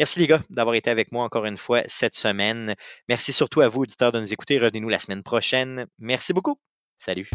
[0.00, 2.74] Merci les gars d'avoir été avec moi encore une fois cette semaine.
[3.08, 4.58] Merci surtout à vous, auditeurs, de nous écouter.
[4.58, 5.86] Revenez-nous la semaine prochaine.
[6.00, 6.58] Merci beaucoup.
[6.98, 7.30] Salut.